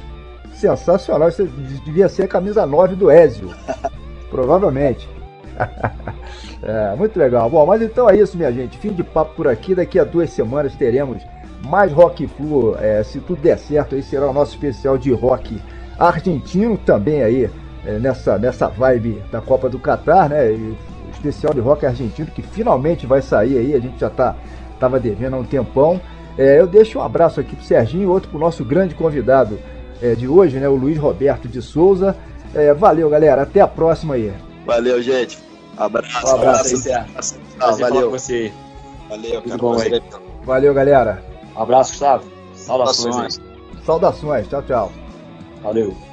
Sensacional. 0.56 1.30
Isso 1.30 1.46
devia 1.86 2.10
ser 2.10 2.24
a 2.24 2.28
camisa 2.28 2.66
9 2.66 2.96
do 2.96 3.10
Ezio. 3.12 3.54
Provavelmente. 4.34 5.08
É, 6.66 6.96
muito 6.96 7.20
legal. 7.20 7.50
Bom, 7.50 7.66
mas 7.66 7.82
então 7.82 8.10
é 8.10 8.16
isso, 8.16 8.38
minha 8.38 8.50
gente. 8.50 8.78
Fim 8.78 8.94
de 8.94 9.04
papo 9.04 9.36
por 9.36 9.50
aqui. 9.50 9.76
Daqui 9.76 10.00
a 10.00 10.06
duas 10.06 10.30
semanas 10.30 10.74
teremos 10.74 11.22
mais 11.62 11.92
Rock 11.92 12.26
Flu. 12.26 12.78
É, 12.80 13.04
se 13.04 13.20
tudo 13.20 13.42
der 13.42 13.58
certo, 13.58 13.96
aí 13.96 14.02
será 14.02 14.30
o 14.30 14.34
nosso 14.34 14.54
especial 14.54 14.98
de 14.98 15.12
rock 15.12 15.62
argentino 16.00 16.78
também 16.78 17.22
aí, 17.22 17.50
é, 17.86 18.00
nessa, 18.00 18.38
nessa 18.38 18.70
vibe 18.70 19.22
da 19.30 19.42
Copa 19.42 19.68
do 19.68 19.78
Catar, 19.78 20.30
né? 20.30 20.54
E 20.54 20.74
especial 21.12 21.54
de 21.54 21.60
rock 21.60 21.86
argentino 21.86 22.30
que 22.32 22.42
finalmente 22.42 23.06
vai 23.06 23.22
sair 23.22 23.58
aí. 23.58 23.74
A 23.74 23.80
gente 23.82 24.00
já 24.00 24.10
tá, 24.10 24.34
tava 24.80 25.02
devendo 25.02 25.36
há 25.36 25.40
um 25.40 25.44
tempão. 25.44 26.00
É, 26.38 26.62
eu 26.62 26.66
deixo 26.66 26.98
um 26.98 27.02
abraço 27.02 27.42
aqui 27.42 27.58
pro 27.58 27.66
Serginho 27.66 28.04
e 28.04 28.08
outro 28.08 28.30
pro 28.30 28.40
nosso 28.40 28.64
grande 28.64 28.96
convidado 28.96 29.60
é, 30.02 30.16
de 30.16 30.30
hoje, 30.30 30.60
né? 30.60 30.70
O 30.70 30.76
Luiz 30.76 30.98
Roberto 30.98 31.50
de 31.50 31.62
Souza. 31.62 32.16
É, 32.54 32.74
valeu, 32.74 33.10
galera. 33.10 33.44
Até 33.44 33.62
a 33.62 33.68
próxima 33.68 34.16
aí. 34.16 34.34
Valeu, 34.66 35.02
gente. 35.02 35.38
Abraço. 35.78 36.28
Um 36.28 36.30
abraço. 36.30 36.90
Ah, 37.60 37.72
valeu. 37.72 38.12
você. 38.12 38.52
Valeu, 39.10 39.42
cara. 39.42 39.58
bom 39.58 39.80
aí. 39.80 40.02
Valeu, 40.44 40.74
galera. 40.74 41.24
Um 41.56 41.62
abraço, 41.62 41.92
Gustavo. 41.92 42.24
Saudações. 42.54 43.42
Saudações. 43.86 44.48
Tchau, 44.48 44.62
tchau. 44.64 44.92
Valeu. 45.62 46.13